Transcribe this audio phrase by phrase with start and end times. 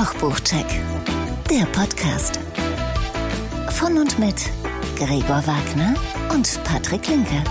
[0.00, 0.64] Kochbuchcheck,
[1.50, 2.40] der Podcast.
[3.68, 4.34] Von und mit
[4.96, 5.94] Gregor Wagner
[6.32, 7.44] und Patrick Linke.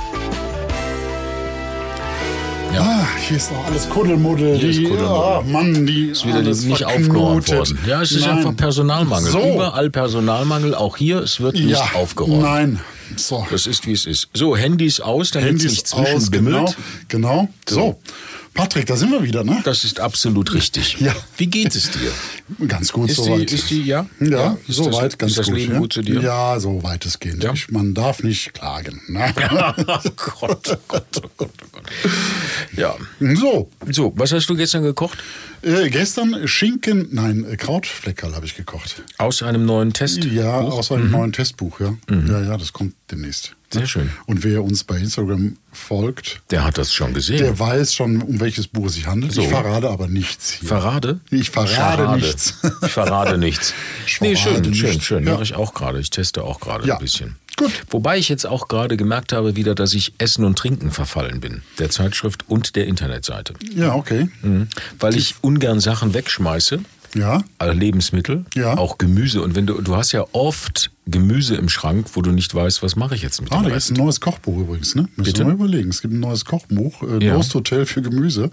[2.74, 2.82] Ja.
[2.82, 4.58] Ah, hier ist noch alles Kuddelmuddel.
[4.58, 5.08] Hier ist Kuddelmuddel.
[5.08, 7.10] Ah, Mann, die ist wieder alles nicht verknotet.
[7.10, 7.80] aufgeräumt worden.
[7.86, 8.38] Ja, es ist Nein.
[8.38, 9.32] einfach Personalmangel.
[9.32, 9.54] So.
[9.54, 12.42] Überall Personalmangel, auch hier, es wird nicht ja, aufgeräumt.
[12.42, 12.80] Nein.
[13.16, 13.46] So.
[13.52, 14.28] Das ist, wie es ist.
[14.34, 16.74] So, Handys aus, dann Handys nicht zwischen aus, genau,
[17.10, 17.48] genau.
[17.68, 18.00] So.
[18.60, 19.62] Patrick, da sind wir wieder, ne?
[19.64, 20.98] Das ist absolut richtig.
[21.00, 21.16] Ja.
[21.38, 22.12] Wie geht es dir?
[22.68, 23.52] Ganz gut Ist die, soweit.
[23.54, 24.06] ist die, ja?
[24.20, 25.56] ja, ist soweit ganz ist das gut.
[25.56, 25.80] Leben ja?
[25.80, 26.22] gut zu dir?
[26.22, 27.42] Ja, so weitestgehend.
[27.42, 27.54] Ja.
[27.54, 29.00] Ich, man darf nicht klagen.
[29.08, 29.34] Ne?
[29.88, 31.84] oh Gott, oh Gott, oh Gott, oh Gott.
[32.76, 32.96] Ja.
[33.36, 35.20] so, So, was hast du gestern gekocht?
[35.62, 39.04] äh, gestern Schinken, nein, äh, Krautfleckerl habe ich gekocht.
[39.20, 40.26] Aus einem neuen Test?
[40.26, 40.96] Ja, aus Mhm.
[40.98, 41.96] einem neuen Testbuch, ja.
[42.10, 43.56] Ja, ja, das kommt demnächst.
[43.72, 44.10] Sehr schön.
[44.26, 47.38] Und wer uns bei Instagram folgt, Der hat das schon gesehen.
[47.38, 49.32] der weiß schon, um welches Buch es sich handelt.
[49.34, 49.42] So.
[49.42, 50.68] Ich verrate aber nichts hier.
[50.70, 51.20] Verrate?
[51.30, 52.22] Ich verrate Scharade.
[52.26, 52.56] nichts.
[52.84, 53.74] Ich verrate nichts.
[54.08, 55.06] Ich nee, verrate schön, schön, nichts.
[55.06, 55.26] schön.
[55.28, 55.34] Ja.
[55.34, 56.00] Mache ich auch gerade.
[56.00, 56.96] Ich teste auch gerade Ja.
[56.96, 57.36] ein bisschen.
[57.58, 57.72] Gut.
[57.90, 61.62] Wobei ich jetzt auch gerade gemerkt habe wieder, dass ich Essen und Trinken verfallen bin.
[61.78, 63.54] Der Zeitschrift und der Internetseite.
[63.76, 64.30] Ja, okay.
[64.42, 64.68] Mhm.
[65.00, 66.80] Weil ich ungern Sachen wegschmeiße.
[67.16, 68.78] Ja, Also Lebensmittel, Ja.
[68.78, 69.42] auch Gemüse.
[69.42, 72.96] Und wenn du, du hast ja oft Gemüse im Schrank, wo du nicht weißt, was
[72.96, 73.98] mache ich jetzt mit Ah, dem da gibt es Rest.
[74.00, 75.04] ein neues Kochbuch übrigens, ne?
[75.16, 75.40] Müssen Bitte?
[75.40, 75.90] wir mal überlegen.
[75.90, 77.40] Es gibt ein neues Kochbuch, äh, Ja.
[77.54, 78.52] Hotel für Gemüse.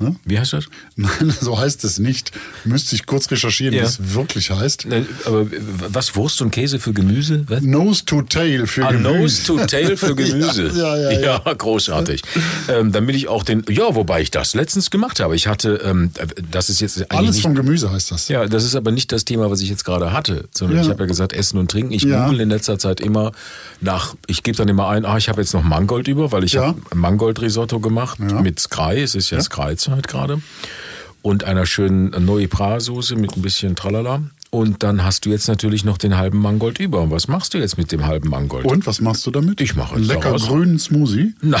[0.00, 0.14] Ne?
[0.24, 0.66] Wie heißt das?
[0.96, 2.30] Nein, so heißt es nicht.
[2.64, 3.82] Müsste ich kurz recherchieren, Ja.
[3.82, 4.86] wie es wirklich heißt.
[5.24, 5.46] Aber
[5.88, 7.44] was, Wurst und Käse für Gemüse?
[7.48, 7.62] Was?
[7.62, 9.12] Nose to Tail für Ah, Gemüse.
[9.18, 10.68] Nose to Tail für Gemüse.
[10.76, 11.52] Ja, ja, ja, ja.
[11.54, 12.22] großartig.
[12.68, 15.34] ähm, damit ich auch den, ja, wobei ich das letztens gemacht habe.
[15.34, 16.10] Ich hatte, ähm,
[16.50, 18.28] das ist jetzt Alles nicht, vom Gemüse heißt das.
[18.28, 20.82] ja, das ist aber nicht das Thema, was ich jetzt gerade hatte, sondern Ja.
[20.84, 21.92] ich habe ja gesagt, Essen und Trinken.
[21.92, 22.24] Ich Ja.
[22.26, 23.32] google in letzter Zeit immer
[23.80, 26.52] nach, ich gebe dann immer ein, ah, ich habe jetzt noch Mangold über, weil ich
[26.52, 26.68] Ja.
[26.68, 28.40] habe Mangold-Risotto gemacht Ja.
[28.40, 29.38] mit Sky, es ist ja,
[29.88, 30.40] Sky-Zeit gerade.
[31.22, 34.22] Und einer schönen Noipra-Soße mit ein bisschen Tralala.
[34.50, 37.02] Und dann hast du jetzt natürlich noch den halben Mangold über.
[37.02, 38.64] Und was machst du jetzt mit dem halben Mangold?
[38.64, 39.60] Und was machst du damit?
[39.60, 41.34] Ich mache einen lecker daraus- grünen Smoothie.
[41.42, 41.60] Nein,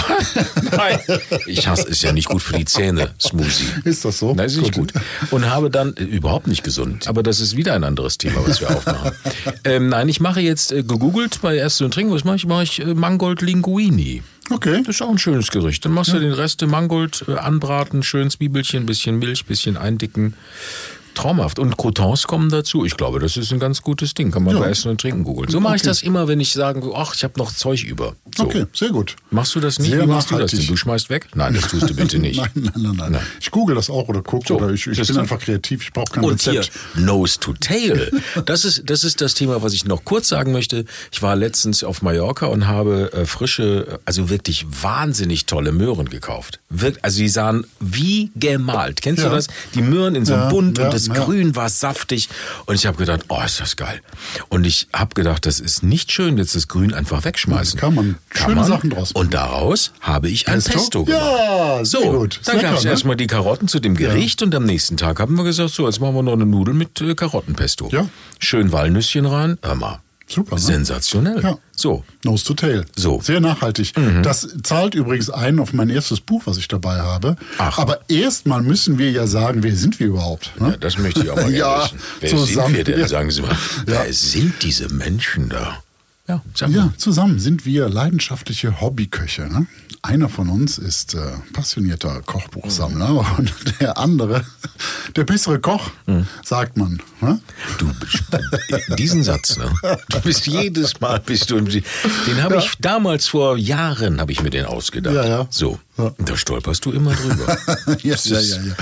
[0.74, 0.98] nein.
[1.46, 3.66] Ich hasse, ist ja nicht gut für die Zähne, Smoothie.
[3.84, 4.32] Ist das so?
[4.34, 4.94] Nein, ist nicht Gut.
[4.94, 5.02] gut.
[5.30, 8.62] Und habe dann, äh, überhaupt nicht gesund, aber das ist wieder ein anderes Thema, was
[8.62, 9.12] wir aufmachen.
[9.64, 12.46] ähm, nein, ich mache jetzt äh, gegoogelt bei Essen und Trinken, was mache ich?
[12.46, 14.22] Mache ich äh, Mangold Linguini.
[14.50, 14.82] Okay.
[14.84, 15.84] Das ist auch ein schönes Gericht.
[15.84, 20.34] Dann machst du den Rest der Mangold äh, anbraten, schön Zwiebelchen, bisschen Milch, bisschen eindicken.
[21.18, 21.58] Traumhaft.
[21.58, 22.84] Und Croutons kommen dazu.
[22.84, 24.30] Ich glaube, das ist ein ganz gutes Ding.
[24.30, 24.60] Kann man Ja.
[24.60, 25.50] bei Essen und Trinken googeln.
[25.50, 25.88] So mache ich Okay.
[25.90, 28.14] das immer, wenn ich sage, ach, ich habe noch Zeug über.
[28.36, 28.44] So.
[28.44, 29.16] Okay, sehr gut.
[29.30, 29.90] Machst du das nicht?
[29.90, 30.66] Sehr Wie machst du das denn?
[30.66, 31.28] Du schmeißt weg?
[31.34, 32.38] Nein, das tust du bitte nicht.
[32.40, 33.12] Nein, nein, nein, nein.
[33.12, 33.22] Nein.
[33.40, 35.20] Ich google das auch oder gucke So, oder ich, ich bin du?
[35.20, 35.82] einfach kreativ.
[35.82, 36.76] Ich brauche kein Und hier, Rezept.
[36.96, 38.10] Nose to Tail.
[38.46, 40.84] Das ist, das ist das Thema, was ich noch kurz sagen möchte.
[41.12, 46.60] Ich war letztens auf Mallorca und habe äh, frische, also wirklich wahnsinnig tolle Möhren gekauft.
[46.70, 49.02] Wirk, also die sahen wie gemalt.
[49.02, 49.28] Kennst Ja.
[49.30, 49.48] du das?
[49.74, 51.24] Die Möhren in so Ja, bunt ja, und das ja.
[51.24, 52.28] Grün war saftig.
[52.66, 54.00] Und ich habe gedacht, oh, ist das geil.
[54.48, 57.78] Und ich habe gedacht, das ist nicht schön, jetzt das Grün einfach wegschmeißen.
[57.78, 59.26] Kann man schöne Sachen draus machen.
[59.26, 60.72] Und daraus habe ich ein Pesto?
[60.72, 61.22] Pesto, gemacht.
[61.22, 62.40] Ja, so, gut.
[62.44, 62.90] Dann gab es ne?
[62.90, 66.00] erstmal die Karotten zu dem Gericht und am nächsten Tag haben wir gesagt, so, jetzt
[66.00, 67.88] machen wir noch eine Nudel mit äh, Karottenpesto.
[67.92, 68.08] Ja.
[68.38, 69.58] Schön Walnüsschen rein.
[69.62, 70.00] Hör mal.
[70.28, 70.60] Super, ne?
[70.60, 71.42] Sensationell.
[71.42, 71.58] Ja.
[71.74, 72.04] So.
[72.24, 72.84] Nose to Tail.
[72.96, 73.16] So.
[73.18, 73.22] Mhm.
[73.22, 73.92] Sehr nachhaltig.
[74.22, 77.36] Das zahlt übrigens ein auf mein erstes Buch, was ich dabei habe.
[77.58, 77.78] Ach.
[77.78, 80.52] Aber erstmal müssen wir ja sagen, wer sind wir überhaupt?
[80.60, 80.70] Ne?
[80.72, 81.98] Ja, das möchte ich auch mal gerne Ja, wissen.
[82.20, 82.74] Wer zusammen.
[82.74, 83.08] sind wir denn?
[83.08, 83.50] Sagen Sie mal.
[83.50, 83.56] Ja.
[83.86, 85.82] Wer sind diese Menschen da?
[86.28, 86.70] Ja, mal.
[86.76, 89.42] Ja, zusammen sind wir leidenschaftliche Hobbyköche.
[89.50, 89.66] Ne?
[90.02, 91.18] Einer von uns ist äh,
[91.54, 93.38] passionierter Kochbuchsammler Mhm.
[93.38, 94.44] und der andere,
[95.16, 95.90] der bessere Koch,
[96.44, 97.00] sagt man.
[97.20, 97.40] Ne?
[97.78, 97.90] Du,
[98.96, 99.70] diesen Satz, ne?
[100.10, 101.82] Du bist jedes Mal bist du Den
[102.42, 105.14] habe ich damals vor Jahren habe ich mir den ausgedacht.
[105.14, 105.46] Ja, ja.
[105.50, 106.12] So, Ja.
[106.18, 107.56] da stolperst du immer drüber.
[108.02, 108.74] ja, Das ja, ja, ja.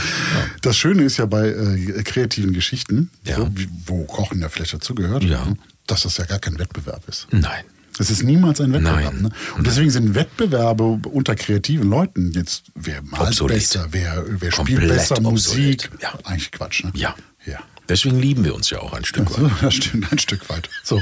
[0.63, 3.37] Das Schöne ist ja bei äh, kreativen Geschichten, Ja.
[3.37, 5.45] so, wie, wo Kochen ja vielleicht dazugehört, Ja.
[5.47, 7.27] ne, dass das ja gar kein Wettbewerb ist.
[7.31, 7.65] Nein.
[7.99, 9.15] Es ist niemals ein Wettbewerb.
[9.15, 9.23] Nein.
[9.23, 9.31] Ne?
[9.57, 13.57] Und deswegen sind Wettbewerbe unter kreativen Leuten jetzt, wer malt Obsolet.
[13.57, 15.91] besser, wer, wer spielt Komplett besser Musik.
[16.03, 16.13] ja.
[16.25, 16.93] Eigentlich Quatsch, ne?
[16.95, 17.15] Ja.
[17.47, 17.61] Ja.
[17.89, 19.51] Deswegen lieben wir uns ja auch ein Stück weit.
[19.63, 20.69] Das stimmt, ein Stück weit.
[20.83, 21.01] So,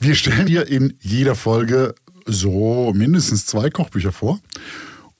[0.00, 1.94] wir stellen dir in jeder Folge
[2.24, 4.40] so mindestens zwei Kochbücher vor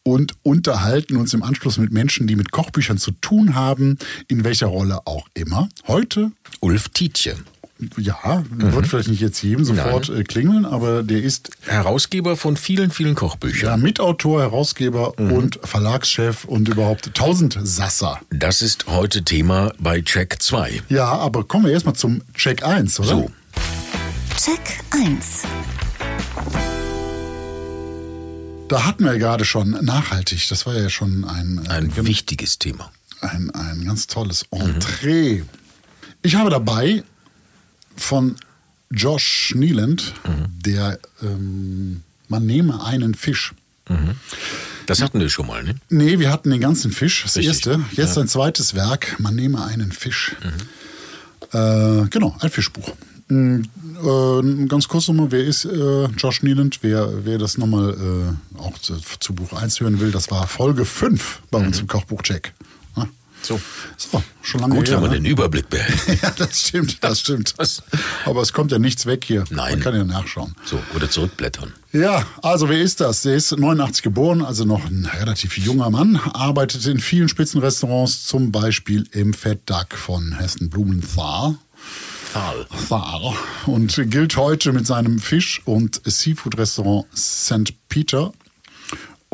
[0.05, 3.99] und unterhalten uns im Anschluss mit Menschen, die mit Kochbüchern zu tun haben,
[4.29, 5.69] in welcher Rolle auch immer.
[5.87, 6.31] Heute,
[6.61, 7.37] Ulf Tietje,
[7.99, 12.91] ja, wird vielleicht nicht jetzt jedem sofort äh, klingeln, aber der ist Herausgeber von vielen,
[12.91, 13.81] vielen ja, Kochbüchern.
[13.81, 15.33] Mitautor, Herausgeber Mhm.
[15.33, 18.21] und Verlagschef und überhaupt Tausendsasser.
[18.31, 20.83] Das ist heute Thema bei Check 2.
[20.89, 23.09] Ja, aber kommen wir erstmal zum Check 1, oder?
[23.09, 23.31] So,
[24.37, 25.43] Check 1.
[28.69, 32.59] Da hatten wir ja gerade schon nachhaltig, das war ja schon ein, äh, ein wichtiges
[32.59, 32.91] Thema.
[33.21, 35.43] ein, ein ganz tolles Entree.
[36.23, 37.03] Ich habe dabei
[37.96, 38.37] von
[38.91, 40.61] Josh Nieland, Mhm.
[40.64, 43.52] der ähm, man nehme einen Fisch.
[44.87, 45.75] Das hatten wir schon mal, ne?
[45.91, 47.67] Nee, wir hatten den ganzen Fisch, das Richtig.
[47.67, 47.81] erste.
[47.93, 50.35] Jetzt sein zweites Werk, man nehme einen Fisch.
[51.52, 52.91] Äh, genau, ein Fischbuch.
[53.29, 53.62] Mm,
[54.05, 56.79] Äh, ganz kurz nochmal, wer ist äh, Josh Nieland?
[56.82, 57.91] Wer, wer das nochmal
[58.56, 61.87] äh, auch zu, zu Buch 1 hören will, das war Folge 5 bei uns im
[61.87, 62.52] Kochbuch-Check.
[63.44, 63.61] So.
[63.99, 64.94] So, schon lange Gut, her.
[64.94, 65.17] wenn man ne?
[65.19, 66.23] den Überblick behält.
[66.23, 67.55] ja, das stimmt, das stimmt.
[68.25, 69.44] Aber es kommt ja nichts weg hier.
[69.50, 69.73] Nein.
[69.75, 70.55] Man kann ja nachschauen.
[70.64, 71.75] So, oder zurückblättern.
[71.93, 73.23] Ja, also wer ist das?
[73.23, 78.50] Der ist 89 geboren, also noch ein relativ junger Mann, arbeitet in vielen Spitzenrestaurants, zum
[78.50, 81.56] Beispiel im Fat Duck von Hessen Blumenthal.
[82.32, 82.67] Thal.
[82.88, 83.35] Thal.
[83.67, 87.75] Und gilt heute mit seinem Fisch- und Seafood-Restaurant St.
[87.88, 88.32] Peter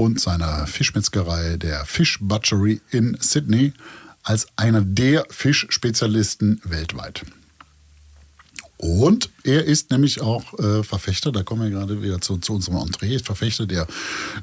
[0.00, 3.74] und seiner Fischmetzgerei der Fish Butchery in Sydney
[4.22, 7.26] als einer der Fischspezialisten weltweit.
[8.78, 12.78] Und er ist nämlich auch äh, Verfechter, da kommen wir gerade wieder zu, zu unserem
[12.78, 13.86] Entree, ist Verfechter der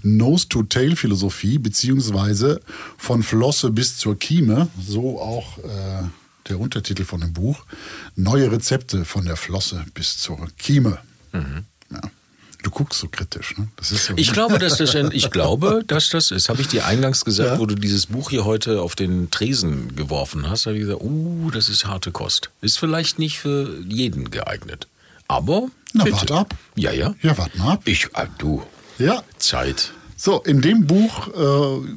[0.03, 2.61] Nose-to-Tail-Philosophie, beziehungsweise
[2.99, 6.03] von Flosse bis zur Kieme, so auch äh,
[6.49, 7.65] der Untertitel von dem Buch,
[8.15, 10.99] neue Rezepte von der Flosse bis zur Kieme.
[11.91, 12.01] Ja.
[12.67, 13.69] Du guckst so kritisch, ne?
[13.77, 16.85] Das ist so Ich glaube, dass das ich glaube, dass das ist, habe ich dir
[16.85, 17.59] eingangs gesagt, Ja.
[17.59, 21.49] wo du dieses Buch hier heute auf den Tresen geworfen hast, habe ich gesagt, uh,
[21.51, 22.49] das ist harte Kost.
[22.59, 24.89] Ist vielleicht nicht für jeden geeignet.
[25.29, 25.69] Aber.
[25.93, 26.17] Na, bitte.
[26.17, 26.55] warte ab.
[26.75, 27.15] Ja, ja.
[27.21, 27.83] Ja, warte mal ab.
[27.85, 28.61] Ich, ah, du,
[28.99, 29.93] Ja, Zeit.
[30.17, 31.87] So, in dem Buch äh,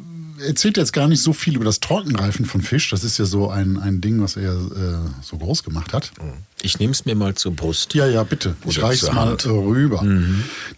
[0.47, 2.91] erzählt er jetzt gar nicht so viel über das Trockenreifen von Fisch.
[2.91, 6.13] Das ist ja so ein, ein Ding, was er äh, so groß gemacht hat.
[6.63, 7.95] Ich nehme es mir mal zur Brust.
[7.95, 8.55] Ja, ja, bitte.
[8.67, 9.45] Ich Oder reich's zur mal Hand.
[9.45, 10.05] äh, rüber.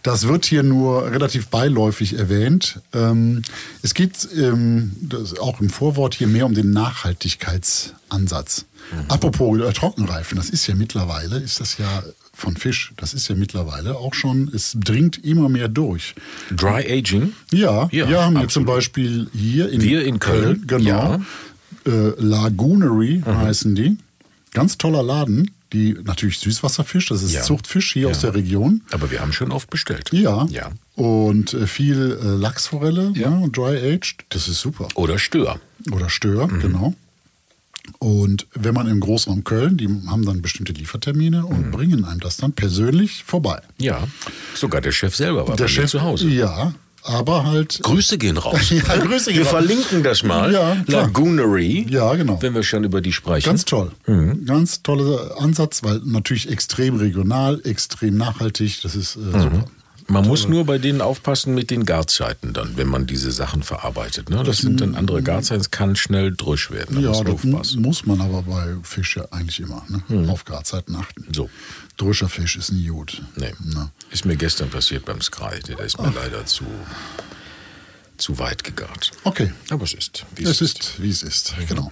[0.01, 2.79] Das wird hier nur relativ beiläufig erwähnt.
[2.93, 3.41] Ähm,
[3.81, 4.91] es geht ähm,
[5.39, 8.65] auch im Vorwort hier mehr um den Nachhaltigkeitsansatz.
[9.07, 12.03] Apropos äh, Trockenreifen, das ist ja mittlerweile, ist das ja
[12.33, 16.15] von Fisch, das ist ja mittlerweile auch schon, es dringt immer mehr durch.
[16.51, 17.33] Dry Aging.
[17.51, 18.51] Ja, Ja, wir haben absolut.
[18.51, 20.83] zum Beispiel hier in, Wir in Köln, genau.
[20.89, 21.21] ja.
[21.85, 23.97] Äh, Lagunery heißen die.
[24.53, 25.51] Ganz toller Laden.
[25.73, 27.41] Die natürlich Süßwasserfisch, das ist Ja.
[27.41, 28.09] Zuchtfisch hier Ja.
[28.09, 28.81] aus der Region.
[28.91, 30.09] Aber wir haben schon oft bestellt.
[30.13, 30.45] Ja.
[30.51, 30.69] Ja.
[30.95, 33.31] Und äh, viel äh, Lachsforelle, Ja.
[33.31, 34.23] ne, Dry Aged.
[34.29, 34.87] Das ist super.
[34.93, 35.59] Oder Stör.
[35.91, 36.59] Oder Stör, Mhm.
[36.59, 36.93] genau.
[37.99, 41.45] Und wenn man im Großraum Köln, die haben dann bestimmte Liefertermine Mhm.
[41.45, 43.61] und bringen einem das dann persönlich vorbei.
[43.77, 44.07] Ja.
[44.55, 46.27] Sogar der Chef selber war Der bei mir Chef zu Hause.
[46.29, 47.81] Ja, aber halt.
[47.83, 48.69] Grüße gehen raus.
[48.69, 49.51] Ja, Grüße gehen Wir raus.
[49.51, 50.53] verlinken das mal.
[50.53, 51.01] Ja, klar.
[51.03, 51.85] Lagunery.
[51.89, 52.41] Ja, genau.
[52.41, 53.45] Wenn wir schon über die sprechen.
[53.45, 53.91] Ganz toll.
[54.07, 54.45] Mhm.
[54.45, 58.81] Ganz toller Ansatz, weil natürlich extrem regional, extrem nachhaltig.
[58.81, 59.41] Das ist äh, Mhm.
[59.41, 59.65] super.
[60.07, 64.29] Man muss nur bei denen aufpassen mit den Garzeiten dann, wenn man diese Sachen verarbeitet.
[64.29, 64.43] Ne?
[64.43, 66.95] Das sind dann andere Garzeiten, es kann schnell drüsch werden.
[66.95, 69.85] Da Ja, muss man das muss man aber bei Fisch ja eigentlich immer.
[70.07, 70.29] Ne?
[70.29, 71.25] Auf Gradzeiten achten.
[71.33, 71.49] So.
[71.97, 73.21] Dröscher Fisch ist nie gut.
[73.35, 73.53] Nee.
[73.63, 73.89] Ne?
[74.11, 75.59] Ist mir gestern passiert beim Sky.
[75.67, 76.65] Der ist mir leider zu,
[78.17, 79.11] zu weit gegart.
[79.23, 79.51] Okay.
[79.69, 81.91] Aber es ist, wie Es ist, wie es ist, genau.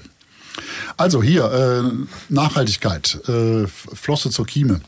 [0.98, 4.82] Also hier, äh, Nachhaltigkeit, äh, Flosse zur Kieme.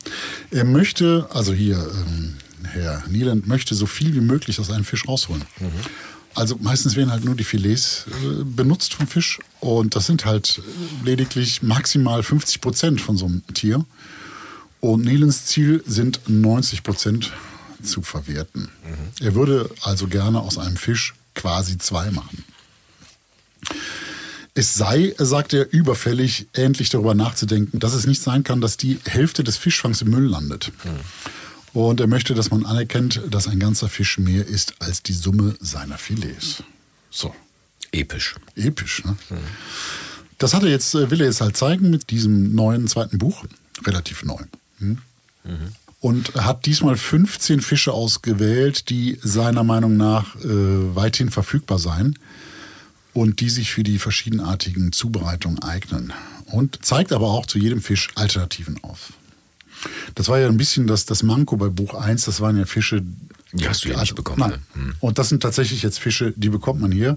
[0.50, 2.34] Er möchte, also hier, ähm,
[2.74, 5.42] Herr Nieland möchte so viel wie möglich aus einem Fisch rausholen.
[6.34, 10.60] Also meistens werden halt nur die Filets äh, benutzt vom Fisch und das sind halt
[11.04, 13.84] lediglich maximal 50 Prozent von so einem Tier.
[14.80, 17.32] Und Nielands Ziel sind 90 Prozent
[17.82, 18.68] zu verwerten.
[19.20, 22.44] Er würde also gerne aus einem Fisch quasi zwei machen.
[24.54, 28.98] Es sei, sagt er, überfällig, endlich darüber nachzudenken, dass es nicht sein kann, dass die
[29.04, 30.70] Hälfte des Fischfangs im Müll landet.
[31.74, 35.56] Und er möchte, dass man anerkennt, dass ein ganzer Fisch mehr ist als die Summe
[35.60, 36.62] seiner Filets.
[37.10, 37.34] So,
[37.90, 38.36] episch.
[38.54, 39.16] episch, ne?
[40.38, 43.44] Das hat er jetzt, äh, will er jetzt halt zeigen mit diesem neuen zweiten Buch.
[43.84, 44.40] Relativ neu.
[44.78, 44.98] Hm?
[46.00, 50.48] Und hat diesmal 15 Fische ausgewählt, die seiner Meinung nach äh,
[50.94, 52.18] weithin verfügbar seien
[53.14, 56.12] und die sich für die verschiedenartigen Zubereitungen eignen.
[56.46, 59.12] Und zeigt aber auch zu jedem Fisch Alternativen auf.
[60.14, 63.02] Das war ja ein bisschen das, das Manko bei Buch 1, das waren ja Fische.
[63.56, 64.50] Die hast du ja nicht bekommen, Nein.
[64.50, 64.58] ne?
[64.86, 64.94] Hm.
[64.98, 67.14] Und das sind tatsächlich jetzt Fische, die bekommt man hier.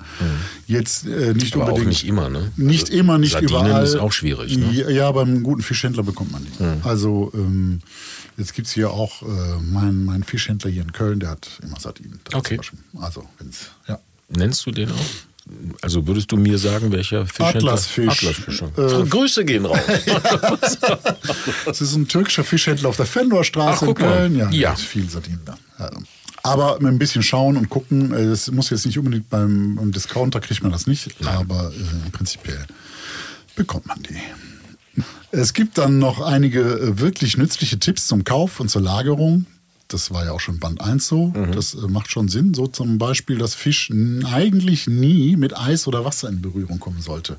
[0.67, 1.87] Jetzt äh, nicht Aber auch unbedingt.
[1.89, 2.51] nicht immer, ne?
[2.57, 3.83] Nicht Also immer, nicht Sardinen überall.
[3.83, 4.67] ist auch schwierig, ne?
[4.67, 4.73] Hm.
[4.75, 6.63] Ja, ja, beim guten Fischhändler bekommt man die.
[6.87, 7.79] Also ähm,
[8.37, 9.25] jetzt gibt es hier auch äh,
[9.63, 12.19] mein, mein Fischhändler hier in Köln, der hat immer Sardinen.
[12.31, 12.59] Okay.
[12.99, 13.97] Also, wenn's, ja.
[14.29, 14.95] Nennst du den auch?
[15.81, 17.71] Also würdest du mir sagen, welcher Fischhändler?
[17.73, 18.25] Atlasfisch.
[18.25, 18.61] Atlasfisch.
[18.77, 19.79] Äh, Grüße gehen raus.
[21.65, 23.95] Das ist ein türkischer Fischhändler auf der Fenloerstraße Ach, in.
[23.95, 24.35] Köln.
[24.37, 24.75] Ja, Ja.
[24.75, 25.57] viel Sardinen da.
[25.79, 25.91] Ja.
[26.43, 29.91] Aber mit ein bisschen schauen und gucken, äh, das muss jetzt nicht unbedingt beim, beim
[29.91, 32.65] Discounter kriegt man das nicht, aber äh, prinzipiell
[33.55, 35.01] bekommt man die.
[35.31, 39.45] Es gibt dann noch einige äh, wirklich nützliche Tipps zum Kauf und zur Lagerung.
[39.89, 41.33] Das war ja auch schon Band 1 so.
[41.53, 42.53] Das äh, macht schon Sinn.
[42.53, 43.89] So zum Beispiel, dass Fisch
[44.25, 47.37] eigentlich nie mit Eis oder Wasser in Berührung kommen sollte.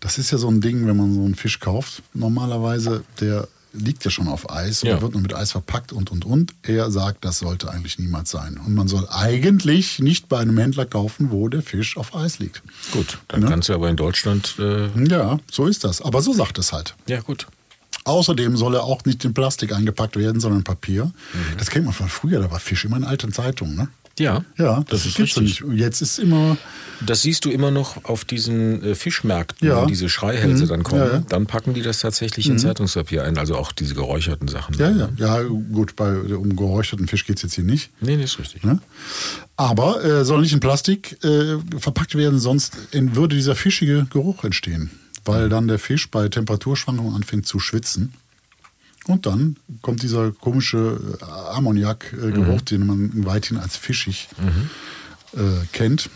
[0.00, 2.02] Das ist ja so ein Ding, wenn man so einen Fisch kauft.
[2.12, 4.92] Normalerweise, der liegt ja schon auf Eis Ja.
[4.92, 6.52] oder wird nur mit Eis verpackt und und und.
[6.62, 8.56] Er sagt, das sollte eigentlich niemals sein.
[8.64, 12.62] Und man soll eigentlich nicht bei einem Händler kaufen, wo der Fisch auf Eis liegt.
[12.92, 13.46] Gut, dann Ne?
[13.48, 14.54] kannst du aber in Deutschland.
[14.60, 16.02] Äh, Ja, so ist das.
[16.02, 16.94] Aber so sagt es halt.
[17.08, 17.46] ja, gut.
[18.04, 21.06] Außerdem soll er auch nicht in Plastik eingepackt werden, sondern in Papier.
[21.06, 21.56] Mhm.
[21.58, 23.76] Das kennt man von früher, da war Fisch immer in alten Zeitungen.
[23.76, 23.88] Ne?
[24.18, 25.60] Ja, Ja, das ist gibt's richtig.
[25.60, 25.80] ja nicht.
[25.80, 26.56] Jetzt ist immer,
[27.04, 29.80] Das siehst du immer noch auf diesen äh, Fischmärkten, Ja.
[29.80, 30.68] wenn diese Schreihälse Mhm.
[30.68, 31.00] dann kommen.
[31.02, 31.18] Ja.
[31.28, 34.76] Dann packen die das tatsächlich in Zeitungspapier ein, also auch diese geräucherten Sachen.
[34.78, 37.90] ja, ja, ja, gut, bei um geräucherten Fisch geht es jetzt hier nicht.
[38.00, 38.62] Nee, nee, ist richtig.
[38.62, 38.78] Ne?
[39.56, 44.90] Aber äh, soll nicht in Plastik äh, verpackt werden, sonst würde dieser fischige Geruch entstehen,
[45.24, 48.14] weil dann der Fisch bei Temperaturschwankungen anfängt zu schwitzen.
[49.06, 54.28] Und dann kommt dieser komische äh, Ammoniak-Geruch, den man weithin als fischig
[55.36, 56.08] äh, kennt.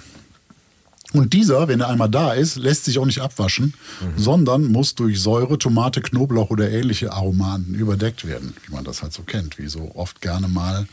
[1.12, 3.72] Und dieser, wenn er einmal da ist, lässt sich auch nicht abwaschen,
[4.16, 9.14] sondern muss durch Säure, Tomate, Knoblauch oder ähnliche Aromaten überdeckt werden, wie man das halt
[9.14, 10.86] so kennt, wie so oft gerne mal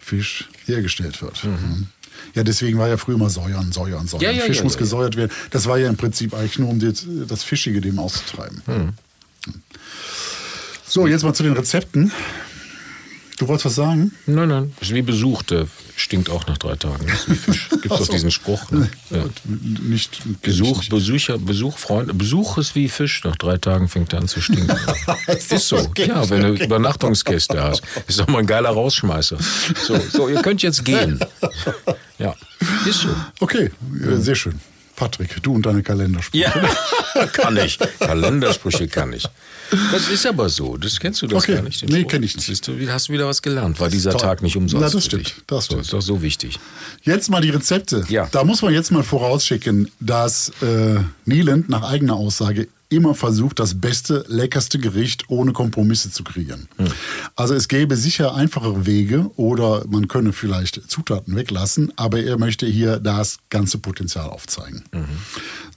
[0.00, 1.44] Fisch hergestellt wird.
[1.44, 1.88] Mhm.
[2.34, 4.22] Ja, deswegen war ja früher immer Säuern, Säuern, Säuern.
[4.22, 5.30] Ja, ja, Fisch ja, muss gesäuert werden.
[5.50, 8.62] Das war ja im Prinzip eigentlich nur, um das, das Fischige dem auszutreiben.
[8.66, 8.92] Mhm.
[10.86, 12.12] So, jetzt mal zu den Rezepten.
[13.38, 14.12] Du wolltest was sagen?
[14.26, 14.74] Nein, nein.
[14.80, 17.06] Ist wie Besuch, der stinkt auch nach drei Tagen.
[17.70, 18.12] Gibt doch Ach so.
[18.12, 18.68] diesen Spruch.
[18.72, 18.90] Ne?
[19.10, 19.24] Ja.
[19.44, 20.90] Nicht, Besuch, nicht.
[20.90, 22.18] Besucher, Besuch, Freund.
[22.18, 23.22] Besuch ist wie Fisch.
[23.22, 24.76] Nach drei Tagen fängt er an zu stinken.
[25.28, 25.76] Ist ist so.
[25.98, 27.82] Ja, wenn du Übernachtungsgäste hast.
[28.08, 29.38] Ist doch mal ein geiler Rausschmeißer.
[29.86, 31.20] So, so, ihr könnt jetzt gehen.
[32.18, 32.34] Ja,
[32.84, 33.08] ist so.
[33.38, 33.70] Okay,
[34.02, 34.60] äh, sehr schön.
[34.96, 36.42] Patrick, du und deine Kalendersprüche.
[37.14, 37.78] Ja, kann ich.
[38.00, 39.24] Kalendersprüche kann ich.
[39.92, 40.76] Das ist aber so.
[40.76, 41.54] Das kennst du das Okay.
[41.56, 41.82] gar nicht.
[41.82, 42.10] den Nee, Spruch?
[42.10, 42.46] kenn ich nicht.
[42.46, 43.78] Siehst du, hast du wieder was gelernt.
[43.80, 44.16] War dieser.
[44.16, 44.82] Tag nicht umsonst.
[44.84, 45.34] Na, das stimmt.
[45.46, 45.82] Das So, stimmt.
[45.82, 46.58] ist doch so wichtig.
[47.02, 48.04] Jetzt mal die Rezepte.
[48.08, 48.28] Ja.
[48.32, 53.78] Da muss man jetzt mal vorausschicken, dass äh, Nieland nach eigener Aussage immer versucht, das
[53.78, 56.68] beste, leckerste Gericht ohne Kompromisse zu kreieren.
[56.78, 56.86] Hm.
[57.36, 62.64] Also es gäbe sicher einfachere Wege oder man könne vielleicht Zutaten weglassen, aber er möchte
[62.64, 64.84] hier das ganze Potenzial aufzeigen.
[64.92, 65.04] Mhm.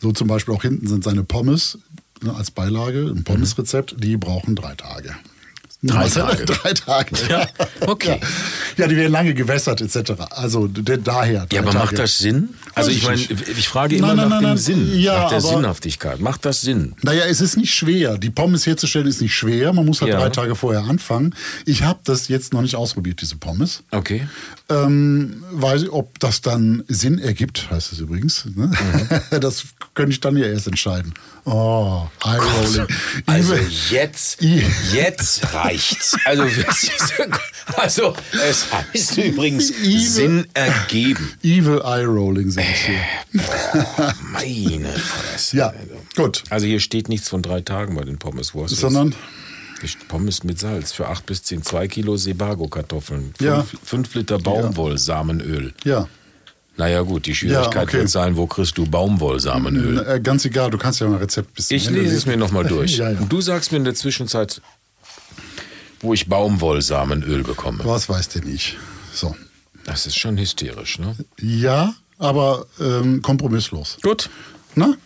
[0.02, 1.80] So zum Beispiel auch hinten sind seine Pommes
[2.22, 5.16] ne, als Beilage, ein Pommesrezept, die brauchen drei Tage.
[5.84, 6.46] Drei Tage?
[6.46, 7.16] drei Tage.
[7.28, 7.48] Ja,
[7.88, 8.20] okay.
[8.22, 8.84] Ja.
[8.84, 10.12] ja, die werden lange gewässert etc.
[10.30, 11.48] Also daher.
[11.52, 11.86] Ja, aber Tage.
[11.86, 12.50] macht das Sinn?
[12.76, 13.22] Also Weiß ich meine,
[13.58, 14.58] ich frage immer Nein, nein, nach nein, dem.
[14.58, 16.20] Sinn, Ja, nach der Sinnhaftigkeit.
[16.20, 16.94] Macht das Sinn?
[17.02, 18.20] Naja, es ist nicht schwer.
[18.20, 19.74] Die Pommes herzustellen ist nicht schwer.
[19.74, 20.20] Man muss halt Ja.
[20.20, 21.34] drei Tage vorher anfangen.
[21.66, 23.82] Ich habe das jetzt noch nicht ausprobiert, diese Pommes.
[23.90, 24.28] Okay.
[24.72, 28.46] Ähm, weiß, ob das dann Sinn ergibt, heißt es übrigens.
[28.46, 28.68] Ne?
[28.68, 29.40] Mhm.
[29.42, 31.14] Das könnte ich dann ja erst entscheiden.
[31.46, 32.88] Oh, High Rolling.
[33.26, 34.42] Also Evil, jetzt,
[34.94, 36.16] jetzt reicht's.
[36.26, 36.44] Also,
[37.76, 38.16] also
[38.48, 40.00] es heißt übrigens Evil.
[40.00, 41.34] Sinn ergeben.
[41.44, 43.42] Evil Eye Rolling, sag ich hier.
[44.32, 45.58] Meine Fresse.
[45.58, 45.74] Ja,
[46.16, 46.44] gut.
[46.50, 48.52] Also hier steht nichts von drei Tagen bei den Pommes.
[48.54, 48.72] Das?
[48.72, 49.22] Sondern, steht
[50.08, 54.20] Pommes mit Salz für 8 bis 10, 2 Kilo Sebago-Kartoffeln, 5 Ja.
[54.20, 55.74] Liter Baumwollsamenöl.
[55.84, 56.08] ja.
[56.78, 57.98] Naja gut, die Schwierigkeit Ja, okay.
[58.00, 60.00] wird sein, wo kriegst du Baumwollsamenöl?
[60.08, 62.64] Äh, ganz egal, du kannst ja mal ein Rezept bis Ich lese es mir nochmal
[62.64, 62.98] durch.
[62.98, 63.20] ja, ja.
[63.20, 64.62] Und du sagst mir in der Zwischenzeit,
[66.00, 67.84] wo ich Baumwollsamenöl bekomme.
[67.84, 68.78] Was weiß der nicht.
[69.14, 69.36] So.
[69.86, 71.16] Das ist schon hysterisch, ne?
[71.40, 73.98] Ja, aber ähm, kompromisslos.
[74.02, 74.30] Gut.
[74.76, 74.98] Ne?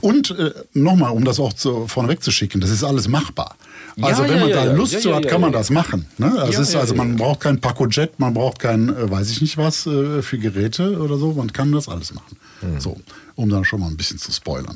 [0.00, 3.56] Und äh, nochmal, um das auch zu, vorneweg zu schicken, das ist alles machbar.
[3.98, 4.72] Ja, Also wenn ja, man ja, da ja.
[4.72, 5.58] Lust Ja, zu hat, ja, kann man ja.
[5.58, 6.06] das machen.
[6.18, 6.32] Ne?
[6.36, 7.24] Das Ja, ist also, ja, man ja.
[7.24, 11.16] braucht kein Pacojet, man braucht kein, äh, weiß ich nicht was, äh, für Geräte oder
[11.18, 11.32] so.
[11.32, 12.36] Man kann das alles machen.
[12.60, 12.80] Hm.
[12.80, 12.96] So,
[13.36, 14.74] um dann schon mal ein bisschen zu spoilern.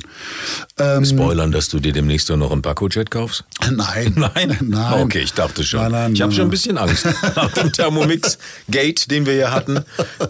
[0.79, 3.45] Ähm, Spoilern, dass du dir demnächst noch einen Pacojet kaufst?
[3.71, 4.13] nein.
[4.35, 4.57] Nein?
[4.61, 5.03] Nein.
[5.03, 5.81] Okay, ich dachte schon.
[5.83, 9.81] Nein, nein, ich habe schon ein bisschen Angst nach dem Thermomix-Gate, den wir hier hatten.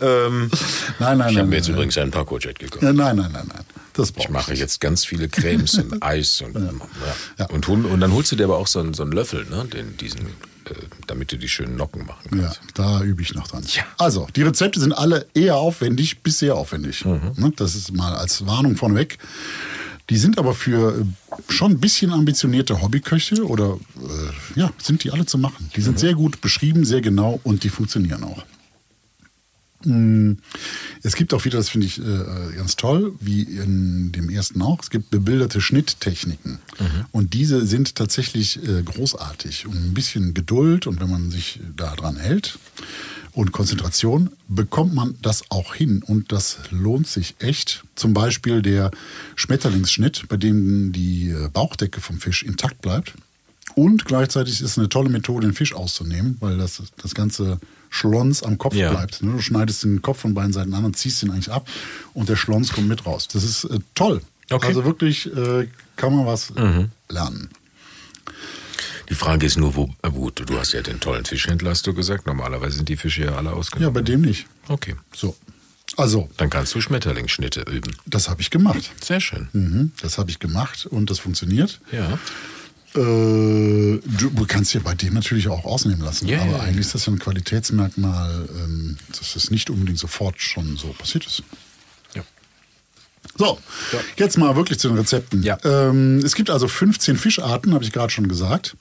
[0.01, 0.51] Ähm,
[0.99, 1.75] Nein, nein, ich habe mir jetzt nein.
[1.77, 2.83] übrigens einen Pacojet gekauft.
[2.83, 3.65] Nein, nein, nein, nein.
[3.95, 6.71] Das Ich mache jetzt ganz viele Cremes und Eis und, ja.
[7.39, 7.47] Ja.
[7.51, 9.67] Und, hol- und dann holst du dir aber auch so einen, so einen Löffel, ne?
[9.67, 10.21] Den, diesen,
[10.67, 10.75] äh,
[11.07, 12.61] damit du die schönen Nocken machen Ja, kannst.
[12.75, 13.65] da übe ich noch dran.
[13.75, 13.83] Ja.
[13.99, 17.05] Also, die Rezepte sind alle eher aufwendig bis sehr aufwendig.
[17.05, 19.19] Ne, Das ist mal als Warnung vorneweg.
[20.11, 21.05] Die sind aber für äh,
[21.53, 25.71] schon ein bisschen ambitionierte Hobbyköche oder äh, ja, sind die alle zu machen.
[25.77, 28.43] Die sind sehr gut beschrieben, sehr genau und die funktionieren auch.
[29.85, 30.39] Mm,
[31.03, 34.81] Es gibt auch wieder, das finde ich äh, ganz toll, wie in dem ersten auch,
[34.83, 36.59] es gibt bebilderte Schnitttechniken.
[37.13, 39.67] Und diese sind tatsächlich äh, großartig.
[39.67, 42.59] Und ein bisschen Geduld und wenn man sich da dran hält
[43.33, 47.83] und Konzentration bekommt man das auch hin und das lohnt sich echt.
[47.95, 48.91] Zum Beispiel der
[49.37, 53.15] Schmetterlingsschnitt, bei dem die äh, Bauchdecke vom Fisch intakt bleibt.
[53.75, 57.59] Und gleichzeitig ist es eine tolle Methode, den Fisch auszunehmen, weil das, das ganze
[57.95, 58.91] Schlons am Kopf Ja.
[58.91, 59.23] bleibt.
[59.23, 59.33] Ne?
[59.33, 61.69] Du schneidest den Kopf von beiden Seiten an und ziehst ihn eigentlich ab
[62.15, 63.29] und der Schlons kommt mit raus.
[63.29, 64.23] Das ist äh, toll.
[64.51, 64.67] Okay.
[64.69, 67.51] Also wirklich äh, kann man was äh, lernen.
[69.11, 71.93] Die Frage ist nur, wo, äh, gut, du hast ja den tollen Fischhändler, hast du
[71.93, 72.27] gesagt.
[72.27, 73.93] Normalerweise sind die Fische ja alle Ja, ausgenommen.
[73.93, 74.47] bei dem nicht.
[74.69, 74.95] Okay.
[75.15, 75.37] So.
[75.99, 77.95] Also, Dann kannst du Schmetterlingsschnitte üben.
[78.07, 78.91] das habe ich gemacht.
[79.03, 79.49] Sehr schön.
[79.53, 81.81] Mhm, das habe ich gemacht und das funktioniert.
[81.93, 82.19] Ja.
[82.95, 86.29] Äh, du, kannst dir bei dem natürlich auch ausnehmen lassen.
[86.29, 86.63] Ja, aber ja, ja.
[86.65, 91.25] eigentlich ist das ja ein Qualitätsmerkmal, ähm, dass es nicht unbedingt sofort schon so passiert
[91.25, 91.43] ist.
[92.15, 92.23] Ja.
[93.39, 93.59] So,
[94.17, 95.43] jetzt mal wirklich zu den Rezepten.
[95.43, 95.57] Ja.
[95.65, 98.77] Ähm, es gibt also 15 Fischarten, habe ich gerade schon gesagt.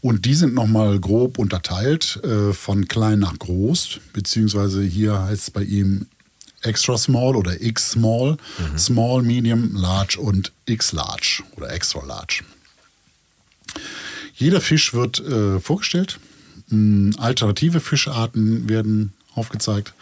[0.00, 5.50] Und die sind nochmal grob unterteilt äh, von klein nach groß, beziehungsweise hier heißt es
[5.50, 6.06] bei ihm
[6.62, 8.38] extra small oder x small,
[8.76, 12.42] small, medium, large und x large oder extra large.
[14.34, 16.18] Jeder Fisch wird äh, vorgestellt.
[16.68, 19.94] Mm, Alternative Fischarten werden aufgezeigt.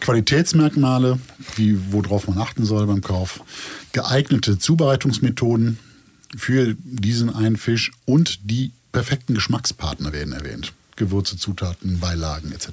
[0.00, 1.18] Qualitätsmerkmale,
[1.56, 3.40] wie, worauf man achten soll beim Kauf.
[3.92, 5.78] Geeignete Zubereitungsmethoden
[6.36, 10.72] für diesen einen Fisch und die perfekten Geschmackspartner werden erwähnt.
[10.96, 12.68] Gewürze, Zutaten, Beilagen etc.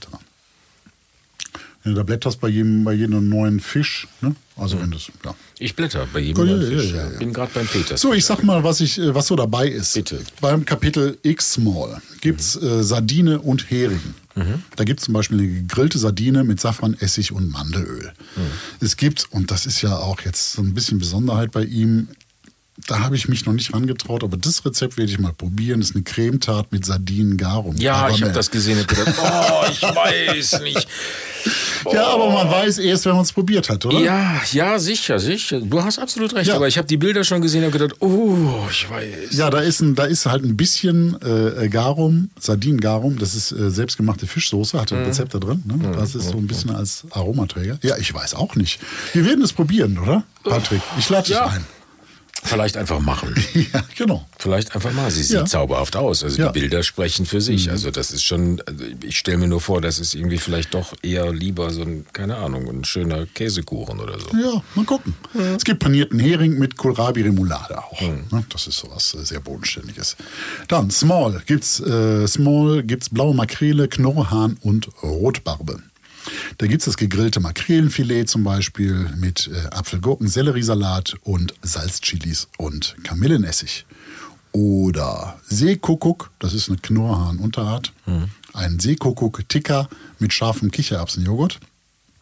[1.85, 4.35] Wenn du da blätterst bei jedem, bei jedem neuen Fisch, ne?
[4.57, 5.35] also wenn das, ja.
[5.59, 6.91] Ich blätter bei jedem Ja, neuen Fisch.
[6.91, 7.19] ja, ja.
[7.19, 8.01] Bin gerade beim Peters.
[8.01, 9.93] So, ich sag mal, was, ich, äh, was so dabei ist.
[9.93, 10.19] Bitte.
[10.41, 14.01] Beim Kapitel X-Small gibt es äh, Sardine und Hering.
[14.75, 18.11] Da gibt es zum Beispiel eine gegrillte Sardine mit Safran, Essig und Mandelöl.
[18.81, 22.09] Es gibt, und das ist ja auch jetzt so ein bisschen Besonderheit bei ihm,
[22.87, 25.79] da habe ich mich noch nicht rangetraut, aber das Rezept werde ich mal probieren.
[25.79, 27.77] Das ist eine Cremetat mit Sardinen garum.
[27.77, 28.21] Ja, ich Karamell.
[28.23, 30.85] habe das gesehen und gedacht, oh, ich weiß nicht.
[31.93, 33.99] Ja, aber man weiß erst, wenn man es probiert hat, oder?
[33.99, 35.61] Ja, ja, sicher, sicher.
[35.61, 36.47] Du hast absolut recht.
[36.47, 36.55] Ja.
[36.55, 38.35] Aber ich habe die Bilder schon gesehen und gedacht, oh,
[38.71, 39.37] ich weiß.
[39.37, 43.69] Ja, da ist, ein, da ist halt ein bisschen äh, Garum, Sardinengarum, das ist äh,
[43.69, 45.63] selbstgemachte Fischsoße, hat ein Rezept da drin.
[45.65, 45.91] Ne?
[45.95, 47.77] Das ist so ein bisschen als Aromaträger.
[47.83, 48.79] Ja, ich weiß auch nicht.
[49.13, 50.23] Wir werden es probieren, oder?
[50.43, 51.47] Patrick, ich lade dich Ja.
[51.47, 51.65] ein.
[52.43, 53.33] Vielleicht einfach machen.
[53.53, 54.25] ja, genau.
[54.37, 55.09] Vielleicht einfach mal.
[55.09, 55.45] Sie sieht Ja.
[55.45, 56.23] zauberhaft aus.
[56.23, 56.49] Also Ja.
[56.49, 56.53] Mhm.
[56.53, 57.71] die Bilder sprechen für sich.
[57.71, 60.93] Also das ist schon, also ich stelle mir nur vor, das ist irgendwie vielleicht doch
[61.01, 64.27] eher lieber so ein, keine Ahnung, ein schöner Käsekuchen oder so.
[64.37, 65.15] Ja, mal gucken.
[65.55, 67.99] Es gibt panierten Hering mit Kohlrabi-Remoulade auch.
[68.01, 68.45] Ne?
[68.49, 70.15] Das ist sowas äh, sehr Bodenständiges.
[70.67, 75.81] Dann Small gibt's äh, Small gibt's blaue Makrele, Knorrhahn und Rotbarbe.
[76.57, 83.85] Da gibt's das gegrillte Makrelenfilet zum Beispiel mit äh, Apfelgurken, Selleriesalat und Salzchilis und Kamillenessig.
[84.51, 87.91] Oder Seekuckuck, das ist eine Knorrhahn-Unterart.
[88.53, 91.59] Ein Seekuckuck-Tikka mit scharfem Kichererbsenjoghurt.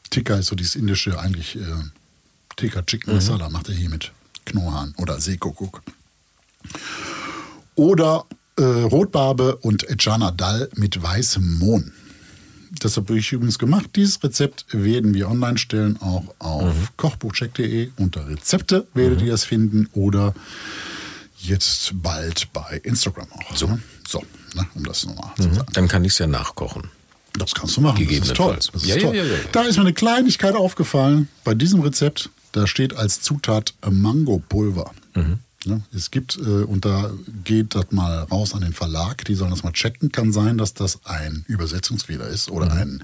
[0.10, 1.62] Tikka ist so dieses indische eigentlich äh,
[2.56, 4.12] Tikka Chicken Masala macht er hier mit
[4.46, 5.84] Knorrhahn oder Seekuckuck.
[7.76, 8.26] Oder
[8.58, 11.92] äh, Rotbarbe und Chana Dal mit weißem Mohn.
[12.84, 13.92] Das habe ich übrigens gemacht.
[13.96, 17.92] Dieses Rezept werden wir online stellen, auch auf kochbuchcheck.de.
[17.98, 20.34] Unter Rezepte werdet ihr es finden oder
[21.40, 23.56] jetzt bald bei Instagram auch.
[23.56, 23.80] So, ne?
[24.06, 24.22] so
[24.54, 24.68] ne?
[24.76, 25.66] um das nochmal zu sagen.
[25.72, 26.90] Dann kann ich es ja nachkochen.
[27.40, 28.06] Das kannst du machen.
[28.06, 28.56] Das ist toll.
[28.58, 28.70] Gegebenenfalls.
[28.74, 29.16] Das ist Ja, ja, toll.
[29.16, 29.40] ja, ja, ja.
[29.54, 32.32] Da ist mir eine Kleinigkeit aufgefallen bei diesem Rezept.
[32.52, 34.92] Da steht als Zutat Mangopulver.
[35.16, 35.40] Mhm.
[35.66, 37.12] Ja, es gibt, äh, und da
[37.44, 40.12] geht das mal raus an den Verlag, die sollen das mal checken.
[40.12, 42.72] Kann sein, dass das ein Übersetzungsfehler ist oder Mhm.
[42.82, 43.04] ein,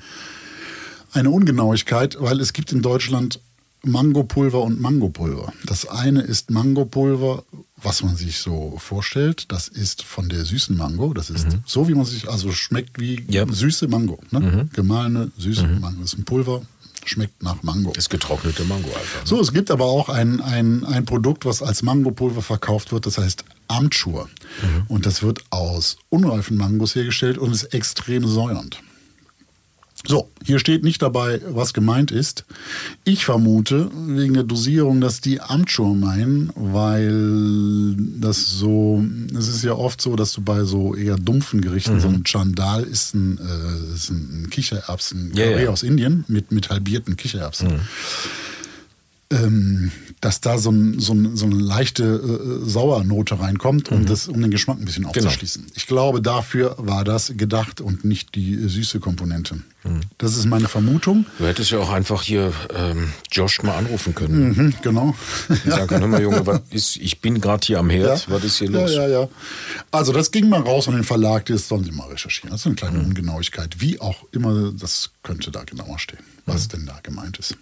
[1.14, 3.40] eine Ungenauigkeit, weil es gibt in Deutschland
[3.82, 5.54] Mangopulver und Mangopulver.
[5.66, 7.46] Das eine ist Mangopulver,
[7.78, 9.46] was man sich so vorstellt.
[9.54, 11.14] Das ist von der süßen Mango.
[11.14, 13.46] Das ist so, wie man sich, also schmeckt wie Ja.
[13.50, 14.20] süße Mango.
[14.32, 14.68] Ne?
[14.74, 16.02] Gemahlene süße Mango.
[16.02, 16.62] Das ist ein Pulver,
[17.10, 17.92] schmeckt nach Mango.
[17.94, 19.22] Das getrocknete Mango einfach.
[19.22, 19.26] ne?
[19.28, 23.18] So, es gibt aber auch ein, ein, ein Produkt, was als Mangopulver verkauft wird, das
[23.18, 24.30] heißt Amchur.
[24.88, 28.82] Und das wird aus unreifen Mangos hergestellt und ist extrem säuernd.
[30.08, 32.46] So, hier steht nicht dabei, was gemeint ist.
[33.04, 39.04] Ich vermute wegen der Dosierung, dass die Amchur meinen, weil das so,
[39.38, 42.84] es ist ja oft so, dass du bei so eher dumpfen Gerichten, so ein Chandal
[42.84, 45.70] ist ein, äh, ist ein Kichererbsen, Ja, ja.
[45.70, 47.82] aus Indien mit, mit halbierten Kichererbsen.
[49.32, 54.28] Ähm, dass da so, ein, so, ein, so eine leichte äh, Sauernote reinkommt, um, das,
[54.28, 55.68] um den Geschmack ein bisschen aufzuschließen.
[55.76, 59.60] Ich glaube, dafür war das gedacht und nicht die äh, süße Komponente.
[60.18, 61.26] Das ist meine Vermutung.
[61.38, 64.50] Du hättest ja auch einfach hier ähm, Josh mal anrufen können.
[64.50, 65.16] Mhm, genau.
[65.48, 68.44] Und sagen können, hör mal Junge, was ist, ich bin gerade hier am Herd, was
[68.44, 68.92] ist hier los?
[68.92, 69.30] Ja, ja, ja.
[69.90, 72.52] Also das ging mal raus an den Verlag, das sollen sie mal recherchieren.
[72.52, 73.80] Das ist eine kleine Ungenauigkeit.
[73.80, 77.56] Wie auch immer, das könnte da genauer stehen, was denn da gemeint ist.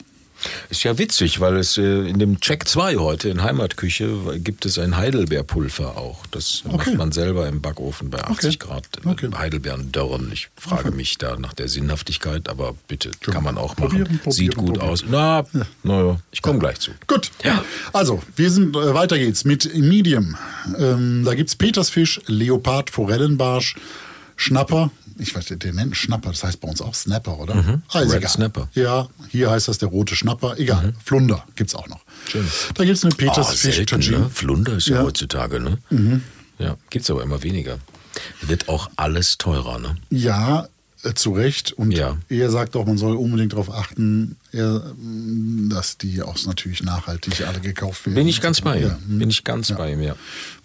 [0.69, 4.77] Ist ja witzig, weil es äh, in dem Check 2 heute in Heimatküche gibt es
[4.77, 6.25] ein Heidelbeerpulver auch.
[6.31, 6.75] Das Okay.
[6.91, 8.85] macht man selber im Backofen bei 80 Grad.
[9.03, 9.29] äh, Okay.
[9.35, 10.29] Heidelbeeren dörren.
[10.31, 14.05] Ich frage mich da nach der Sinnhaftigkeit, aber bitte, kann man auch machen.
[14.05, 14.89] Probieren, Sieht gut probieren.
[14.89, 15.03] aus.
[15.09, 15.43] Na,
[15.83, 16.91] naja, ich komme gleich zu.
[17.07, 17.31] Gut.
[17.43, 17.63] Ja.
[17.93, 20.37] Also, wir sind, äh, weiter geht's mit Medium.
[20.77, 23.75] Ähm, da gibt's Petersfisch, Leopard, Forellenbarsch,
[24.35, 24.91] Schnapper.
[25.19, 27.55] Ich weiß, der nennt Schnapper, das heißt bei uns auch Snapper, oder?
[27.55, 27.81] Mhm.
[27.89, 28.29] Ah, ist Red egal.
[28.31, 28.69] Snapper.
[28.73, 30.57] Ja, hier heißt das der rote Schnapper.
[30.59, 30.93] Egal.
[31.03, 32.01] Flunder gibt's auch noch.
[32.29, 32.47] Schön.
[32.75, 34.19] Da gibt's eine Ah, Petersfisch selten, Tagine.
[34.19, 34.29] ne?
[34.29, 35.01] Flunder ist ja, Ja.
[35.01, 35.05] Mhm.
[35.07, 36.21] heutzutage, ne?
[36.59, 37.79] Ja, gibt's aber immer weniger.
[38.41, 39.95] Wird auch alles teurer, ne?
[40.09, 40.67] Ja,
[41.03, 41.71] äh, zu Recht.
[41.73, 42.17] Und Ja.
[42.29, 47.45] er sagt auch, man soll unbedingt darauf achten, er, mh, dass die auch natürlich nachhaltig
[47.45, 48.15] alle gekauft werden.
[48.15, 48.87] Bin ich ganz bei ihm.
[48.87, 48.97] Ja.
[49.05, 50.15] Bin ich ganz bei ihm, ja.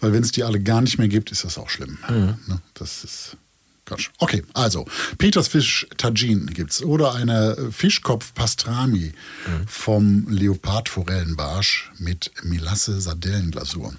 [0.01, 1.99] Weil wenn es die alle gar nicht mehr gibt, ist das auch schlimm.
[2.09, 2.35] Mhm.
[2.47, 2.61] Ne?
[2.75, 3.37] Das ist
[3.85, 4.11] Quatsch.
[4.19, 4.87] Okay, also
[5.19, 9.13] Petersfisch Tagine gibt's oder eine Fischkopf Pastrami
[9.47, 9.67] Mhm.
[9.67, 13.95] vom Leopard Forellenbarsch mit Melasse Sardellenglasur.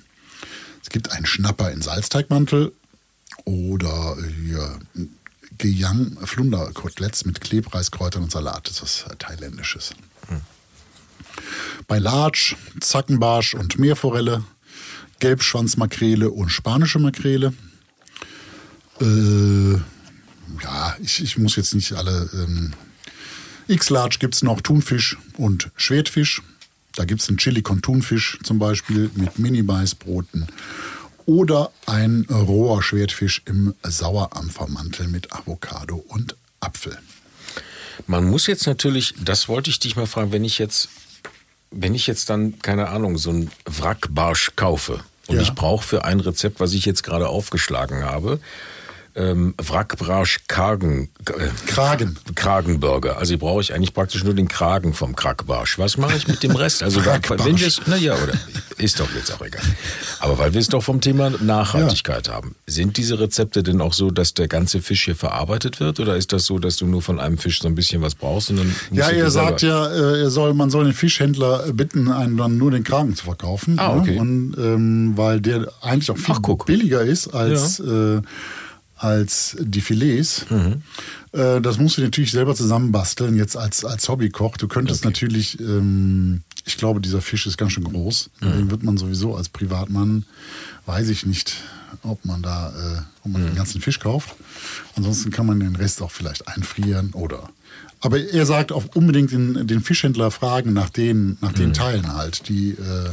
[0.81, 2.71] Es gibt einen Schnapper in Salzteigmantel
[3.45, 4.79] oder hier
[5.57, 8.69] Geyang Flunderkoteletts mit Klebreis, Kräutern und Salat.
[8.69, 9.91] Das ist was Thailändisches.
[11.87, 14.43] Bei Larch, Zackenbarsch und Meerforelle,
[15.19, 17.53] Gelbschwanzmakrele und spanische Makrele.
[19.01, 19.73] Äh,
[20.63, 22.29] ja, ich, ich muss jetzt nicht alle.
[22.33, 22.73] Ähm,
[23.67, 26.41] X-Large gibt es noch Thunfisch und Schwertfisch.
[26.95, 30.47] Da gibt es einen Chili con Thunfisch zum Beispiel mit Mini-Weißbroten.
[31.25, 36.97] Oder ein roher Schwertfisch im Sauerampfermantel mit Avocado und Apfel.
[38.07, 40.89] Man muss jetzt natürlich, das wollte ich dich mal fragen, wenn ich jetzt,
[41.71, 45.41] wenn ich jetzt dann, keine Ahnung, so einen Wrackbarsch kaufe und Ja.
[45.41, 48.39] ich brauche für ein Rezept, was ich jetzt gerade aufgeschlagen habe,
[49.15, 52.17] ähm, Wrackbarsch Kragen, äh, Kragen.
[52.35, 53.17] Kragenburger.
[53.17, 55.77] Also brauche ich eigentlich praktisch nur den Kragen vom Krackbarsch.
[55.77, 56.81] Was mache ich mit dem Rest?
[56.83, 58.33] Also wenn wir es, naja, oder
[58.77, 59.61] ist doch jetzt auch egal.
[60.19, 64.09] Aber weil wir es doch vom Thema Nachhaltigkeit haben, sind diese Rezepte denn auch so,
[64.11, 65.99] dass der ganze Fisch hier verarbeitet wird?
[65.99, 68.49] Oder ist das so, dass du nur von einem Fisch so ein bisschen was brauchst
[68.49, 72.11] und dann Ja, er selber- sagt ja, äh, er soll, man soll den Fischhändler bitten,
[72.11, 73.77] einen dann nur den Kragen zu verkaufen.
[73.79, 74.01] Ah, ne?
[74.01, 74.17] okay.
[74.19, 78.21] Und ähm, weil der eigentlich auch viel Ach, billiger ist als, äh,
[79.03, 80.45] als die Filets.
[80.49, 80.81] Mhm.
[81.33, 84.57] Äh, das musst du dir natürlich selber zusammenbasteln, jetzt als, als Hobbykoch.
[84.57, 88.29] Du könntest natürlich, ähm, ich glaube, dieser Fisch ist ganz schön groß.
[88.39, 88.51] Mhm.
[88.51, 90.25] Den wird man sowieso als Privatmann,
[90.85, 91.57] weiß ich nicht,
[92.03, 93.47] ob man da, äh, ob man Mhm.
[93.47, 94.35] den ganzen Fisch kauft.
[94.95, 97.49] Ansonsten kann man den Rest auch vielleicht einfrieren oder.
[98.01, 101.55] Aber er sagt auch unbedingt den, den Fischhändler fragen nach den, nach Mhm.
[101.55, 103.09] den Teilen halt, die äh,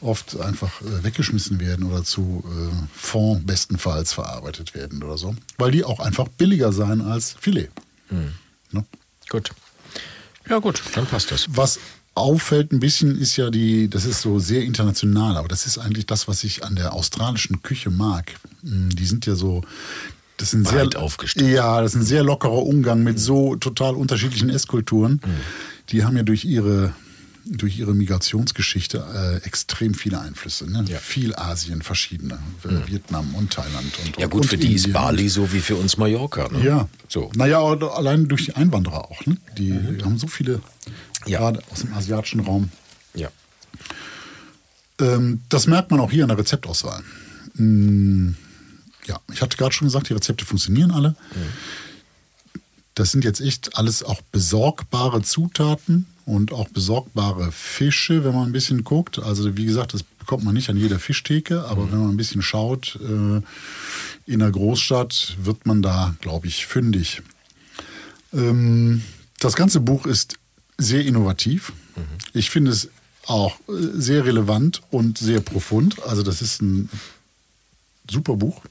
[0.00, 5.34] oft einfach äh, weggeschmissen werden oder zu äh, Fond bestenfalls verarbeitet werden oder so.
[5.56, 7.70] Weil die auch einfach billiger sein als Filet.
[8.10, 8.32] Mhm.
[8.70, 8.84] Ne?
[9.28, 9.50] Gut.
[10.48, 11.46] Ja, gut, dann passt das.
[11.50, 11.78] Was
[12.18, 16.06] auffällt ein bisschen, ist ja die, das ist so sehr international, aber das ist eigentlich
[16.06, 18.32] das, was ich an der australischen Küche mag.
[18.62, 19.62] Mm, Die sind ja so,
[20.36, 21.50] das sind Breit sehr, aufgestellt.
[21.52, 25.20] Ja, das ist ein sehr lockerer Umgang mit so total unterschiedlichen Esskulturen.
[25.90, 26.92] Die haben ja durch ihre
[27.50, 29.02] durch ihre Migrationsgeschichte
[29.42, 30.70] äh, extrem viele Einflüsse.
[30.70, 30.84] Ne?
[30.86, 30.98] Ja.
[30.98, 32.34] Viel Asien, verschiedene.
[32.64, 33.86] äh, Vietnam und Thailand.
[34.04, 34.92] Und, Ja gut, und für die ist Indien.
[34.92, 36.48] Bali so wie für uns Mallorca.
[36.52, 36.62] Ne?
[36.62, 36.88] Ja.
[37.08, 37.30] So.
[37.36, 39.24] Naja, allein durch die Einwanderer auch.
[39.24, 39.38] Ne?
[39.56, 39.72] Die
[40.04, 40.62] haben so viele, Mhm.
[41.26, 41.38] Ja.
[41.38, 42.70] gerade aus dem asiatischen Raum.
[43.14, 43.28] Ja.
[45.00, 47.02] Ähm, das merkt man auch hier an der Rezeptauswahl.
[47.54, 48.30] Mm,
[49.06, 51.16] ja, ich hatte gerade schon gesagt, die Rezepte funktionieren alle.
[52.94, 58.52] Das sind jetzt echt alles auch besorgbare Zutaten und auch besorgbare Fische, wenn man ein
[58.52, 59.18] bisschen guckt.
[59.18, 62.42] Also wie gesagt, das bekommt man nicht an jeder Fischtheke, aber wenn man ein bisschen
[62.42, 63.40] schaut, äh,
[64.26, 67.22] in der Großstadt wird man da, glaube ich, fündig.
[68.34, 69.02] Ähm,
[69.38, 70.34] das ganze Buch ist
[70.78, 71.72] sehr innovativ.
[72.32, 72.88] Ich finde es
[73.26, 76.02] auch äh, sehr relevant und sehr profund.
[76.04, 76.88] Also das ist ein
[78.08, 78.62] super Buch.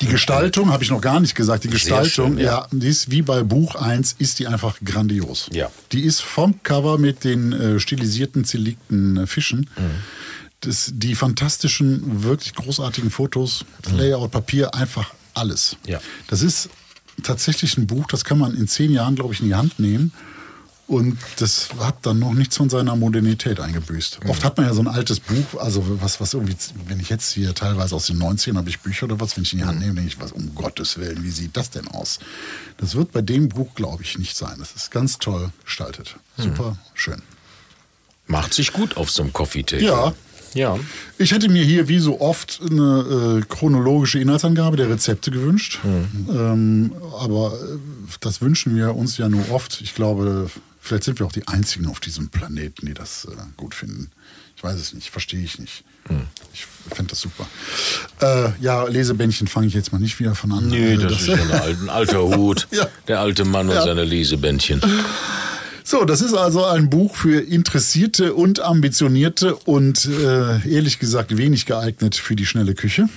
[0.00, 1.64] Die Gestaltung habe ich noch gar nicht gesagt.
[1.64, 2.44] Die Gestaltung, schön, ja.
[2.44, 2.68] ja.
[2.70, 5.48] die ist wie bei Buch 1, ist die einfach grandios.
[5.52, 5.70] Ja.
[5.92, 9.70] Die ist vom Cover mit den äh, stilisierten, zerlegten äh, Fischen.
[9.76, 9.90] Mhm.
[10.60, 15.76] Das, die fantastischen, wirklich großartigen Fotos, das Layout, Papier, einfach alles.
[15.84, 15.92] Mhm.
[15.92, 16.00] Ja.
[16.28, 16.70] Das ist
[17.22, 20.12] tatsächlich ein Buch, das kann man in zehn Jahren, glaube ich, in die Hand nehmen
[20.86, 24.20] Und das hat dann noch nichts von seiner Modernität eingebüßt.
[24.28, 27.32] Oft hat man ja so ein altes Buch, also was, was irgendwie, wenn ich jetzt
[27.32, 29.80] hier teilweise aus den 90ern habe ich Bücher oder was, wenn ich in die Hand
[29.80, 32.18] nehme, denke ich, was, um Gottes Willen, wie sieht das denn aus?
[32.76, 34.56] Das wird bei dem Buch, glaube ich, nicht sein.
[34.58, 36.16] Das ist ganz toll gestaltet.
[36.36, 37.22] Super schön.
[38.26, 39.84] Macht sich gut auf so einem Coffee-Table.
[39.84, 40.12] Ja,
[40.54, 40.78] Ja.
[41.18, 45.80] ich hätte mir hier wie so oft eine äh, chronologische Inhaltsangabe der Rezepte gewünscht.
[45.84, 47.76] Ähm, aber äh,
[48.20, 49.80] das wünschen wir uns ja nur oft.
[49.80, 50.48] Ich glaube,
[50.80, 54.10] vielleicht sind wir auch die Einzigen auf diesem Planeten, die das äh, gut finden.
[54.56, 55.84] Ich weiß es nicht, verstehe ich nicht.
[56.52, 57.46] Ich fände das super.
[58.20, 60.68] Äh, ja, Lesebändchen fange ich jetzt mal nicht wieder von an.
[60.68, 62.68] Nee, Äh, das, ist schon ein, alt- ein alter Hut.
[62.72, 62.86] Ja.
[63.08, 63.82] Der alte Mann und Ja.
[63.84, 64.82] seine Lesebändchen.
[65.86, 71.66] So, das ist also ein Buch für Interessierte und Ambitionierte und äh, ehrlich gesagt wenig
[71.66, 73.08] geeignet für die schnelle Küche.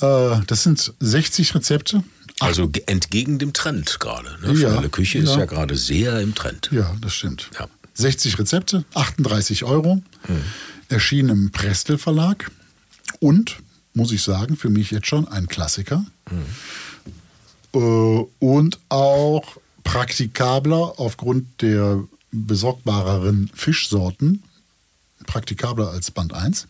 [0.00, 2.04] Äh, das sind 60 Rezepte.
[2.40, 4.36] Also ge- entgegen dem Trend gerade.
[4.42, 4.52] Ne?
[4.58, 5.44] Ja, Schnelle Küche ist ja.
[5.46, 6.68] gerade sehr im Trend.
[6.72, 7.50] Ja, das stimmt.
[7.58, 7.66] Ja.
[7.94, 10.02] 60 Rezepte, 38 Euro.
[10.88, 12.50] Erschienen im Prestel Verlag.
[13.18, 13.56] Und,
[13.94, 16.04] muss ich sagen, für mich jetzt schon ein Klassiker.
[17.74, 24.42] Äh, und auch praktikabler aufgrund der besorgbareren Fischsorten.
[25.26, 26.68] Praktikabler als Band 1.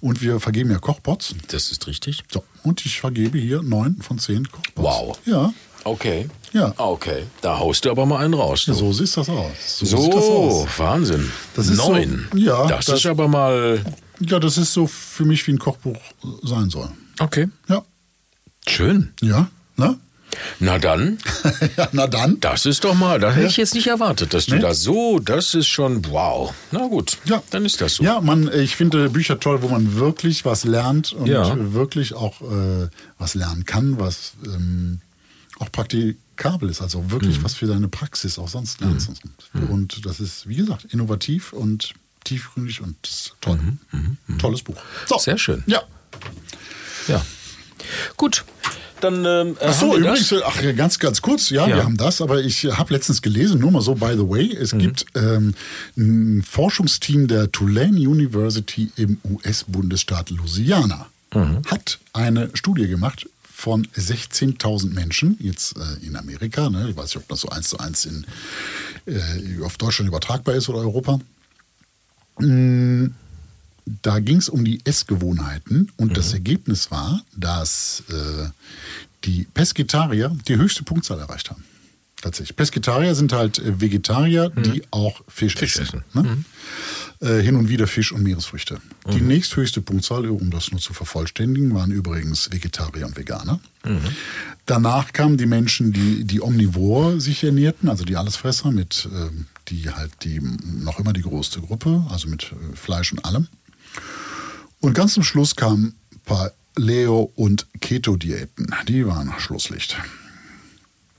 [0.00, 1.34] Und wir vergeben ja Kochpots.
[1.48, 2.22] Das ist richtig.
[2.32, 4.74] So, und ich vergebe hier 9 von 10 Kochpots.
[4.76, 5.18] Wow.
[5.26, 5.52] Ja,
[5.84, 6.28] Okay.
[6.52, 6.74] Ja.
[6.76, 7.24] Okay.
[7.40, 8.66] Da haust du aber mal einen raus.
[8.66, 8.74] du.
[8.74, 9.78] so sieht das aus.
[9.78, 10.66] So, sieht das aus.
[10.78, 11.32] Wahnsinn.
[11.56, 12.28] Das ist so- Neun.
[12.36, 13.82] ja, Das, das- ist aber mal.
[14.20, 15.96] Ja, das ist so für mich wie ein Kochbuch
[16.42, 16.90] sein soll.
[17.18, 17.48] Okay.
[17.68, 17.82] Ja.
[18.68, 19.14] Schön.
[19.22, 19.48] Ja,
[19.78, 19.98] ne?
[20.58, 21.18] Na dann,
[21.76, 22.38] ja, na dann.
[22.40, 24.60] das ist doch mal, das hätte ich jetzt nicht erwartet, dass du Nee.
[24.60, 26.52] da so, das ist schon, wow.
[26.70, 27.42] Na gut, Ja.
[27.50, 28.04] dann ist das so.
[28.04, 31.54] Ja, man, ich finde Bücher toll, wo man wirklich was lernt und Ja.
[31.72, 32.88] wirklich auch äh,
[33.18, 35.00] was lernen kann, was ähm,
[35.58, 37.44] auch praktikabel ist, also wirklich Mhm.
[37.44, 39.10] was für deine Praxis auch sonst lernst.
[39.68, 41.92] Und das ist, wie gesagt, innovativ und
[42.24, 43.58] tiefgründig und das ist toll.
[44.38, 44.76] Tolles Buch.
[45.06, 45.16] So.
[45.16, 45.20] Mhm.
[45.20, 45.64] Sehr schön.
[45.66, 45.82] Ja.
[47.08, 47.24] Ja.
[48.16, 48.44] Gut,
[49.00, 50.42] dann ähm, Ach so, haben wir übrigens, das.
[50.44, 51.76] ach, ganz, ganz kurz, ja, Ja.
[51.76, 54.72] wir haben das, aber ich habe letztens gelesen, nur mal so, by the way, es
[54.72, 55.54] gibt ähm,
[55.96, 61.06] ein Forschungsteam der Tulane University im US-Bundesstaat Louisiana,
[61.66, 67.16] hat eine Studie gemacht von 16.000 Menschen, jetzt äh, in Amerika, ne, ich weiß nicht,
[67.18, 68.24] ob das so eins zu eins in,
[69.06, 71.20] äh, auf Deutschland übertragbar ist oder Europa.
[74.02, 78.48] Da ging es um die Essgewohnheiten und das Ergebnis war, dass äh,
[79.24, 81.64] die Pesketarier die höchste Punktzahl erreicht haben.
[82.22, 82.56] Tatsächlich.
[82.56, 86.04] Pesketarier sind halt äh, Vegetarier, die auch Fisch, Fisch essen.
[86.12, 86.44] Ne?
[87.20, 88.78] Äh, hin und wieder Fisch und Meeresfrüchte.
[89.12, 93.60] Die nächsthöchste Punktzahl, um das nur zu vervollständigen, waren übrigens Vegetarier und Veganer.
[94.66, 99.88] Danach kamen die Menschen, die, die omnivor sich ernährten, also die Allesfresser, mit, ähm, die
[99.90, 103.48] halt die noch immer die größte Gruppe, also mit äh, Fleisch und allem.
[104.80, 108.74] Und ganz zum Schluss kamen Paleo- und Keto-Diäten.
[108.88, 109.96] Die waren Schlusslicht.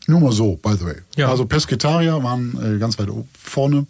[0.08, 0.96] Nur mal so, by the way.
[1.16, 1.30] Ja.
[1.30, 3.86] Also Pesketarier waren äh, ganz weit vorne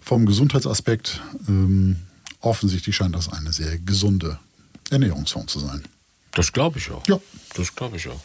[0.00, 1.20] vom Gesundheitsaspekt.
[1.48, 1.96] Ähm,
[2.40, 4.38] offensichtlich scheint das eine sehr gesunde
[4.90, 5.82] Ernährungsform zu sein.
[6.32, 7.06] Das glaube ich auch.
[7.08, 7.18] Ja.
[7.54, 8.20] Das glaube ich auch.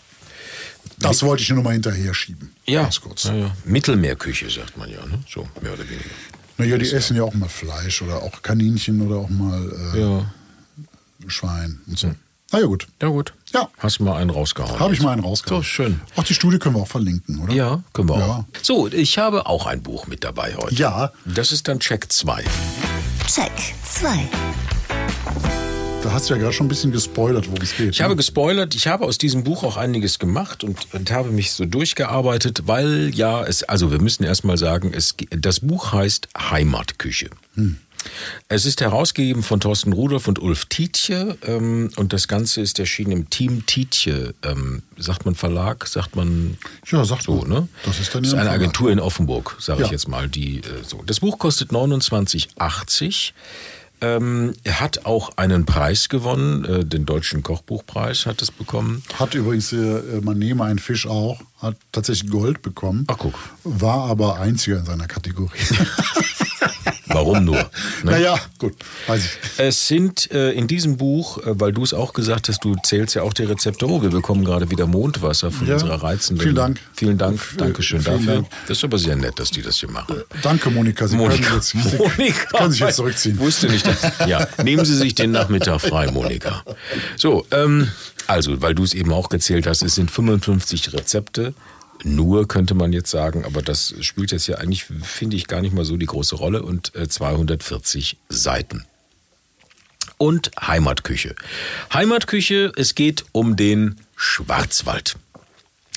[0.99, 2.53] Das wollte ich nur mal hinterher schieben.
[2.65, 2.83] Ja.
[2.83, 3.23] Ganz kurz.
[3.23, 3.57] Ja, ja.
[3.65, 5.19] Mittelmeerküche, sagt man ja, ne?
[5.27, 6.09] So, mehr oder weniger.
[6.57, 10.25] Naja, die essen ja auch mal Fleisch oder auch Kaninchen oder auch mal äh, Ja.
[11.27, 12.13] Schwein und so.
[12.51, 12.87] Na ja, gut.
[13.01, 13.33] Ja, gut.
[13.53, 13.67] Ja.
[13.79, 14.79] Hast du mal einen rausgehauen?
[14.79, 15.63] Habe ich mal einen rausgehauen.
[15.63, 15.99] So, schön.
[16.15, 17.53] Auch die Studie können wir auch verlinken, oder?
[17.53, 18.25] Ja, können wir Ja.
[18.25, 18.45] auch.
[18.61, 20.75] So, ich habe auch ein Buch mit dabei heute.
[20.75, 21.11] Ja.
[21.25, 22.43] Das ist dann Check 2.
[23.27, 23.51] Check
[23.83, 24.29] 2.
[26.05, 27.89] Da hast du ja gerade schon ein bisschen gespoilert, worum es geht.
[27.95, 31.51] Ich habe gespoilert, ich habe aus diesem Buch auch einiges gemacht und, und habe mich
[31.53, 37.31] so durchgearbeitet, weil ja, es, also wir müssen erstmal sagen, es, das Buch heißt Heimatküche.
[38.49, 43.11] Es ist herausgegeben von Thorsten Rudolph und Ulf Tietje ähm, und das Ganze ist erschienen
[43.11, 44.35] im Team Tietje.
[44.43, 47.47] Ähm, sagt man Verlag, sagt man Ja, sag so, mal.
[47.61, 47.67] ne?
[47.83, 48.61] Das ist dann das ist eine Verlag.
[48.61, 49.93] Agentur in Offenburg, sage ich Ja.
[49.93, 50.29] jetzt mal.
[50.29, 51.01] Die, äh, so.
[51.03, 53.31] Das Buch kostet 29,80.
[54.01, 59.03] Ähm, er hat auch einen Preis gewonnen, äh, den Deutschen Kochbuchpreis hat es bekommen.
[59.17, 63.05] Hat übrigens, äh, man nehme einen Fisch auch, hat tatsächlich Gold bekommen.
[63.07, 63.33] Ach, guck.
[63.63, 65.59] War aber einziger in seiner Kategorie.
[67.07, 67.55] Warum nur?
[68.03, 68.11] Ne?
[68.11, 68.73] naja, gut,
[69.07, 69.31] weiß ich.
[69.57, 73.15] Es sind äh, in diesem Buch, äh, weil du es auch gesagt hast, du zählst
[73.15, 73.87] ja auch die Rezepte.
[73.87, 76.43] Oh, wir bekommen gerade wieder Mondwasser von Ja, unserer reizenden.
[76.43, 76.79] vielen Dank.
[76.93, 77.39] Vielen Dank.
[77.57, 78.33] Dankeschön vielen dafür.
[78.41, 78.47] Dank.
[78.67, 80.21] Das ist aber sehr nett, dass die das hier machen.
[80.41, 81.07] Danke, Monika.
[81.07, 83.39] Sie Monika, können, jetzt, Sie Monika, können sich jetzt zurückziehen.
[83.39, 86.63] Wusste nicht, dass, ja, nehmen Sie sich den Nachmittag frei, Monika.
[87.17, 87.89] So, ähm,
[88.27, 91.53] also, weil du es eben auch gezählt hast, es sind 55 Rezepte
[92.03, 95.73] nur könnte man jetzt sagen, aber das spielt jetzt ja eigentlich, finde ich, gar nicht
[95.73, 98.85] mal so die große Rolle und äh, 240 Seiten.
[100.17, 101.35] Und Heimatküche.
[101.93, 105.17] Heimatküche, es geht um den Schwarzwald.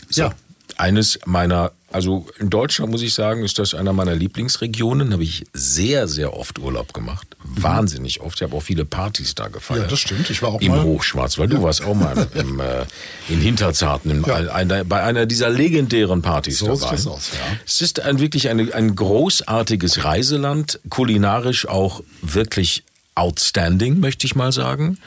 [0.08, 0.34] So, Ja.
[0.78, 5.12] Eines meiner, also in Deutschland muss ich sagen, ist das einer meiner Lieblingsregionen.
[5.12, 7.26] Habe ich sehr, sehr oft Urlaub gemacht.
[7.42, 8.36] Wahnsinnig oft.
[8.38, 9.80] Ich habe auch viele Partys da gefeiert.
[9.80, 9.84] Mhm.
[9.86, 10.30] Ja, das stimmt.
[10.30, 11.52] Ich war auch Im mal- Hochschwarzwald.
[11.52, 12.84] Du warst auch mal im, äh,
[13.28, 14.36] in Hinterzarten, im, Ja.
[14.52, 16.78] einer, bei einer dieser legendären Partys So dabei.
[16.78, 17.56] sieht das aus, ja.
[17.66, 22.84] Es ist ein, wirklich eine, ein großartiges Reiseland, kulinarisch auch wirklich
[23.16, 24.98] outstanding, möchte ich mal sagen.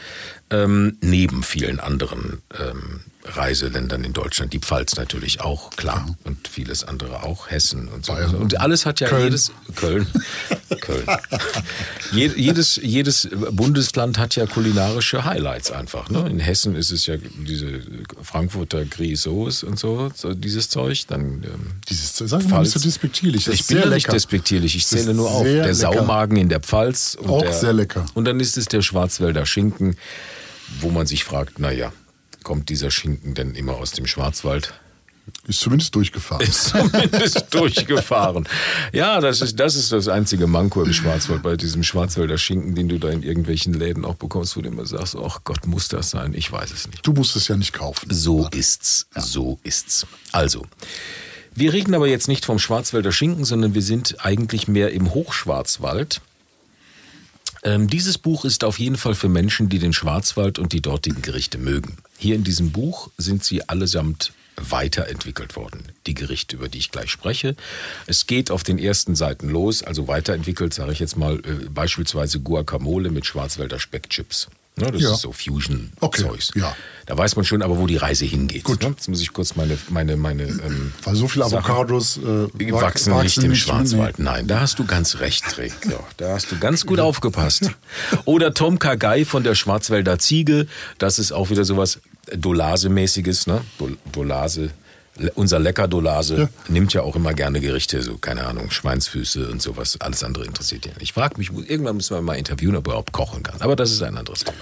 [0.49, 4.53] Ähm, neben vielen anderen ähm, Reiseländern in Deutschland.
[4.53, 6.15] Die Pfalz natürlich auch, klar.
[6.23, 7.49] Und vieles andere auch.
[7.49, 8.13] Hessen und so.
[8.13, 8.35] Bayern.
[8.35, 9.25] Und alles hat ja Köln.
[9.25, 9.51] jedes.
[9.75, 10.07] Köln.
[10.81, 11.05] Köln.
[12.11, 16.09] Je, jedes, jedes Bundesland hat ja kulinarische Highlights einfach.
[16.09, 16.27] Ne?
[16.29, 17.81] In Hessen ist es ja diese
[18.23, 21.05] Frankfurter Grisauce und so, so dieses Zeug.
[21.07, 23.45] Dann ähm, Dieses, sag mal nicht so despektierlich.
[23.45, 25.43] Das ich bin ja nicht despektierlich, ich zähle nur auf.
[25.43, 25.75] Der lecker.
[25.75, 27.15] Saumagen in der Pfalz.
[27.19, 28.05] Und Auch der, sehr lecker.
[28.13, 29.95] Und dann ist es der Schwarzwälder Schinken,
[30.79, 31.91] wo man sich fragt, naja,
[32.43, 34.73] kommt dieser Schinken denn immer aus dem Schwarzwald?
[35.47, 36.45] Ist zumindest durchgefahren.
[36.45, 38.47] Ist zumindest durchgefahren.
[38.91, 42.89] Ja, das ist, das ist das einzige Manko im Schwarzwald, bei diesem Schwarzwälder Schinken, den
[42.89, 46.09] du da in irgendwelchen Läden auch bekommst, wo du immer sagst, ach Gott, muss das
[46.09, 46.33] sein?
[46.33, 47.05] Ich weiß es nicht.
[47.05, 48.07] Du musst es ja nicht kaufen.
[48.09, 49.07] So ist's.
[49.15, 50.05] So ist's.
[50.31, 50.65] Also.
[51.53, 56.21] Wir reden aber jetzt nicht vom Schwarzwälder Schinken, sondern wir sind eigentlich mehr im Hochschwarzwald.
[57.63, 61.21] Ähm, dieses Buch ist auf jeden Fall für Menschen, die den Schwarzwald und die dortigen
[61.21, 61.97] Gerichte mögen.
[62.17, 65.83] Hier in diesem Buch sind sie allesamt weiterentwickelt worden.
[66.07, 67.55] Die Gerichte, über die ich gleich spreche.
[68.05, 72.39] Es geht auf den ersten Seiten los, also weiterentwickelt, sage ich jetzt mal, äh, beispielsweise
[72.39, 74.49] Guacamole mit Schwarzwälder Speckchips.
[74.77, 75.11] Ne, das Ja.
[75.13, 76.23] ist so Fusion-Zeugs.
[76.51, 76.75] Okay, ja.
[77.05, 78.63] Da weiß man schon aber, wo die Reise hingeht.
[78.63, 78.81] Gut.
[78.81, 78.89] Ne?
[78.89, 82.81] Jetzt muss ich kurz meine, meine, meine ähm, Weil so viele Avocados äh, die wach-
[82.83, 83.55] wachsen nicht im nee.
[83.55, 84.17] Schwarzwald.
[84.19, 85.73] Nein, da hast du ganz recht, Rick.
[85.89, 87.69] Ja, da hast du ganz gut aufgepasst.
[88.23, 90.67] Oder Tom Kagei von der Schwarzwälder Ziege.
[90.99, 91.99] Das ist auch wieder sowas
[92.33, 93.61] Dolase-mäßiges, ne?
[93.77, 94.69] Dol Dolase.
[95.35, 96.49] Unser lecker Dolase Ja.
[96.67, 99.97] nimmt ja auch immer gerne Gerichte, so keine Ahnung, Schweinsfüße und sowas.
[99.99, 100.93] Alles andere interessiert ihn.
[100.99, 103.61] Ich frage mich, irgendwann müssen wir mal interviewen, ob er überhaupt kochen kann.
[103.61, 104.57] Aber das ist ein anderes Thema.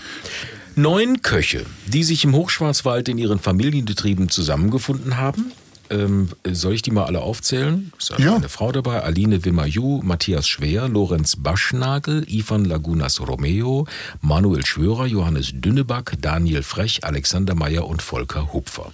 [0.75, 5.51] Neun Köche, die sich im Hochschwarzwald in ihren Familienbetrieben zusammengefunden haben.
[5.91, 7.91] Ähm, soll ich die mal alle aufzählen?
[7.97, 8.35] Ist also Ja.
[8.35, 13.87] eine Frau dabei, Aline Wimmerju, Matthias Schwer, Lorenz Baschnagel, Ivan Lagunas Romeo,
[14.21, 18.91] Manuel Schwörer, Johannes Dünneback, Daniel Frech, Alexander Meyer und Volker Hupfer.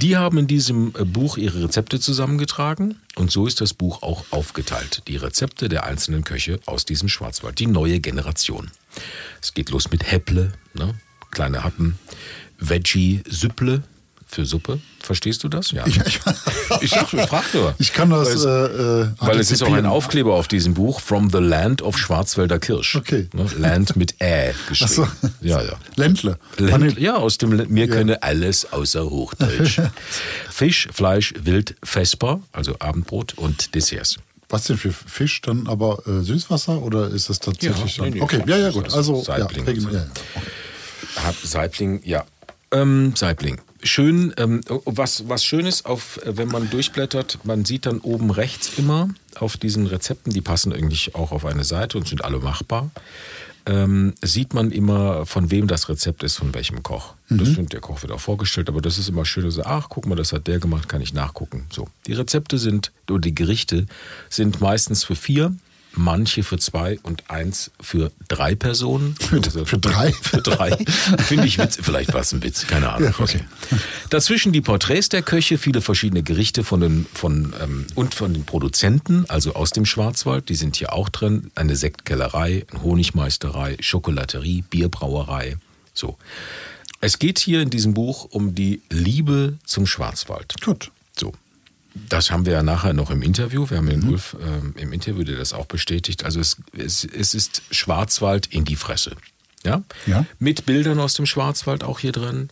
[0.00, 4.24] Die haben in diesem äh, Buch ihre Rezepte zusammengetragen und so ist das Buch auch
[4.30, 5.02] aufgeteilt.
[5.08, 8.70] Die Rezepte der einzelnen Köche aus diesem Schwarzwald, die neue Generation.
[9.42, 10.94] Es geht los mit Häpple, ne?
[11.30, 11.98] kleine Happen,
[12.58, 13.82] Veggie-Süpple
[14.26, 14.80] für Suppe.
[15.04, 15.70] Verstehst du das?
[15.70, 15.86] Ja.
[15.86, 16.20] Ich, ich,
[16.80, 17.74] Ich sag, ich frag nur.
[17.78, 18.28] ich kann das.
[18.28, 19.84] Weil es- äh, äh, Weil es ist auch ein.
[19.86, 22.96] Aufkleber auf diesem Buch, From the Land of Schwarzwälder Kirsch.
[22.96, 23.28] Okay.
[23.34, 23.46] Ne?
[23.58, 24.90] Land mit Ä geschrieben.
[24.92, 25.08] so.
[25.42, 25.74] Ja, ja.
[25.96, 26.38] Ländle.
[26.56, 29.80] Länd, ja, aus dem L- mir könne alles außer Hochdeutsch.
[30.50, 34.16] Fisch, Fleisch, Wild, Vesper, also Abendbrot und Desserts.
[34.48, 35.40] Was denn für Fisch?
[35.42, 38.92] Dann aber äh, Süßwasser oder ist das tatsächlich Ja, nee, nee, okay, ja, ja, gut.
[38.94, 41.32] Also ja, Saibling ja, ja.
[41.42, 42.24] Saibling, ja.
[42.70, 43.60] Ähm, Saibling.
[43.86, 48.30] Schön, ähm, was, was schön ist, auf, äh, wenn man durchblättert, man sieht dann oben
[48.30, 52.38] rechts immer auf diesen Rezepten, die passen eigentlich auch auf eine Seite und sind alle
[52.38, 52.90] machbar,
[53.66, 57.12] ähm, sieht man immer, von wem das Rezept ist, von welchem Koch.
[57.28, 60.06] Das wird der Koch wird auch vorgestellt, aber das ist immer schön, so, ach, guck
[60.06, 61.66] mal, das hat der gemacht, kann ich nachgucken.
[61.70, 61.88] So.
[62.06, 63.86] Die Rezepte sind, oder die Gerichte
[64.30, 65.54] sind meistens für vier,
[65.96, 69.16] manche für zwei und eins für drei Personen.
[69.44, 70.12] Also für drei?
[70.22, 70.76] Für drei.
[71.18, 71.78] Finde ich Witz.
[71.80, 73.12] Vielleicht war es ein Witz, keine Ahnung.
[73.18, 73.40] Ja, okay.
[74.10, 78.44] Dazwischen die Porträts der Köche, viele verschiedene Gerichte von den, von, ähm, und von den
[78.44, 81.50] Produzenten, also aus dem Schwarzwald, die sind hier auch drin.
[81.56, 85.56] Eine Sektkellerei, eine Honigmeisterei, Schokolaterie, Bierbrauerei.
[85.92, 86.16] So.
[87.00, 90.54] Es geht hier in diesem Buch um die Liebe zum Schwarzwald.
[90.62, 90.90] Gut.
[91.18, 91.34] So.
[91.94, 93.70] Das haben wir ja nachher noch im Interview.
[93.70, 96.24] Wir haben den Ulf ähm, im Interview, der das auch bestätigt.
[96.24, 99.12] Also es, es, es ist Schwarzwald in die Fresse.
[99.64, 99.82] Ja?
[100.06, 100.26] Ja.
[100.38, 102.50] Mit Bildern aus dem Schwarzwald auch hier drin.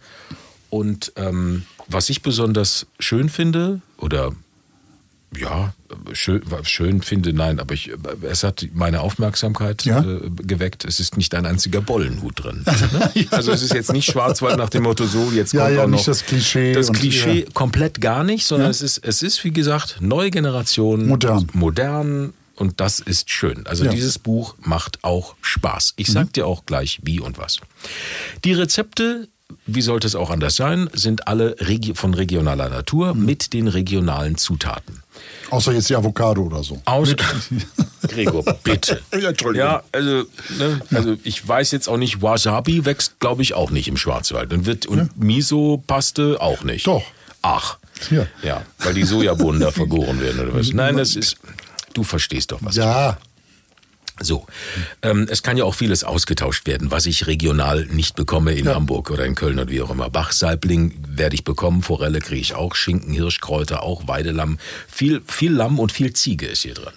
[0.70, 4.33] Und ähm, was ich besonders schön finde, oder
[5.38, 5.73] ja,
[6.12, 7.90] schön, schön finde, nein, aber ich,
[8.23, 10.01] es hat meine Aufmerksamkeit Ja.
[10.03, 10.85] äh, geweckt.
[10.85, 12.64] Es ist nicht ein einziger Bollenhut drin.
[12.92, 13.27] Ne?
[13.31, 15.87] Also es ist jetzt nicht Schwarzwald nach dem Motto so, jetzt Ja, kommt ja, auch
[15.87, 17.51] noch nicht das Klischee Das Klischee ja.
[17.55, 18.70] komplett gar nicht, sondern Ja.
[18.70, 21.49] es ist, es ist wie gesagt neue Generation, Modern.
[21.55, 23.66] modern und das ist schön.
[23.66, 23.91] Also Ja.
[23.91, 23.95] Mhm.
[23.97, 25.95] dieses Buch macht auch Spaß.
[25.97, 27.59] Ich sag dir auch gleich wie und was.
[28.45, 29.28] Die Rezepte
[29.66, 31.57] wie sollte es auch anders sein, sind alle
[31.95, 35.01] von regionaler Natur mit den regionalen Zutaten.
[35.51, 36.81] Außer jetzt die Avocado oder so.
[36.85, 37.14] Aus
[38.09, 39.01] Gregor, bitte.
[39.20, 39.68] Ja, Entschuldigung.
[39.68, 40.25] Ja, also,
[40.59, 44.53] ne, also ich weiß jetzt auch nicht, Wasabi wächst, glaube ich, auch nicht im Schwarzwald.
[44.53, 46.87] Und, wird, und Miso-Paste auch nicht.
[46.87, 47.05] Doch.
[47.43, 47.79] Ach.
[48.11, 48.27] Ja.
[48.43, 50.73] Ja, weil die Sojabohnen da vergoren werden oder was.
[50.73, 51.37] Nein, das ist.
[51.93, 52.77] Du verstehst doch was.
[52.77, 53.18] Ja,
[54.21, 54.47] So,
[55.01, 59.11] ähm, es kann ja auch vieles ausgetauscht werden, was ich regional nicht bekomme in Hamburg
[59.11, 60.11] oder in Köln oder wie auch immer.
[60.11, 64.59] Bachsaibling werde ich bekommen, Forelle kriege ich auch, Schinken, Hirschkräuter auch, Weidelamm.
[64.87, 66.93] Viel, viel Lamm und viel Ziege ist hier drin.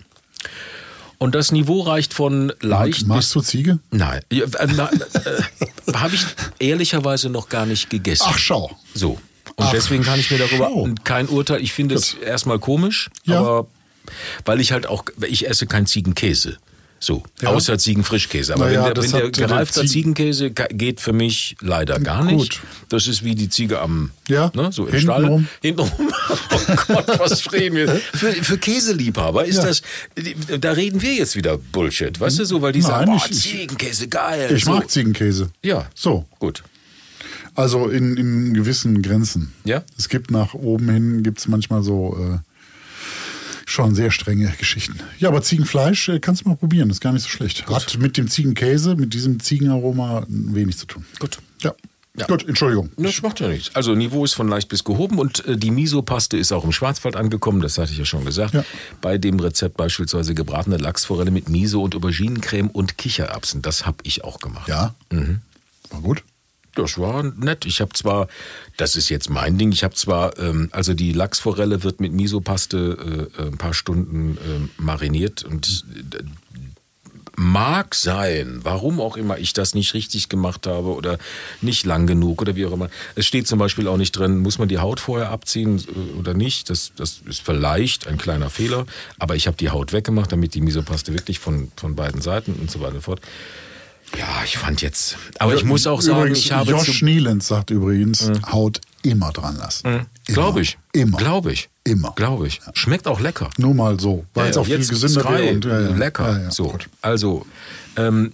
[1.17, 3.33] Und das Niveau reicht von leicht magst bis...
[3.33, 3.79] du Ziege?
[3.91, 6.25] Nein, ja, äh, äh, habe ich
[6.59, 8.25] ehrlicherweise noch gar nicht gegessen.
[8.27, 8.77] Ach, schau.
[8.93, 9.11] So.
[9.55, 10.89] Und Ach, deswegen kann ich mir darüber schau.
[11.05, 11.61] kein Urteil.
[11.61, 13.39] Ich finde es erstmal komisch, Ja.
[13.39, 13.67] aber
[14.43, 16.57] weil ich halt auch, ich esse kein Ziegenkäse.
[17.05, 17.49] So, Ja.
[17.49, 18.55] außer Ziegenfrischkäse.
[18.55, 22.31] Aber Naja, wenn der, wenn der gereifter Ziegen- Ziegenkäse geht für mich leider gar Gut.
[22.35, 22.61] nicht.
[22.89, 25.45] Das ist wie die Ziege am, Ja, ne, so im hintenrum.
[25.45, 25.45] Stall.
[25.61, 26.11] Hintenrum.
[26.57, 27.89] Oh Gott, was reden wir?
[28.13, 29.65] Für, für Käseliebhaber ist Ja.
[29.65, 29.83] das,
[30.59, 32.19] da reden wir jetzt wieder Bullshit.
[32.19, 34.51] Weißt du so, weil die Nein, sagen, boah, ich- Ziegenkäse, geil.
[34.55, 34.71] Ich so.
[34.71, 35.51] mag Ziegenkäse.
[35.63, 35.87] Ja.
[35.93, 36.63] So, Gut.
[37.53, 39.53] also in, in gewissen Grenzen.
[39.63, 39.83] Ja?
[39.97, 42.39] Es gibt nach oben hin, gibt es manchmal so äh,
[43.65, 44.99] schon sehr strenge Geschichten.
[45.19, 47.67] Ja, aber Ziegenfleisch äh, kannst du mal probieren, ist gar nicht so schlecht.
[47.67, 51.05] Hat mit dem Ziegenkäse, mit diesem Ziegenaroma wenig zu tun.
[51.19, 51.39] Gut.
[51.61, 51.73] Ja.
[52.17, 52.27] Ja.
[52.27, 52.91] Gut, Entschuldigung.
[52.95, 53.75] Das macht ja nichts.
[53.75, 57.17] Also Niveau ist von leicht bis gehoben und äh, die Miso-Paste ist auch im Schwarzwald
[57.17, 58.53] angekommen, das hatte ich ja schon gesagt.
[58.53, 58.63] Ja.
[59.01, 63.61] Bei dem Rezept beispielsweise gebratene Lachsforelle mit Miso und Auberginencreme und Kichererbsen.
[63.61, 64.69] Das habe ich auch gemacht.
[64.69, 64.95] Ja.
[65.11, 65.41] Mhm.
[65.89, 66.23] War gut.
[66.75, 67.65] Das war nett.
[67.65, 68.27] Ich habe zwar,
[68.77, 73.29] das ist jetzt mein Ding, ich habe zwar, ähm, also die Lachsforelle wird mit Miso-Paste
[73.37, 76.23] äh, ein paar Stunden äh, mariniert und äh,
[77.37, 81.17] mag sein, warum auch immer ich das nicht richtig gemacht habe oder
[81.61, 82.89] nicht lang genug oder wie auch immer.
[83.15, 86.33] Es steht zum Beispiel auch nicht drin, muss man die Haut vorher abziehen äh, oder
[86.33, 86.69] nicht.
[86.69, 88.85] Das, das ist vielleicht ein kleiner Fehler,
[89.19, 92.71] aber ich habe die Haut weggemacht, damit die Misopaste wirklich von, von beiden Seiten und
[92.71, 93.21] so weiter und fort.
[94.17, 97.69] Ja, ich fand jetzt, aber ich muss auch sagen, ich habe Josh zu, Nielens sagt
[97.69, 99.87] übrigens, Haut immer dran lassen.
[99.87, 100.05] Immer.
[100.25, 101.17] glaube ich, Immer.
[101.17, 102.13] glaube ich, Immer.
[102.15, 102.61] glaube ich.
[102.73, 103.49] Schmeckt auch lecker.
[103.57, 105.49] Nur mal so, weil es auch viel gesünder Sky.
[105.49, 105.89] Und, ja, ja.
[105.95, 106.31] Lecker.
[106.31, 106.89] Ja, ja, so, gut.
[107.01, 107.45] also
[107.97, 108.31] ähm,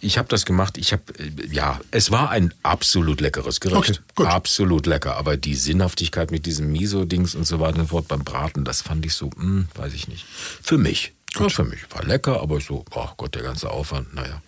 [0.00, 0.78] ich habe das gemacht.
[0.78, 3.90] Ich habe äh, ja, es war ein absolut leckeres Gericht.
[3.90, 4.26] Okay, gut.
[4.26, 5.16] Absolut lecker.
[5.16, 8.82] Aber die Sinnhaftigkeit mit diesem Miso-Dings und so weiter und so fort beim Braten, das
[8.82, 10.26] fand ich so, hm, weiß ich nicht.
[10.62, 11.12] Für mich.
[11.38, 14.42] Ja, für mich war lecker, aber so, oh Gott, der ganze Aufwand, naja.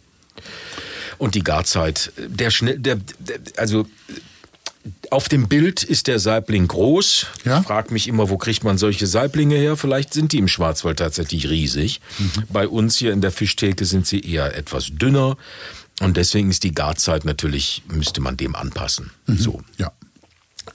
[1.19, 3.87] Und die Garzeit, der schnell, der, der also
[5.11, 7.27] auf dem Bild ist der Saibling groß.
[7.45, 7.61] Ja.
[7.61, 9.77] Ich frage mich immer, wo kriegt man solche Saiblinge her?
[9.77, 12.01] Vielleicht sind die im Schwarzwald tatsächlich riesig.
[12.49, 15.37] Bei uns hier in der Fischtheke sind sie eher etwas dünner.
[16.01, 19.11] Und deswegen ist die Garzeit natürlich, müsste man dem anpassen.
[19.27, 19.63] So.
[19.77, 19.93] Ja.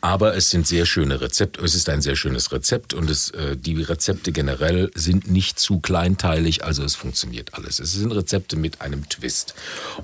[0.01, 1.63] Aber es sind sehr schöne Rezepte.
[1.63, 5.79] Es ist ein sehr schönes Rezept und es, äh, die Rezepte generell sind nicht zu
[5.79, 7.79] kleinteilig, also es funktioniert alles.
[7.79, 9.55] Es sind Rezepte mit einem Twist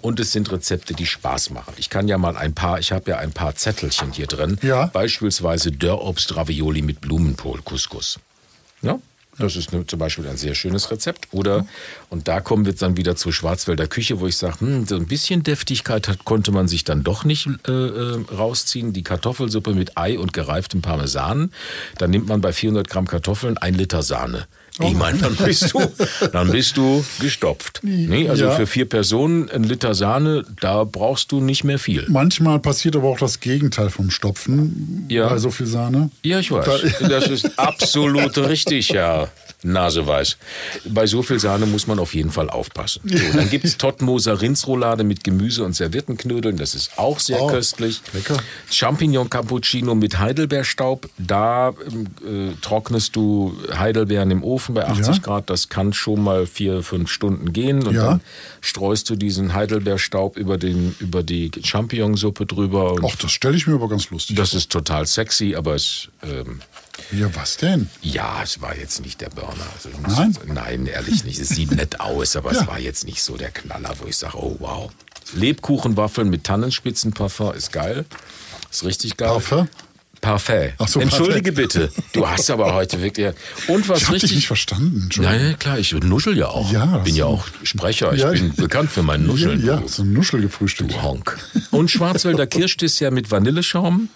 [0.02, 1.74] und es sind Rezepte, die Spaß machen.
[1.78, 4.58] Ich kann ja mal ein paar, ich habe ja ein paar Zettelchen hier drin.
[4.62, 4.88] Ja.
[4.88, 8.20] Beispielsweise Dörrobst Ravioli mit Blumenkohl Couscous.
[8.82, 9.00] Ja?
[9.38, 11.28] Das ist zum Beispiel ein sehr schönes Rezept.
[11.32, 11.66] Oder,
[12.10, 15.08] und da kommen wir dann wieder zur Schwarzwälder Küche, wo ich sage, hm, so ein
[15.08, 18.94] bisschen Deftigkeit hat, konnte man sich dann doch nicht äh, äh, rausziehen.
[18.94, 21.52] Die Kartoffelsuppe mit Ei und gereiftem Parmesan.
[21.98, 24.48] Dann nimmt man bei 400 Gramm Kartoffeln ein Liter Sahne.
[24.82, 25.82] Ich meine, dann bist du,
[26.32, 27.80] dann bist du gestopft.
[27.84, 28.52] Nee, also Ja.
[28.56, 32.06] für vier Personen ein Liter Sahne, da brauchst du nicht mehr viel.
[32.10, 35.30] Manchmal passiert aber auch das Gegenteil vom Stopfen Ja.
[35.30, 36.10] bei so viel Sahne.
[36.24, 36.66] Ja, ich weiß.
[37.08, 39.28] Das ist absolut richtig, ja.
[39.64, 40.38] Naseweiß.
[40.90, 43.02] Bei so viel Sahne muss man auf jeden Fall aufpassen.
[43.06, 46.58] So, dann gibt es Tottmoser Rindsroulade mit Gemüse und Serviettenknödeln.
[46.58, 48.02] Das ist auch sehr Oh, köstlich.
[48.14, 48.38] lecker.
[48.70, 51.10] Champignon Cappuccino mit Heidelbeerstaub.
[51.18, 52.08] Da ähm,
[52.52, 55.22] äh, trocknest du Heidelbeeren im Ofen bei 80 Ja.
[55.22, 55.50] Grad.
[55.50, 57.86] Das kann schon mal vier, fünf Stunden gehen.
[57.88, 58.04] Und Ja.
[58.10, 58.22] dann
[58.62, 62.96] streust du diesen Heidelbeerstaub über, den, über die Champignonsuppe drüber.
[63.06, 66.10] Ach, das stelle ich mir aber ganz lustig das ist total sexy, aber es...
[66.24, 66.60] Ähm,
[67.12, 67.90] Ja, was denn?
[68.02, 69.66] ja, es war jetzt nicht der Burner.
[69.76, 70.32] Also ich Nein?
[70.32, 71.40] Jetzt, nein, ehrlich nicht.
[71.40, 72.62] Es sieht nett aus, aber Ja.
[72.62, 74.92] es war jetzt nicht so der Knaller, wo ich sage, oh wow.
[75.34, 78.06] Lebkuchenwaffeln mit Tannenspitzenparfum ist geil.
[78.72, 79.30] Ist richtig geil.
[79.30, 79.68] Parfum?
[80.22, 80.74] Parfait.
[80.88, 81.90] So, Entschuldige Parfait.
[81.90, 81.92] bitte.
[82.14, 83.34] Du hast aber heute wirklich.
[83.68, 84.38] Und was Ich habe dich richtig.
[84.38, 85.10] nicht verstanden.
[85.18, 86.72] Nein, klar, ich nuschel ja auch.
[86.72, 88.14] Ja, bin ja auch Sprecher.
[88.14, 88.32] Ich Ja.
[88.32, 89.66] bin bekannt für mein Nuscheln.
[89.66, 90.88] Ja, ja so ein Nuschelgefrühstück.
[90.90, 91.38] Du Honk.
[91.72, 94.08] Und Schwarzwälder Kirschdessert mit Vanilleschaum.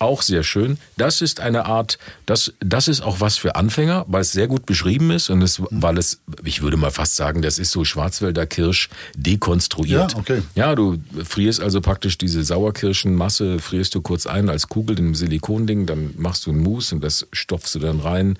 [0.00, 0.78] Auch sehr schön.
[0.96, 4.64] Das ist eine Art, das, das ist auch was für Anfänger, weil es sehr gut
[4.64, 8.46] beschrieben ist und es, weil es, ich würde mal fast sagen, das ist so Schwarzwälder
[8.46, 10.12] Kirsch dekonstruiert.
[10.12, 10.42] Ja, okay.
[10.54, 15.14] Ja, du frierst also praktisch diese Sauerkirschenmasse, frierst du kurz ein als Kugel in einem
[15.14, 18.38] Silikonding, dann machst du einen Mousse und das stopfst du dann rein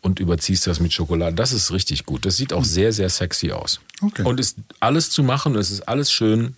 [0.00, 1.36] und überziehst das mit Schokolade.
[1.36, 2.26] Das ist richtig gut.
[2.26, 3.78] Das sieht auch sehr, sehr sexy aus.
[4.02, 4.24] Okay.
[4.24, 6.56] Und ist alles zu machen, es ist alles schön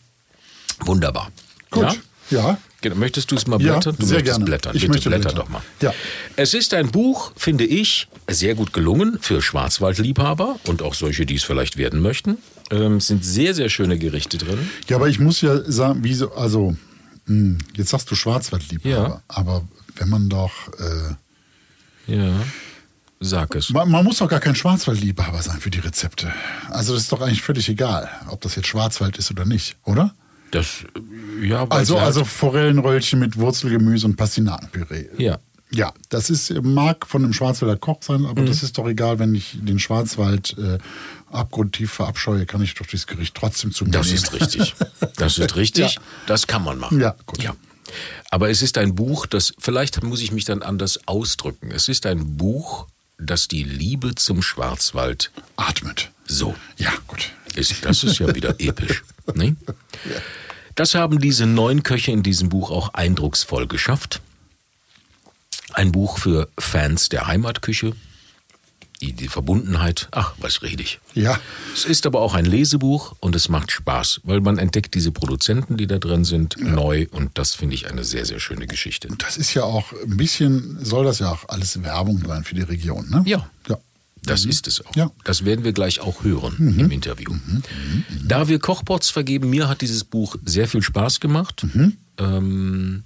[0.81, 1.31] wunderbar.
[1.71, 2.01] Gut.
[2.31, 2.39] Ja?
[2.39, 2.59] Ja.
[2.81, 2.95] Genau.
[2.97, 3.97] Möchtest du es mal Ja, blättern?
[3.99, 4.45] du sehr möchtest gerne.
[4.45, 4.77] blättern.
[4.77, 5.39] Ich Bitte möchte blätter blättern.
[5.47, 5.63] doch mal.
[5.83, 5.93] Ja.
[6.37, 11.35] Es ist ein Buch, finde ich, sehr gut gelungen für Schwarzwaldliebhaber und auch solche, die
[11.35, 12.39] es vielleicht werden möchten.
[12.71, 14.71] Ähm, es sind sehr, sehr schöne Gerichte drin.
[14.89, 16.77] Ja, aber ich muss ja sagen, wieso, also,
[17.27, 19.23] mh, jetzt sagst du Schwarzwaldliebhaber, Ja.
[19.27, 19.67] aber
[19.97, 22.33] wenn man doch, äh, Ja.
[23.21, 23.71] Sag es.
[23.71, 26.33] man, man muss doch gar kein Schwarzwaldliebhaber sein für die Rezepte.
[26.71, 30.15] Also das ist doch eigentlich völlig egal, ob das jetzt Schwarzwald ist oder nicht, oder?
[30.51, 30.85] Das,
[31.43, 35.09] ja, Also, halt- also Forellenröllchen mit Wurzelgemüse und Pastinakenpüree.
[35.19, 35.39] Ja.
[35.71, 39.35] Ja, das ist, mag von einem Schwarzwälder Koch sein, aber das ist doch egal, wenn
[39.35, 40.79] ich den Schwarzwald äh,
[41.31, 44.17] abgrundtief verabscheue, kann ich doch dieses Gericht trotzdem zu mir Das nehmen.
[44.17, 44.75] ist richtig.
[45.17, 45.97] Das ist richtig.
[45.97, 46.01] Ja.
[46.27, 46.99] Das kann man machen.
[47.01, 47.43] Ja, gut.
[47.43, 47.55] Ja.
[48.31, 51.71] Aber es ist ein Buch, das, vielleicht muss ich mich dann anders ausdrücken.
[51.71, 52.87] Es ist ein Buch,
[53.19, 56.11] das die Liebe zum Schwarzwald Atmet.
[56.27, 57.31] so Ja, gut.
[57.57, 57.85] ist.
[57.85, 59.03] Das ist ja wieder episch.
[59.35, 59.55] Ne?
[60.79, 64.23] Das haben diese neun Köche in diesem Buch auch eindrucksvoll geschafft.
[65.73, 67.95] Ein Buch für Fans der Heimatküche.
[69.01, 71.01] Die, die Verbundenheit, ach, was rede ich.
[71.15, 71.41] Ja,
[71.75, 75.77] Es ist aber auch ein Lesebuch und es macht Spaß, weil man entdeckt diese Produzenten,
[75.77, 79.09] die da drin sind, neu und das finde ich eine sehr, sehr schöne Geschichte.
[79.19, 82.63] das ist ja auch ein bisschen, soll das ja auch alles Werbung sein für die
[82.63, 83.23] Region, ne?
[83.27, 83.51] Ja.
[83.69, 83.79] Ja.
[84.25, 84.95] Das ist es auch.
[84.97, 85.11] Ja.
[85.25, 87.35] Das werden wir gleich auch hören im Interview.
[88.25, 91.65] Da wir Kochpots vergeben, mir hat dieses Buch sehr viel Spaß gemacht.
[92.19, 93.05] Ähm,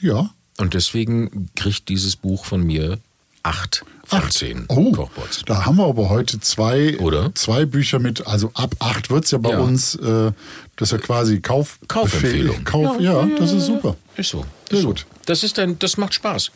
[0.00, 0.30] Ja.
[0.58, 2.98] und deswegen kriegt dieses Buch von mir
[3.42, 4.32] acht von Acht.
[4.32, 5.42] zehn Oh, Kochpots.
[5.46, 7.32] da haben wir aber heute zwei, Oder?
[7.34, 9.60] zwei Bücher mit, also ab acht wird es ja bei Ja.
[9.60, 10.32] uns, äh,
[10.76, 12.64] das ist ja quasi Kauf Kaufempfehlung.
[12.64, 13.96] Kauf, ja, das ist super.
[14.16, 14.44] Ist so.
[14.68, 14.88] Sehr Ist so.
[14.88, 15.06] gut.
[15.26, 16.50] Das ist ein, das macht Spaß.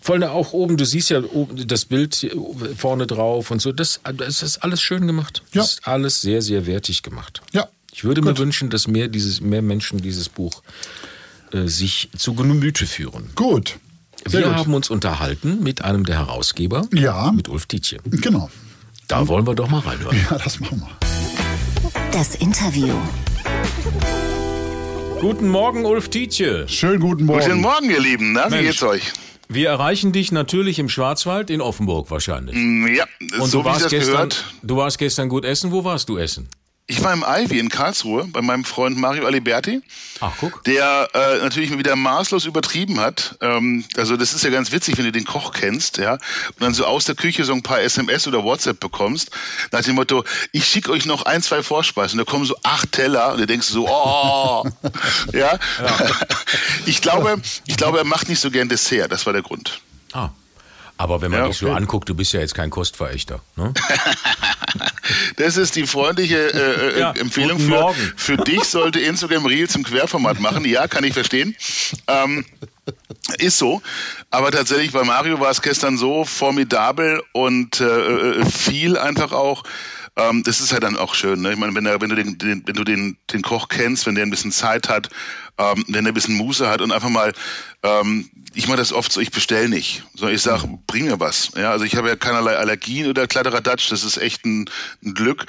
[0.00, 2.30] Vor allem auch oben, du siehst ja oben das Bild
[2.76, 3.72] vorne drauf und so.
[3.72, 5.42] Das, das ist alles schön gemacht.
[5.52, 5.62] Ja.
[5.62, 7.42] Das ist alles sehr, sehr wertig gemacht.
[7.52, 7.68] Ja.
[7.92, 8.38] Ich würde mir Gut.
[8.40, 10.62] wünschen, dass mehr, dieses, mehr Menschen dieses Buch
[11.52, 13.30] äh, sich zu Gemüte führen.
[13.34, 13.78] Gut.
[14.26, 14.56] Sehr wir gut.
[14.56, 17.32] haben uns unterhalten mit einem der Herausgeber, Ja.
[17.32, 18.00] mit Ulf Tietjen.
[18.04, 18.50] Genau.
[19.08, 20.16] Da wollen wir doch mal reinhören.
[20.30, 21.90] Ja, das machen wir.
[22.12, 22.92] Das Interview.
[25.20, 26.68] Guten Morgen, Ulf Tietje.
[26.68, 27.40] Schönen guten Morgen.
[27.44, 28.32] Guten Morgen, ihr Lieben.
[28.32, 29.12] Na, wie geht's euch?
[29.48, 32.56] Wir erreichen dich natürlich im Schwarzwald in Offenburg wahrscheinlich.
[32.56, 33.04] Mm, Ja,
[33.40, 34.44] Und so du wie warst das gestern, gehört.
[34.62, 35.70] du warst gestern gut essen.
[35.72, 36.48] Wo warst du essen?
[36.88, 39.82] Ich war im Ivy in Karlsruhe bei meinem Freund Mario Aliberti,
[40.20, 40.32] Ach,
[40.66, 43.36] der äh, natürlich wieder maßlos übertrieben hat.
[43.40, 46.74] Ähm, also das ist ja ganz witzig, wenn du den Koch kennst, ja, und dann
[46.74, 49.32] so aus der Küche so ein paar SMS oder WhatsApp bekommst,
[49.72, 50.22] nach dem Motto,
[50.52, 52.18] ich schicke euch noch ein, zwei Vorspeisen.
[52.18, 54.64] Da kommen so acht Teller und du denkst so, oh,
[55.32, 55.58] ja.
[56.84, 59.10] Ich glaube, ich glaube, er macht nicht so gern Dessert.
[59.10, 59.80] Das war der Grund.
[60.12, 60.30] Ah.
[60.98, 61.76] Aber wenn man Ja, dich so okay.
[61.76, 63.40] anguckt, du bist ja jetzt kein Kostverächter.
[63.56, 63.72] Ne?
[65.36, 68.12] Das ist die freundliche äh, äh, Ja, Empfehlung für, Morgen.
[68.16, 68.64] für dich.
[68.64, 70.64] Sollte Instagram Reels im Querformat machen.
[70.64, 71.54] Ja, kann ich verstehen.
[72.08, 72.44] Ähm,
[73.38, 73.82] ist so.
[74.30, 77.84] Aber tatsächlich bei Mario war es gestern so formidabel und äh,
[78.40, 79.62] äh, viel einfach auch.
[80.16, 81.42] Ähm, das ist halt dann auch schön.
[81.42, 81.52] Ne?
[81.52, 84.24] Ich meine, wenn, wenn du, den, den, wenn du den, den Koch kennst, wenn der
[84.24, 85.10] ein bisschen Zeit hat,
[85.58, 87.32] ähm, wenn er ein bisschen Muße hat und einfach mal,
[87.82, 90.02] ähm, ich mache das oft so, ich bestell nicht.
[90.14, 91.50] So, ich sage, bring mir was.
[91.56, 94.68] Ja, also ich habe ja keinerlei Allergien oder Kladderadatsch, das ist echt ein,
[95.04, 95.44] ein Glück.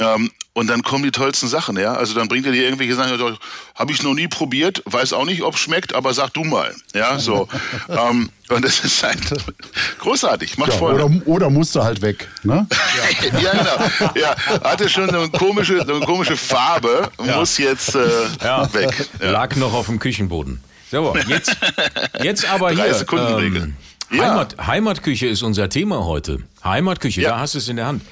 [0.00, 1.92] Ähm, und dann kommen die tollsten Sachen, ja.
[1.92, 3.36] Also dann bringt er dir irgendwelche Sachen, ja,
[3.74, 6.74] habe ich noch nie probiert, weiß auch nicht, ob schmeckt, aber sag du mal.
[6.94, 7.48] Ja, so.
[7.88, 9.20] ähm, und das ist halt
[9.98, 11.04] großartig, macht Ja, Freude.
[11.04, 12.28] oder, oder musst du halt weg.
[12.44, 12.66] Ne?
[13.42, 14.10] Ja, genau.
[14.14, 18.08] Ja, hatte schon so eine komische, so eine komische Farbe, muss jetzt äh,
[18.72, 19.08] weg.
[19.20, 19.30] Ja.
[19.32, 20.60] Lag noch auf dem Küchenboden.
[20.90, 21.56] So, jetzt,
[22.22, 22.94] jetzt aber hier.
[22.94, 23.76] Sekunden.
[24.10, 24.22] Ja.
[24.24, 26.38] Heimat, Heimatküche ist unser Thema heute.
[26.64, 27.30] Heimatküche, Ja.
[27.30, 28.02] da hast du es in der Hand.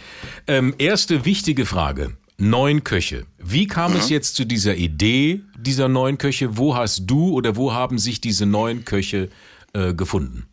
[0.47, 2.17] Ähm, erste wichtige Frage.
[2.39, 3.25] Neun Köche.
[3.39, 3.99] Wie kam Mhm.
[4.01, 6.59] es jetzt zu dieser Idee dieser neun Köche?
[6.59, 9.31] Wo hast du oder wo haben sich diese neun Köche
[9.73, 10.45] äh, gefunden?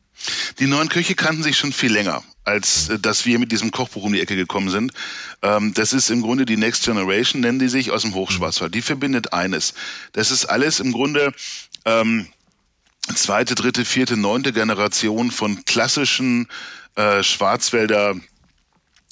[0.59, 4.03] Die neuen Köche kannten sich schon viel länger, als äh, dass wir mit diesem Kochbuch
[4.03, 4.93] um die Ecke gekommen sind.
[5.41, 8.73] Ähm, das ist im Grunde die Next Generation, nennen die sich, aus dem Hochschwarzwald.
[8.73, 9.73] Die verbindet eines.
[10.13, 11.33] Das ist alles im Grunde
[11.85, 12.27] ähm,
[13.15, 16.47] zweite, dritte, vierte, neunte Generation von klassischen
[16.95, 18.15] äh, Schwarzwälder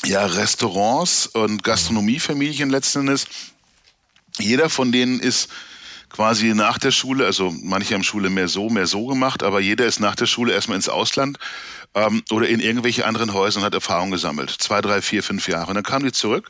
[0.05, 3.27] ja, Restaurants und Gastronomiefamilien letzten Endes.
[4.39, 5.49] Jeder von denen ist
[6.09, 9.85] quasi nach der Schule, also manche haben Schule mehr so, mehr so gemacht, aber jeder
[9.85, 11.37] ist nach der Schule erstmal ins Ausland
[11.93, 14.49] ähm, oder in irgendwelche anderen Häuser und hat Erfahrung gesammelt.
[14.49, 15.67] Zwei, drei, vier, fünf Jahre.
[15.67, 16.49] Und dann kamen die zurück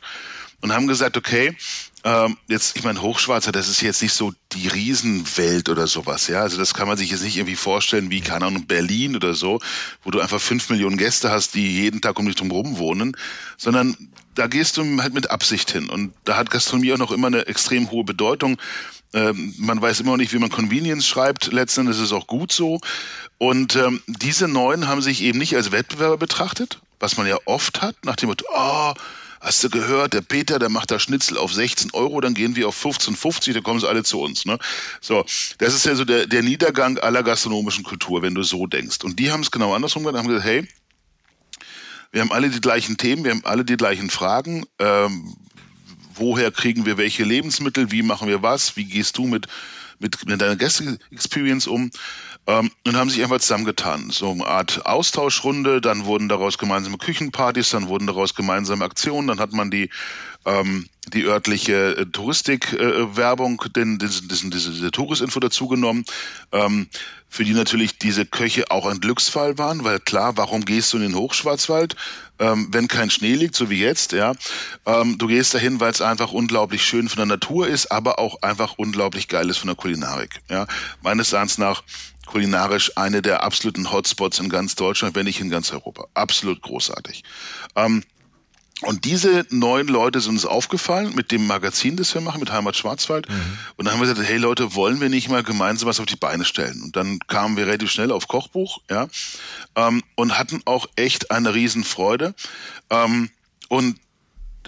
[0.62, 1.56] und haben gesagt, okay,
[2.04, 6.40] ähm, jetzt, ich meine, Hochschwarzer, das ist jetzt nicht so die Riesenwelt oder sowas, ja.
[6.40, 9.60] Also das kann man sich jetzt nicht irgendwie vorstellen wie, keine Ahnung, Berlin oder so,
[10.02, 13.16] wo du einfach fünf Millionen Gäste hast, die jeden Tag um dich drum rum wohnen,
[13.56, 13.96] sondern
[14.34, 15.88] da gehst du halt mit Absicht hin.
[15.88, 18.58] Und da hat Gastronomie auch noch immer eine extrem hohe Bedeutung.
[19.14, 21.52] Ähm, man weiß immer noch nicht, wie man Convenience schreibt.
[21.52, 22.80] Letzten Endes ist es auch gut so.
[23.38, 27.82] Und ähm, diese Neuen haben sich eben nicht als Wettbewerber betrachtet, was man ja oft
[27.82, 28.94] hat, nach dem Motto, oh,
[29.42, 32.68] hast du gehört, der Peter, der macht da Schnitzel auf 16 Euro, dann gehen wir
[32.68, 34.44] auf 15,50, dann kommen sie alle zu uns.
[34.46, 34.58] Ne?
[35.00, 35.24] So,
[35.58, 38.98] das ist ja so der, der Niedergang aller gastronomischen Kultur, wenn du so denkst.
[39.02, 40.66] Und die haben es genau andersrum gemacht, haben gesagt, hey,
[42.12, 44.64] wir haben alle die gleichen Themen, wir haben alle die gleichen Fragen.
[44.78, 45.34] Ähm,
[46.14, 47.90] woher kriegen wir welche Lebensmittel?
[47.90, 48.76] Wie machen wir was?
[48.76, 49.48] Wie gehst du mit,
[49.98, 51.90] mit, mit deiner Gäste-Experience um?
[52.46, 54.10] Ähm, und haben sich einfach zusammengetan.
[54.10, 59.38] So eine Art Austauschrunde, dann wurden daraus gemeinsame Küchenpartys, dann wurden daraus gemeinsame Aktionen, dann
[59.38, 59.90] hat man die
[60.44, 66.04] ähm, die örtliche äh, Touristikwerbung, äh, den, diesen, diesen, diese, Touristinfo dazugenommen,
[66.52, 66.86] ähm,
[67.28, 71.04] für die natürlich diese Köche auch ein Glücksfall waren, weil klar, warum gehst du in
[71.04, 71.96] den Hochschwarzwald,
[72.38, 74.34] ähm, wenn kein Schnee liegt, so wie jetzt, ja?
[74.86, 78.42] Ähm, du gehst dahin, weil es einfach unglaublich schön von der Natur ist, aber auch
[78.42, 80.66] einfach unglaublich geil ist von der Kulinarik, ja?
[81.02, 81.82] Meines Erachtens nach
[82.26, 86.06] kulinarisch eine der absoluten Hotspots in ganz Deutschland, wenn nicht in ganz Europa.
[86.14, 87.24] Absolut großartig.
[87.76, 88.02] Ähm,
[88.82, 92.76] und diese neun Leute sind uns aufgefallen mit dem Magazin, das wir machen, mit Heimat
[92.76, 93.28] Schwarzwald.
[93.28, 93.58] Mhm.
[93.76, 96.16] Und dann haben wir gesagt, hey Leute, wollen wir nicht mal gemeinsam was auf die
[96.16, 96.82] Beine stellen?
[96.82, 99.08] Und dann kamen wir relativ schnell auf Kochbuch, ja,
[99.76, 102.34] ähm, und hatten auch echt eine Riesenfreude.
[102.90, 103.30] Ähm,
[103.68, 103.96] und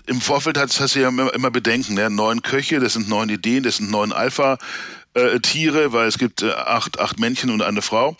[0.06, 2.10] im Vorfeld hast, hast du ja immer, immer Bedenken, ne?
[2.10, 6.52] neun Köche, das sind neun Ideen, das sind neun Alpha-Tiere, äh, weil es gibt äh,
[6.52, 8.16] acht, acht Männchen und eine Frau.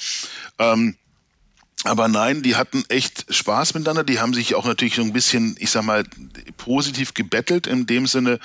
[0.59, 0.97] Ähm,
[1.85, 4.05] aber nein, die hatten echt Spaß miteinander.
[4.05, 6.05] Die haben sich auch natürlich so ein bisschen, ich sag mal,
[6.57, 8.41] positiv gebettelt in dem Sinne,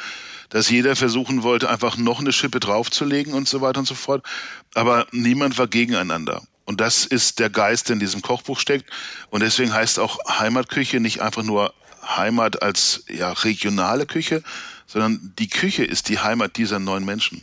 [0.49, 4.25] dass jeder versuchen wollte, einfach noch eine Schippe draufzulegen und so weiter und so fort.
[4.73, 6.43] Aber niemand war gegeneinander.
[6.65, 8.89] Und das ist der Geist, der in diesem Kochbuch steckt.
[9.29, 11.73] Und deswegen heißt auch Heimatküche nicht einfach nur
[12.05, 14.43] Heimat als ja, regionale Küche,
[14.85, 17.41] sondern die Küche ist die Heimat dieser neuen Menschen.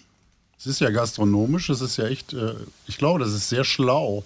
[0.59, 2.55] Es ist ja gastronomisch, es ist ja echt, äh,
[2.87, 4.25] ich glaube, das ist sehr schlau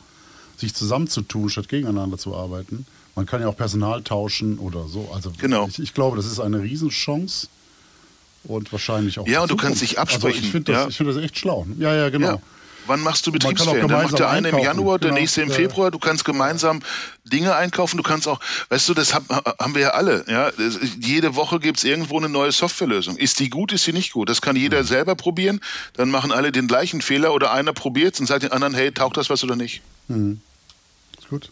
[0.60, 2.86] sich zusammenzutun, statt gegeneinander zu arbeiten.
[3.16, 5.10] Man kann ja auch Personal tauschen oder so.
[5.12, 5.66] Also genau.
[5.68, 7.48] ich, ich glaube, das ist eine Riesenchance
[8.44, 9.26] und wahrscheinlich auch.
[9.26, 10.26] Ja, und du kannst dich absprechen.
[10.26, 10.90] Also ich finde das, ja.
[10.90, 11.66] find das echt schlau.
[11.78, 12.34] Ja, ja, genau.
[12.34, 12.42] Ja.
[12.86, 13.88] Wann machst du Betriebsferien?
[13.88, 15.20] Dann macht der eine im Januar, der genau.
[15.20, 15.90] nächste im Februar.
[15.90, 16.80] Du kannst gemeinsam
[17.24, 17.96] Dinge einkaufen.
[17.96, 20.24] Du kannst auch, weißt du, das haben wir ja alle.
[20.28, 20.50] Ja?
[21.00, 23.16] Jede Woche gibt es irgendwo eine neue Softwarelösung.
[23.16, 24.28] Ist die gut, ist sie nicht gut?
[24.28, 24.86] Das kann jeder mhm.
[24.86, 25.60] selber probieren.
[25.92, 28.90] Dann machen alle den gleichen Fehler oder einer probiert es und sagt den anderen, hey,
[28.92, 29.82] taugt das was oder nicht?
[30.08, 30.40] Mhm.
[31.30, 31.50] Gut.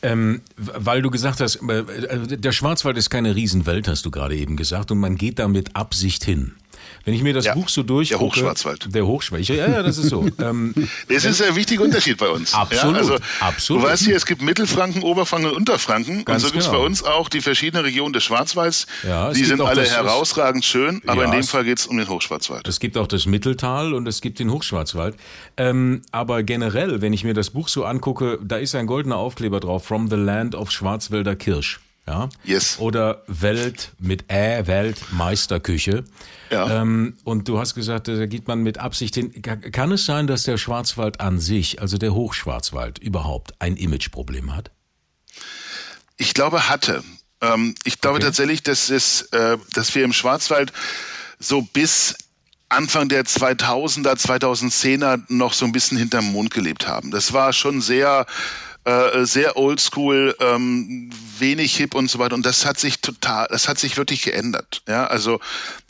[0.00, 4.56] Ähm, weil du gesagt hast, äh, der Schwarzwald ist keine Riesenwelt, hast du gerade eben
[4.56, 6.54] gesagt, und man geht da mit Absicht hin.
[7.08, 8.18] Wenn ich mir das ja, Buch so durchgucke.
[8.18, 8.94] Der Hochschwarzwald.
[8.94, 9.58] Der Hochschwarzwald.
[9.58, 10.26] Ja, ja, das ist so.
[10.40, 10.74] ähm,
[11.08, 12.52] das ist ein wichtiger Unterschied bei uns.
[12.52, 12.96] Absolut.
[12.96, 13.82] Ja, also, absolut.
[13.82, 16.26] Du weißt hier, es gibt Mittelfranken, Oberfranken und Unterfranken.
[16.26, 16.80] Ganz und so gibt es genau.
[16.80, 18.86] bei uns auch die verschiedenen Regionen des Schwarzwalds.
[19.04, 22.10] Ja, die sind alle herausragend schön, aber ja, in dem Fall geht es um den
[22.10, 22.68] Hochschwarzwald.
[22.68, 25.16] Es gibt auch das Mitteltal und es gibt den Hochschwarzwald.
[25.56, 29.60] Ähm, aber generell, wenn ich mir das Buch so angucke, da ist ein goldener Aufkleber
[29.60, 32.28] drauf, From the Land of Schwarzwälder Kirsch ja.
[32.44, 32.78] Yes.
[32.78, 36.04] Oder Welt mit Ä, Weltmeisterküche.
[36.50, 36.80] Ja.
[36.80, 39.42] Ähm, und du hast gesagt, da geht man mit Absicht hin.
[39.42, 44.70] Kann es sein, dass der Schwarzwald an sich, also der Hochschwarzwald überhaupt, ein Imageproblem hat?
[46.16, 47.04] Ich glaube, hatte.
[47.42, 48.26] Ähm, ich glaube okay.
[48.26, 50.72] tatsächlich, dass, es, äh, dass wir im Schwarzwald
[51.38, 52.16] so bis
[52.70, 57.10] Anfang der 2000er, 2010er noch so ein bisschen hinterm Mond gelebt haben.
[57.10, 58.26] Das war schon sehr
[58.88, 62.34] äh, sehr oldschool, ähm, wenig hip und so weiter.
[62.34, 64.82] Und das hat sich total, das hat sich wirklich geändert.
[64.88, 65.40] Ja, also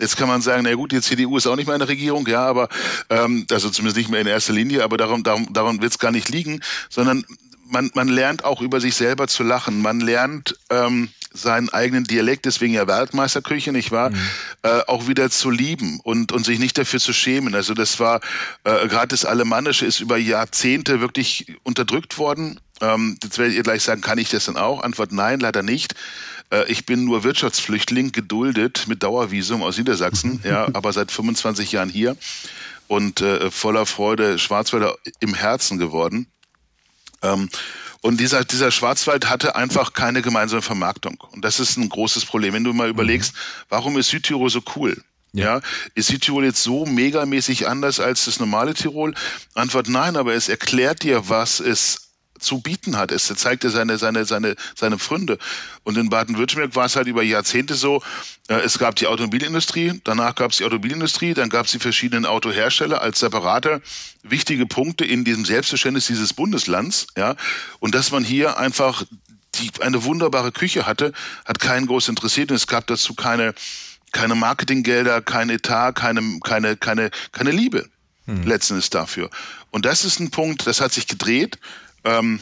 [0.00, 2.26] jetzt kann man sagen, na gut, die CDU ist auch nicht mehr in der Regierung,
[2.26, 2.68] ja, aber
[3.08, 6.10] ähm, also zumindest nicht mehr in erster Linie, aber darum, darum, darum wird es gar
[6.10, 7.24] nicht liegen, sondern
[7.68, 9.80] man, man lernt auch über sich selber zu lachen.
[9.80, 14.16] Man lernt ähm, seinen eigenen Dialekt, deswegen ja Weltmeisterküche, nicht wahr, mhm.
[14.62, 17.54] äh, auch wieder zu lieben und, und sich nicht dafür zu schämen.
[17.54, 18.20] Also das war,
[18.64, 23.82] äh, gerade das Alemannische ist über Jahrzehnte wirklich unterdrückt worden ähm, jetzt werdet ihr gleich
[23.82, 24.82] sagen, kann ich das denn auch?
[24.82, 25.94] Antwort nein, leider nicht.
[26.50, 31.88] Äh, ich bin nur Wirtschaftsflüchtling, geduldet mit Dauervisum aus Niedersachsen, ja, aber seit 25 Jahren
[31.88, 32.16] hier
[32.86, 36.26] und äh, voller Freude Schwarzwälder im Herzen geworden.
[37.22, 37.48] Ähm,
[38.00, 41.22] und dieser, dieser Schwarzwald hatte einfach keine gemeinsame Vermarktung.
[41.32, 42.54] Und das ist ein großes Problem.
[42.54, 43.34] Wenn du mal überlegst,
[43.68, 45.02] warum ist Südtirol so cool?
[45.32, 45.60] Ja.
[45.94, 49.14] Ist Südtirol jetzt so megamäßig anders als das normale Tirol?
[49.54, 52.07] Antwort nein, aber es erklärt dir, was es
[52.38, 53.12] zu bieten hat.
[53.12, 55.38] Es zeigt dir seine, seine, seine, seine Pfründe.
[55.84, 58.02] Und in Baden-Württemberg war es halt über Jahrzehnte so,
[58.48, 62.26] äh, es gab die Automobilindustrie, danach gab es die Automobilindustrie, dann gab es die verschiedenen
[62.26, 63.82] Autohersteller als separate
[64.22, 67.06] wichtige Punkte in diesem Selbstverständnis dieses Bundeslands.
[67.16, 67.36] Ja.
[67.80, 69.04] Und dass man hier einfach
[69.56, 71.12] die, eine wunderbare Küche hatte,
[71.44, 73.54] hat keinen groß interessiert und es gab dazu keine,
[74.12, 77.88] keine Marketinggelder, kein Etat, keine, keine, keine, keine Liebe
[78.26, 78.42] hm.
[78.44, 79.30] letzten Endes dafür.
[79.70, 81.58] Und das ist ein Punkt, das hat sich gedreht.
[82.04, 82.40] Ähm,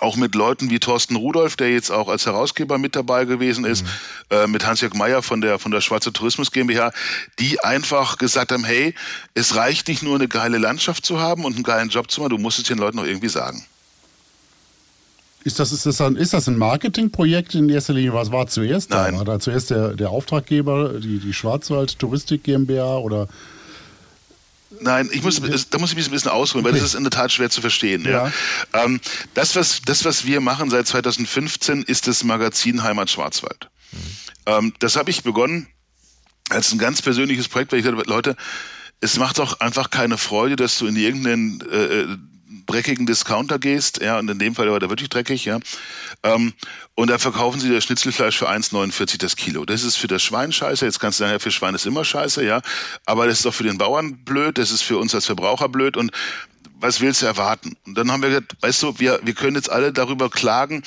[0.00, 3.84] auch mit Leuten wie Thorsten Rudolf, der jetzt auch als Herausgeber mit dabei gewesen ist,
[3.84, 3.88] mhm.
[4.30, 6.92] äh, mit Hans-Jörg Meyer von der, von der Schwarze Tourismus GmbH,
[7.38, 8.94] die einfach gesagt haben, hey,
[9.34, 12.30] es reicht nicht nur eine geile Landschaft zu haben und einen geilen Job zu machen,
[12.30, 13.64] du musst es den Leuten auch irgendwie sagen.
[15.44, 18.12] Ist das, ist, das ein, ist das ein Marketingprojekt in erster Linie?
[18.12, 19.12] Was war zuerst Nein.
[19.12, 19.18] da?
[19.18, 23.28] War da zuerst der, der Auftraggeber, die, die Schwarzwald Touristik GmbH oder
[24.80, 25.40] Nein, ich muss,
[25.70, 26.80] da muss ich mich ein bisschen ausholen, weil okay.
[26.80, 28.04] das ist in der Tat schwer zu verstehen.
[28.04, 28.26] Ja.
[28.26, 28.32] ja.
[28.84, 29.00] Ähm,
[29.34, 33.70] das, was, das, was wir machen seit 2015, ist das Magazin Heimat Schwarzwald.
[33.92, 33.98] Mhm.
[34.46, 35.68] Ähm, das habe ich begonnen
[36.50, 38.36] als ein ganz persönliches Projekt, weil ich habe, Leute,
[39.00, 42.18] es macht doch einfach keine Freude, dass du in irgendeinen äh, äh
[42.66, 45.58] dreckigen Discounter gehst, ja, und in dem Fall war der wirklich dreckig, ja,
[46.22, 46.52] ähm,
[46.94, 49.64] und da verkaufen sie das Schnitzelfleisch für 1,49 das Kilo.
[49.64, 52.04] Das ist für das Schwein scheiße, jetzt kannst du sagen, ja, für Schwein ist immer
[52.04, 52.60] scheiße, ja,
[53.06, 55.96] aber das ist doch für den Bauern blöd, das ist für uns als Verbraucher blöd
[55.96, 56.12] und
[56.80, 57.76] was willst du erwarten?
[57.86, 60.82] Und dann haben wir gesagt, weißt du, wir, wir können jetzt alle darüber klagen,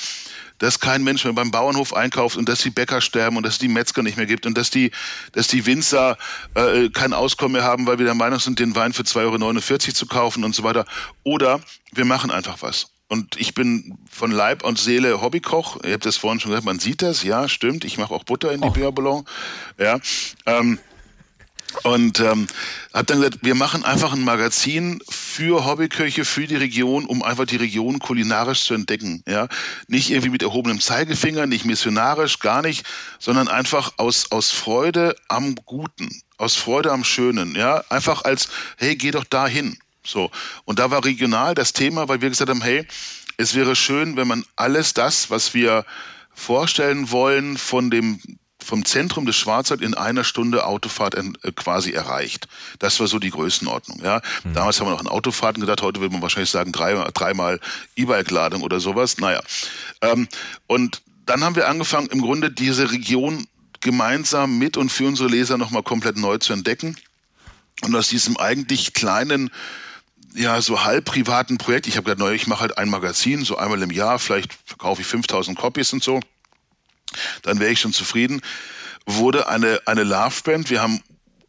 [0.62, 3.58] dass kein Mensch mehr beim Bauernhof einkauft und dass die Bäcker sterben und dass es
[3.58, 4.92] die Metzger nicht mehr gibt und dass die,
[5.32, 6.16] dass die Winzer
[6.54, 9.92] äh, kein Auskommen mehr haben, weil wir der Meinung sind, den Wein für 2,49 Euro
[9.92, 10.86] zu kaufen und so weiter.
[11.24, 11.60] Oder
[11.90, 12.92] wir machen einfach was.
[13.08, 15.82] Und ich bin von Leib und Seele Hobbykoch.
[15.84, 17.84] Ihr habt das vorhin schon gesagt, man sieht das, ja, stimmt.
[17.84, 18.72] Ich mache auch Butter in die oh.
[18.72, 19.24] Beurre Bouillon.
[19.78, 19.98] Ja.
[20.46, 20.78] Ähm,
[21.82, 22.46] und ähm,
[22.92, 27.46] habe dann gesagt, wir machen einfach ein Magazin für Hobbyköche, für die Region, um einfach
[27.46, 29.22] die Region kulinarisch zu entdecken.
[29.26, 29.48] Ja,
[29.88, 32.86] nicht irgendwie mit erhobenem Zeigefinger, nicht missionarisch, gar nicht,
[33.18, 37.54] sondern einfach aus aus Freude am Guten, aus Freude am Schönen.
[37.54, 39.78] Ja, einfach als hey, geh doch dahin.
[40.04, 40.30] So
[40.64, 42.86] und da war regional das Thema, weil wir gesagt haben, hey,
[43.36, 45.84] es wäre schön, wenn man alles das, was wir
[46.34, 48.20] vorstellen wollen von dem
[48.62, 52.48] vom Zentrum des Schwarzwald in einer Stunde Autofahrt äh, quasi erreicht.
[52.78, 54.00] Das war so die Größenordnung.
[54.02, 54.22] Ja.
[54.44, 54.54] Mhm.
[54.54, 57.60] Damals haben wir noch an Autofahrten gedacht, heute würde man wahrscheinlich sagen drei, dreimal
[57.96, 59.18] E-Bike-Ladung oder sowas.
[59.18, 59.40] Naja.
[60.00, 60.28] Ähm,
[60.66, 63.46] und dann haben wir angefangen, im Grunde diese Region
[63.80, 66.96] gemeinsam mit und für unsere Leser nochmal komplett neu zu entdecken.
[67.82, 69.50] Und aus diesem eigentlich kleinen
[70.34, 71.86] ja, so halb privaten Projekt.
[71.86, 75.02] Ich habe gesagt, neu, ich mache halt ein Magazin, so einmal im Jahr, vielleicht verkaufe
[75.02, 76.20] ich 5000 Copies und so
[77.42, 78.40] dann wäre ich schon zufrieden.
[79.06, 80.70] Wurde eine, eine Love-Band.
[80.70, 81.00] Wir haben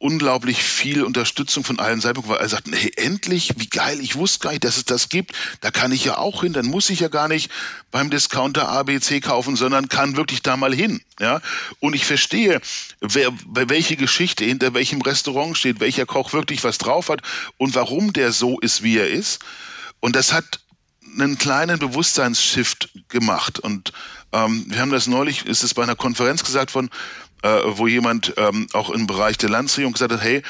[0.04, 4.40] unglaublich viel Unterstützung von allen Seiten weil alle sagten, hey, endlich, wie geil, ich wusste
[4.40, 5.32] gar nicht, dass es das gibt.
[5.62, 7.50] Da kann ich ja auch hin, dann muss ich ja gar nicht
[7.90, 11.02] beim Discounter ABC kaufen, sondern kann wirklich da mal hin.
[11.22, 11.40] Ja?
[11.80, 12.60] Und ich verstehe,
[13.00, 17.22] wer, welche Geschichte hinter welchem Restaurant steht, welcher Koch wirklich was drauf hat
[17.56, 19.40] und warum der so ist, wie er ist.
[20.02, 20.60] Und das hat
[21.18, 23.60] einen kleinen Bewusstseinsshift gemacht.
[23.60, 23.94] Und
[24.34, 26.90] ähm, wir haben das neulich, ist es bei einer Konferenz gesagt von,
[27.44, 30.42] äh, wo jemand ähm, auch im Bereich der Landesregierung gesagt hat, hey,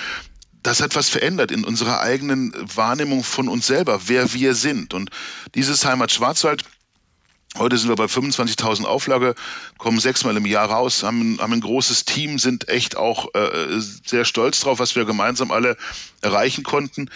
[0.63, 4.93] das hat was verändert in unserer eigenen Wahrnehmung von uns selber, wer wir sind.
[4.93, 5.09] Und
[5.55, 6.63] dieses Heimat Schwarzwald,
[7.57, 9.35] heute sind wir bei 25.000 Auflage,
[9.77, 14.23] kommen sechsmal im Jahr raus, haben, haben ein großes Team, sind echt auch äh, sehr
[14.23, 15.75] stolz drauf, was wir gemeinsam alle
[16.21, 17.09] erreichen konnten.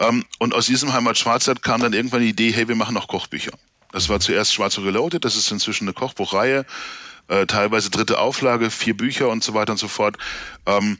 [0.00, 3.06] Ähm, und aus diesem Heimat Schwarzwald kam dann irgendwann die Idee, hey, wir machen noch
[3.06, 3.52] Kochbücher.
[3.92, 6.66] Das war zuerst Schwarz Reloaded, das ist inzwischen eine Kochbuchreihe,
[7.28, 10.16] äh, teilweise dritte Auflage, vier Bücher und so weiter und so fort.
[10.66, 10.98] Ähm,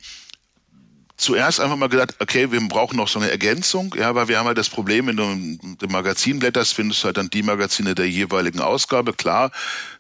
[1.19, 4.47] zuerst einfach mal gedacht, okay, wir brauchen noch so eine Ergänzung, ja, weil wir haben
[4.47, 8.09] halt das Problem, wenn du im Magazin blätterst, findest du halt dann die Magazine der
[8.09, 9.51] jeweiligen Ausgabe, klar.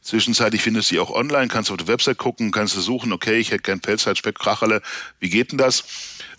[0.01, 3.39] Zwischenzeitlich findest du sie auch online, kannst auf der Website gucken, kannst du suchen, okay,
[3.39, 4.81] ich hätte gern Pelzheit, Speck, Kracherle,
[5.19, 5.85] wie geht denn das?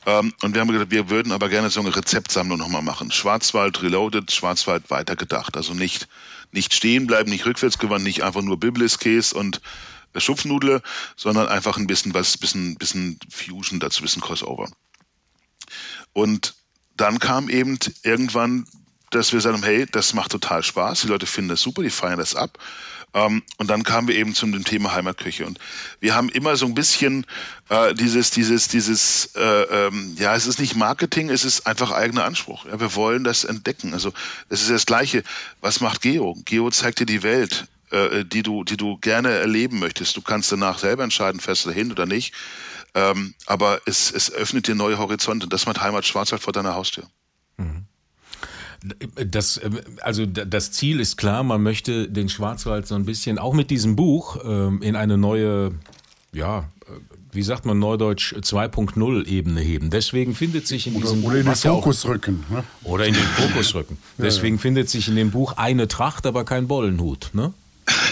[0.05, 3.11] Ähm, und wir haben gesagt, wir würden aber gerne so eine Rezeptsammlung nochmal machen.
[3.11, 5.57] Schwarzwald Reloaded, Schwarzwald weitergedacht.
[5.57, 6.07] Also nicht
[6.51, 9.61] nicht stehen bleiben, nicht rückwärts gewandt, nicht einfach nur Bibliskäse und
[10.15, 10.81] Schupfnudel,
[11.15, 14.69] sondern einfach ein bisschen was, bisschen, bisschen Fusion dazu, bisschen Crossover.
[16.13, 16.55] Und
[16.97, 18.65] dann kam eben irgendwann,
[19.11, 22.19] dass wir sagen, hey, das macht total Spaß, die Leute finden das super, die feiern
[22.19, 22.57] das ab.
[23.13, 25.45] Ähm, und dann kamen wir eben zum dem Thema Heimatküche.
[25.45, 25.59] Und
[25.99, 27.25] wir haben immer so ein bisschen
[27.69, 32.25] äh, dieses, dieses, dieses, äh, ähm, ja, es ist nicht Marketing, es ist einfach eigener
[32.25, 32.65] Anspruch.
[32.65, 33.93] Ja, wir wollen das entdecken.
[33.93, 34.13] Also
[34.49, 35.23] es ist das Gleiche.
[35.61, 36.35] Was macht Geo?
[36.45, 40.15] Geo zeigt dir die Welt äh, die du, die du gerne erleben möchtest.
[40.15, 42.33] Du kannst danach selber entscheiden, fährst du dahin oder nicht.
[42.93, 45.47] Ähm, aber es, es öffnet dir neue Horizonte.
[45.47, 47.05] Das macht Heimat Schwarzwald vor deiner Haustür.
[49.29, 49.69] Das, äh,
[50.01, 53.95] also das Ziel ist klar, man möchte den Schwarzwald so ein bisschen, auch mit diesem
[53.95, 55.71] Buch, ähm, in eine neue,
[56.31, 56.91] ja, äh,
[57.31, 59.89] wie sagt man Neudeutsch, 2.0 Ebene heben.
[59.89, 62.43] Deswegen findet sich in diesem oder in den ja auch- Fokus rücken.
[62.49, 62.63] Ne?
[62.83, 63.97] oder in den Fokus rücken.
[64.17, 67.29] Deswegen findet sich in dem Buch eine Tracht, aber kein Bollenhut.
[67.33, 67.53] Ne?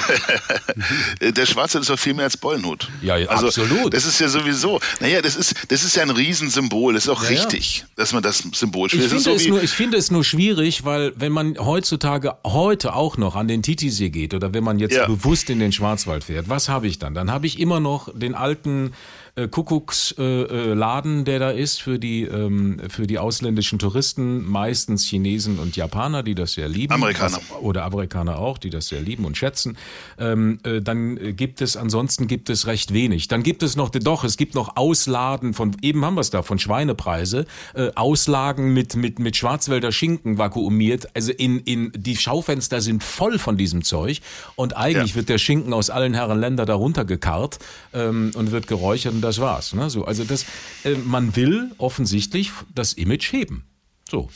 [1.22, 2.88] Der Schwarzwald ist doch viel mehr als Bollenhut.
[3.02, 3.94] Ja, ja, also, absolut.
[3.94, 6.94] Das ist ja sowieso, naja, das ist, das ist ja ein Riesensymbol.
[6.94, 7.42] Das ist auch Ja, ja.
[7.42, 9.06] richtig, dass man das Symbol Ich spielt.
[9.06, 12.94] Ist finde, so es nur, ich finde es nur schwierig, weil wenn man heutzutage heute
[12.94, 15.06] auch noch an den Titisee geht oder wenn man jetzt Ja.
[15.08, 17.14] bewusst in den Schwarzwald fährt, was habe ich dann?
[17.14, 18.94] Dann habe ich immer noch den alten
[19.38, 25.06] äh, Kuckucksladen, äh, Laden, der da ist für die, ähm, für die ausländischen Touristen, meistens
[25.06, 26.94] Chinesen und Japaner, die das sehr lieben.
[26.94, 27.38] Amerikaner.
[27.38, 29.78] Was, oder Amerikaner auch, die das sehr lieben und schätzen.
[30.18, 33.28] Ähm, äh, dann äh, gibt es, ansonsten gibt es recht wenig.
[33.28, 36.42] Dann gibt es noch, doch, es gibt noch Ausladen von, eben haben wir es da,
[36.42, 41.16] von Schweinepreise, äh, Auslagen mit, mit, mit Schwarzwälder Schinken vakuumiert.
[41.16, 44.22] Also in, in, die Schaufenster sind voll von diesem Zeug
[44.56, 45.16] und eigentlich Ja.
[45.18, 47.60] wird der Schinken aus allen Herren Länder darunter gekarrt
[47.94, 49.74] ähm, und wird geräuchert und das war's.
[49.74, 49.90] Ne?
[49.90, 50.46] So, also das,
[50.84, 53.66] äh, man will offensichtlich das Image heben.
[54.10, 54.30] So.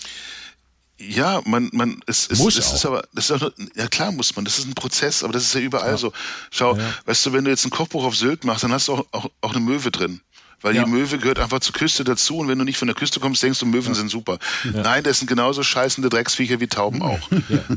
[0.98, 2.76] Ja, man, man, es, es, Muss es auch.
[2.76, 5.44] ist aber, das ist auch, ja klar muss man, das ist ein Prozess, aber das
[5.44, 6.14] ist ja überall so.
[6.52, 9.06] Schau, weißt du, wenn du jetzt ein Kochbuch auf Sylt machst, dann hast du auch,
[9.12, 10.22] auch, auch eine Möwe drin.
[10.62, 10.84] Weil Ja.
[10.84, 13.42] die Möwe gehört einfach zur Küste dazu und wenn du nicht von der Küste kommst,
[13.44, 14.38] denkst du, Möwen sind super.
[14.64, 17.20] Nein, das sind genauso scheißende Drecksviecher wie Tauben auch.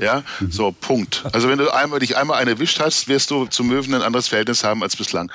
[0.00, 0.22] Ja.
[0.50, 1.24] so, Punkt.
[1.32, 4.28] Also wenn du einmal, dich einmal einen erwischt hast, wirst du zu Möwen ein anderes
[4.28, 5.30] Verhältnis haben als bislang.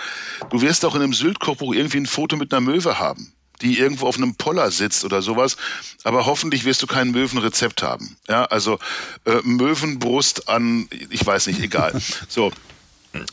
[0.49, 4.07] Du wirst auch in einem Sylt-Kochbuch irgendwie ein Foto mit einer Möwe haben die irgendwo
[4.07, 5.57] auf einem Poller sitzt oder sowas.
[6.05, 8.15] Aber hoffentlich wirst du kein Möwenrezept haben.
[8.29, 8.79] Ja, also
[9.25, 11.99] äh, Möwenbrust an, ich weiß nicht, egal.
[12.29, 12.51] So.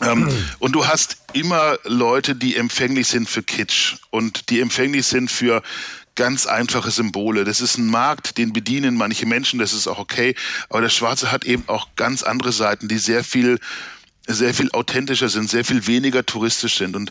[0.03, 5.31] Ähm, und du hast immer Leute, die empfänglich sind für Kitsch und die empfänglich sind
[5.31, 5.63] für
[6.15, 7.45] ganz einfache Symbole.
[7.45, 10.35] Das ist ein Markt, den bedienen manche Menschen, das ist auch okay.
[10.71, 13.59] Aber der Schwarze hat eben auch ganz andere Seiten, die sehr viel,
[14.27, 16.97] sehr viel authentischer sind, sehr viel weniger touristisch sind.
[16.97, 17.11] Und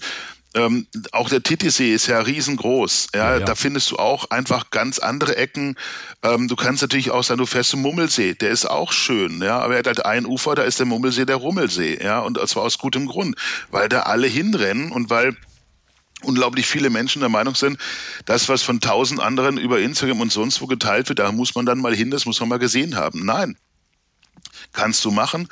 [0.55, 3.09] ähm, auch der Titisee ist ja riesengroß.
[3.13, 3.45] Ja, Ja, ja.
[3.45, 5.75] Da findest du auch einfach ganz andere Ecken.
[6.23, 8.33] Ähm, du kannst natürlich auch sagen, du fährst zum Mummelsee.
[8.33, 11.25] Der ist auch schön, ja, aber er hat halt ein Ufer, da ist der Mummelsee
[11.25, 13.35] der Rummelsee, ja, und zwar aus gutem Grund,
[13.69, 15.35] weil da alle hinrennen und weil
[16.23, 17.77] unglaublich viele Menschen der Meinung sind,
[18.25, 21.65] das, was von tausend anderen über Instagram und sonst wo geteilt wird, da muss man
[21.65, 23.25] dann mal hin, das muss man mal gesehen haben.
[23.25, 23.57] Nein,
[24.71, 25.49] kannst du machen,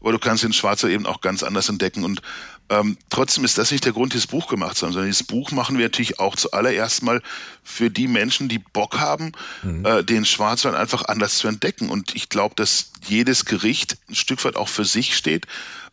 [0.00, 2.04] aber du kannst den Schwarzer eben auch ganz anders entdecken.
[2.04, 2.22] Und
[2.70, 5.50] ähm, trotzdem ist das nicht der Grund, dieses Buch gemacht zu haben, sondern dieses Buch
[5.50, 7.20] machen wir natürlich auch zuallererst mal
[7.64, 9.32] für die Menschen, die Bock haben,
[9.84, 11.90] äh, den Schwarzwald einfach anders zu entdecken.
[11.90, 15.46] Und ich glaube, dass jedes Gericht ein Stück weit auch für sich steht,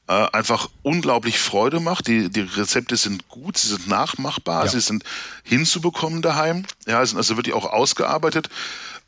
[0.07, 2.07] äh, einfach unglaublich Freude macht.
[2.07, 4.71] Die, die Rezepte sind gut, sie sind nachmachbar, Ja.
[4.71, 5.03] sie sind
[5.43, 6.63] hinzubekommen daheim.
[6.85, 8.49] Ja, sind also wirklich auch ausgearbeitet.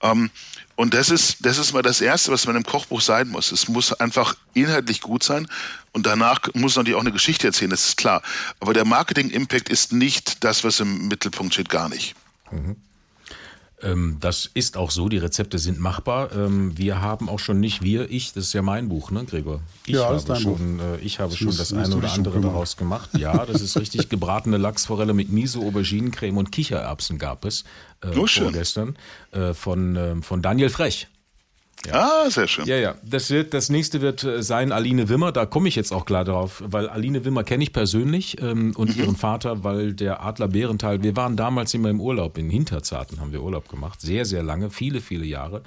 [0.02, 0.32] Ähm,
[0.80, 3.52] und das ist, das ist mal das Erste, was man im Kochbuch sein muss.
[3.52, 5.46] Es muss einfach inhaltlich gut sein
[5.92, 8.22] und danach muss natürlich auch eine Geschichte erzählen, das ist klar.
[8.62, 12.16] Aber der Marketing-Impact ist nicht das, was im Mittelpunkt steht, gar nicht.
[12.54, 12.78] Ähm,
[14.20, 16.32] das ist auch so, die Rezepte sind machbar.
[16.36, 19.62] Ähm, wir haben auch schon nicht wir, ich, das ist ja mein Buch, ne, Gregor?
[19.86, 23.12] Ich Ja, habe schon, äh, ich habe schon das eine oder andere daraus gemacht.
[23.18, 24.10] Ja, das ist richtig.
[24.10, 27.64] Gebratene Lachsforelle mit Miso, Auberginencreme und Kichererbsen gab es
[28.02, 28.44] äh, schön.
[28.44, 28.98] vorgestern
[29.32, 31.08] äh, von, ähm, von Daniel Frech.
[31.92, 32.66] Ah, sehr schön.
[32.66, 32.96] Ja, ja.
[33.04, 35.32] Das, wird, das nächste wird äh, sein Aline Wimmer.
[35.32, 38.96] Da komme ich jetzt auch klar drauf, weil Aline Wimmer kenne ich persönlich ähm, und
[38.98, 43.32] ihren Vater, weil der Adler Bärenthal, wir waren damals immer im Urlaub, in Hinterzarten haben
[43.32, 44.02] wir Urlaub gemacht.
[44.02, 45.64] Sehr, sehr lange, viele, viele Jahre.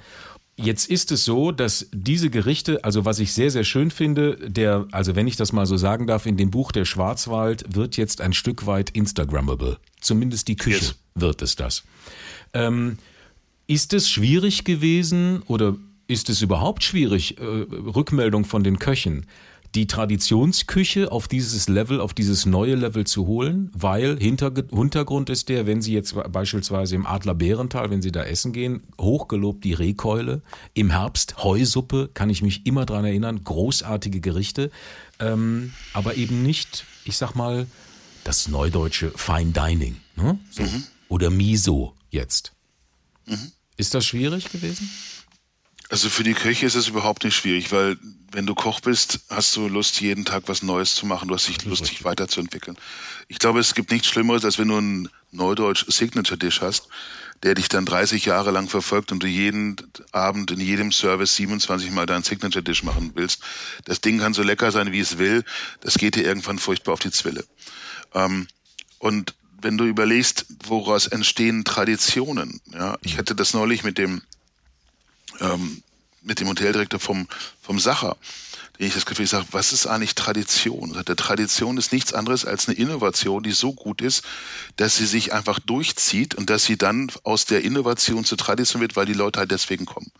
[0.55, 4.85] Jetzt ist es so, dass diese Gerichte, also was ich sehr, sehr schön finde, der,
[4.91, 8.21] also wenn ich das mal so sagen darf, in dem Buch Der Schwarzwald wird jetzt
[8.21, 9.77] ein Stück weit Instagrammable.
[9.99, 10.95] Zumindest die Küche Yes.
[11.15, 11.83] wird es das.
[12.53, 12.99] Ähm,
[13.65, 15.75] ist es schwierig gewesen oder
[16.07, 19.25] ist es überhaupt schwierig, äh, Rückmeldung von den Köchen,
[19.75, 23.71] die Traditionsküche auf dieses Level, auf dieses neue Level zu holen?
[23.73, 28.53] Weil Hintergrund ist der, wenn Sie jetzt beispielsweise im Adler Bärental, wenn Sie da essen
[28.53, 30.41] gehen, hochgelobt die Rehkeule,
[30.73, 34.69] im Herbst Heusuppe, kann ich mich immer dran erinnern, großartige Gerichte,
[35.19, 37.65] ähm, aber eben nicht, ich sag mal,
[38.23, 39.97] das neudeutsche Fine Dining.
[40.15, 40.39] Ne?
[40.51, 40.63] So.
[41.09, 42.53] Oder Miso jetzt.
[43.75, 44.89] Ist das schwierig gewesen?
[45.93, 47.99] Also für die Köche ist es überhaupt nicht schwierig, weil
[48.31, 51.27] wenn du Koch bist, hast du Lust, jeden Tag was Neues zu machen.
[51.27, 52.77] Du hast dich Lust, dich weiterzuentwickeln.
[53.27, 56.87] Ich glaube, es gibt nichts Schlimmeres, als wenn du einen Neudeutsch Signature Dish hast,
[57.43, 59.75] der dich dann 30 Jahre lang verfolgt und du jeden
[60.11, 63.43] Abend in jedem Service 27 Mal deinen Signature Dish machen willst.
[63.85, 65.43] Das Ding kann so lecker sein, wie es will.
[65.81, 67.45] Das geht dir irgendwann furchtbar auf die Zwille.
[68.15, 68.47] Ähm,
[68.97, 72.61] und wenn du überlegst, woraus entstehen Traditionen.
[72.71, 74.23] Ja, ich hatte das neulich mit dem
[75.39, 75.83] ähm,
[76.21, 77.27] mit dem Hoteldirektor vom
[77.61, 78.17] vom Sacher,
[78.79, 80.93] den ich das Gefühl, sage, was ist eigentlich Tradition?
[81.07, 84.23] Der Tradition ist nichts anderes als eine Innovation, die so gut ist,
[84.77, 88.95] dass sie sich einfach durchzieht und dass sie dann aus der Innovation zur Tradition wird,
[88.95, 90.11] weil die Leute halt deswegen kommen.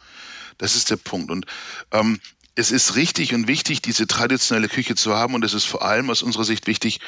[0.58, 1.32] Das ist der Punkt.
[1.32, 1.46] Und
[1.92, 2.20] ähm,
[2.56, 6.10] es ist richtig und wichtig, diese traditionelle Küche zu haben und es ist vor allem
[6.10, 7.00] aus unserer Sicht wichtig,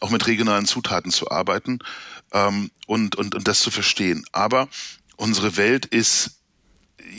[0.00, 1.80] auch mit regionalen Zutaten zu arbeiten
[2.32, 4.24] ähm, und, und, und das zu verstehen.
[4.32, 4.68] Aber
[5.16, 6.41] unsere Welt ist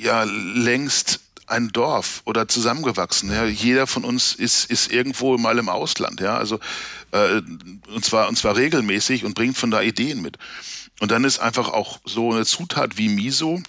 [0.01, 3.31] ja längst ein Dorf oder zusammengewachsen.
[3.31, 3.45] Ja.
[3.45, 6.37] Jeder von uns ist, ist irgendwo mal im Ausland, ja.
[6.37, 6.59] Also
[7.11, 7.41] äh,
[7.93, 10.37] und zwar und zwar regelmäßig und bringt von da Ideen mit.
[10.99, 13.61] Und dann ist einfach auch so eine Zutat wie Miso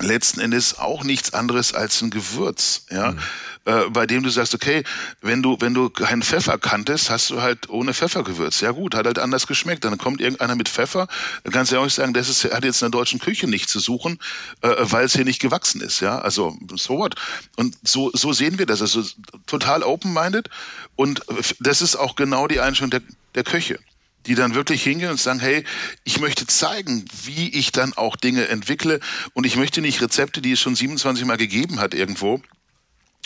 [0.00, 3.18] letzten Endes auch nichts anderes als ein Gewürz, ja, mhm.
[3.66, 4.82] äh, bei dem du sagst, okay,
[5.20, 8.62] wenn du wenn du keinen Pfeffer kanntest, hast du halt ohne Pfeffer gewürzt.
[8.62, 9.84] Ja gut, hat halt anders geschmeckt.
[9.84, 11.08] Dann kommt irgendeiner mit Pfeffer,
[11.44, 13.46] dann kannst du ja auch nicht sagen, das ist, hat jetzt in der deutschen Küche
[13.46, 14.18] nichts zu suchen,
[14.62, 16.18] äh, weil es hier nicht gewachsen ist, ja.
[16.18, 17.14] Also so what.
[17.56, 19.02] Und so so sehen wir das, also
[19.46, 20.48] total open-minded
[20.96, 21.22] und
[21.60, 23.02] das ist auch genau die Einstellung der
[23.34, 23.78] der Köche
[24.26, 25.64] die dann wirklich hingehen und sagen, hey,
[26.04, 29.00] ich möchte zeigen, wie ich dann auch Dinge entwickle
[29.32, 32.40] und ich möchte nicht Rezepte, die es schon 27 Mal gegeben hat irgendwo,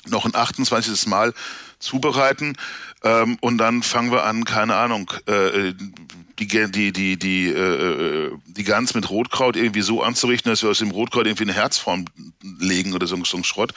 [0.06, 1.06] noch ein 28.
[1.06, 1.32] Mal
[1.78, 2.56] zubereiten
[3.02, 5.72] ähm, und dann fangen wir an, keine Ahnung, äh,
[6.38, 10.78] die die die die äh, die Gans mit Rotkraut irgendwie so anzurichten, dass wir aus
[10.78, 12.06] dem Rotkraut irgendwie eine Herzform
[12.58, 13.72] legen oder so, so ein Schrott.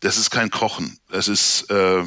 [0.00, 2.04] Das ist kein Kochen, das ist äh,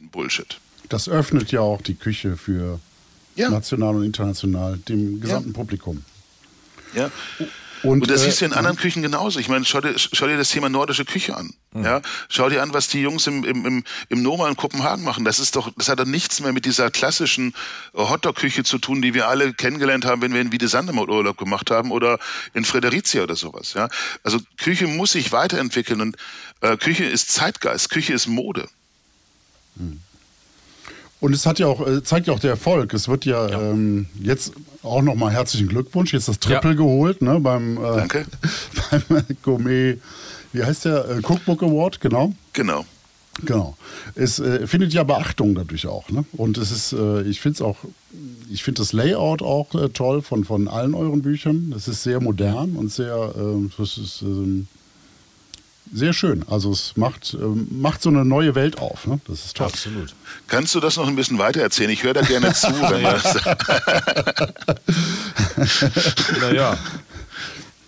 [0.00, 0.58] Bullshit.
[0.88, 2.80] Das öffnet ja auch die Küche für
[3.36, 3.50] ja.
[3.50, 5.54] national und international, dem gesamten ja.
[5.54, 6.04] Publikum.
[6.94, 7.10] Ja.
[7.84, 9.38] Und, und das äh, siehst du in anderen Küchen genauso.
[9.38, 11.52] Ich meine, schau dir, schau dir das Thema nordische Küche an.
[11.72, 11.84] Mhm.
[11.84, 15.24] Ja, schau dir an, was die Jungs im, im, im, im Noma in Kopenhagen machen.
[15.24, 17.52] Das ist doch, das hat doch nichts mehr mit dieser klassischen
[17.92, 21.36] äh, Hotdog-Küche zu tun, die wir alle kennengelernt haben, wenn wir in Wiedesande mal Urlaub
[21.36, 22.18] gemacht haben oder
[22.54, 23.74] in Fredericia oder sowas.
[23.74, 23.88] Ja,
[24.22, 26.16] also Küche muss sich weiterentwickeln und
[26.62, 28.66] äh, Küche ist Zeitgeist, Küche ist Mode.
[29.76, 30.00] Mhm.
[31.24, 32.92] Und es hat ja auch, äh, zeigt ja auch der Erfolg.
[32.92, 33.58] Es wird ja, ja.
[33.58, 34.52] Ähm, jetzt
[34.82, 36.12] auch nochmal herzlichen Glückwunsch.
[36.12, 36.76] Jetzt das Triple ja.
[36.76, 38.26] geholt, ne, beim, äh, Danke.
[39.08, 39.96] beim Gourmet,
[40.52, 41.08] wie heißt der?
[41.08, 42.34] Äh, Cookbook Award, genau.
[42.52, 42.84] Genau.
[43.42, 43.74] Genau.
[44.14, 46.10] Es äh, findet ja Beachtung dadurch auch.
[46.10, 46.26] Ne?
[46.32, 47.78] Und es ist, äh, ich finde es auch,
[48.50, 51.72] ich finde das Layout auch äh, toll von, von allen euren Büchern.
[51.74, 54.68] Es ist sehr modern und sehr, äh, das ist, ähm,
[55.92, 56.44] sehr schön.
[56.48, 59.06] Also es macht, ähm, macht so eine neue Welt auf.
[59.06, 59.20] Ne?
[59.26, 59.66] Das ist toll.
[59.66, 60.14] Absolut.
[60.48, 61.90] Kannst du das noch ein bisschen weiter erzählen?
[61.90, 62.68] Ich höre da gerne zu.
[62.80, 63.02] wenn
[66.40, 66.78] naja.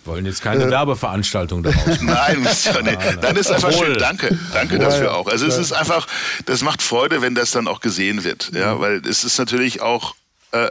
[0.05, 1.99] Wollen jetzt keine äh, Werbeveranstaltung daraus.
[2.01, 2.97] Nein, ja nicht.
[3.21, 3.87] dann ist einfach Wohl.
[3.87, 3.97] schön.
[3.97, 4.85] Danke, danke Wohl.
[4.85, 5.27] dafür auch.
[5.27, 6.07] Also es ist einfach,
[6.45, 8.51] das macht Freude, wenn das dann auch gesehen wird.
[8.53, 8.79] Ja, mhm.
[8.79, 10.15] weil es ist natürlich auch
[10.53, 10.69] äh,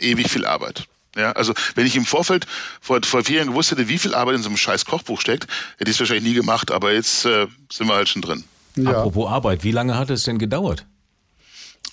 [0.00, 0.86] ewig viel Arbeit.
[1.16, 2.46] Ja, also wenn ich im Vorfeld
[2.80, 5.46] vor, vor vier Jahren gewusst hätte, wie viel Arbeit in so einem scheiß Kochbuch steckt,
[5.76, 8.44] hätte ich es wahrscheinlich nie gemacht, aber jetzt äh, sind wir halt schon drin.
[8.76, 8.90] Ja.
[8.90, 10.86] Apropos Arbeit, wie lange hat es denn gedauert?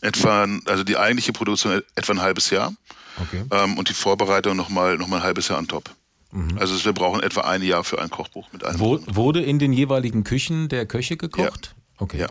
[0.01, 2.74] Etwa, also die eigentliche Produktion etwa ein halbes Jahr.
[3.22, 3.43] Okay.
[3.51, 5.89] Ähm, und die Vorbereitung nochmal noch mal ein halbes Jahr an top.
[6.32, 6.57] Mhm.
[6.57, 8.80] Also wir brauchen etwa ein Jahr für ein Kochbuch mit einem.
[8.80, 11.76] Wo, wurde in den jeweiligen Küchen der Köche gekocht?
[11.76, 11.84] Ja.
[11.97, 12.20] Okay.
[12.20, 12.28] Ja.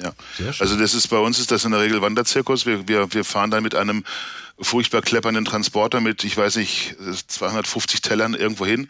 [0.00, 0.12] Ja.
[0.60, 2.66] Also das ist bei uns ist das in der Regel Wanderzirkus.
[2.66, 4.04] Wir, wir, wir fahren dann mit einem
[4.60, 6.96] furchtbar kleppernden Transporter mit, ich weiß nicht,
[7.26, 8.88] 250 Tellern irgendwo hin,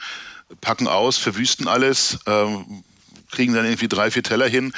[0.60, 2.84] packen aus, verwüsten alles, ähm,
[3.30, 4.72] kriegen dann irgendwie drei, vier Teller hin,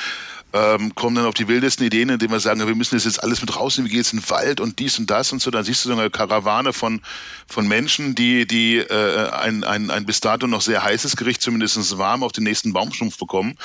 [0.53, 3.41] ähm, kommen dann auf die wildesten Ideen, indem wir sagen, wir müssen das jetzt alles
[3.41, 5.51] mit rausnehmen, wie geht's in den Wald und dies und das und so.
[5.53, 7.01] Dann siehst du so eine Karawane von,
[7.47, 11.99] von Menschen, die, die äh, ein, ein, ein bis dato noch sehr heißes Gericht zumindest
[11.99, 13.57] warm auf den nächsten Baumstumpf bekommen.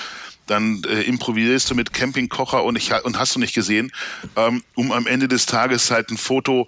[0.47, 3.91] Dann äh, improvisierst du mit Campingkocher und, ich, und hast du nicht gesehen,
[4.35, 6.67] ähm, um am Ende des Tages halt ein Foto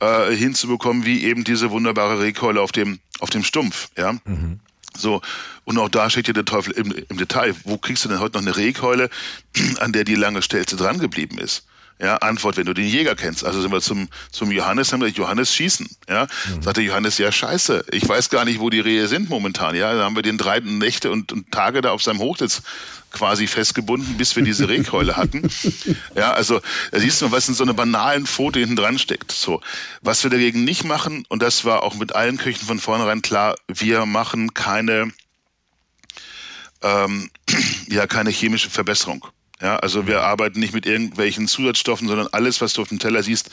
[0.00, 3.88] äh, hinzubekommen, wie eben diese wunderbare Rehkeule auf dem, auf dem Stumpf.
[3.96, 4.12] Ja.
[4.24, 4.60] Mhm.
[4.96, 5.20] So,
[5.64, 7.54] und auch da steht ja der Teufel im, im Detail.
[7.64, 9.10] Wo kriegst du denn heute noch eine Rehkeule,
[9.80, 11.66] an der die lange Stelze dran geblieben ist?
[11.98, 13.42] Ja, Antwort, wenn du den Jäger kennst.
[13.42, 15.88] Also sind wir zum, zum Johannes, haben wir Johannes schießen.
[16.08, 16.62] Ja, mhm.
[16.62, 19.74] sagte Johannes, ja, scheiße, ich weiß gar nicht, wo die Rehe sind momentan.
[19.74, 22.62] Ja, da haben wir den drei Nächte und, und Tage da auf seinem Hochsitz
[23.12, 25.48] quasi festgebunden, bis wir diese Rehkeule hatten.
[26.14, 26.60] Ja, also
[26.92, 29.32] da siehst du, was in so einem banalen Foto hinten dran steckt.
[29.32, 29.60] So,
[30.00, 33.54] was wir dagegen nicht machen, und das war auch mit allen Küchen von vornherein klar,
[33.68, 35.12] wir machen keine,
[36.82, 37.30] ähm,
[37.88, 39.26] ja, keine chemische Verbesserung.
[39.60, 43.22] Ja, also wir arbeiten nicht mit irgendwelchen Zusatzstoffen, sondern alles, was du auf dem Teller
[43.22, 43.50] siehst,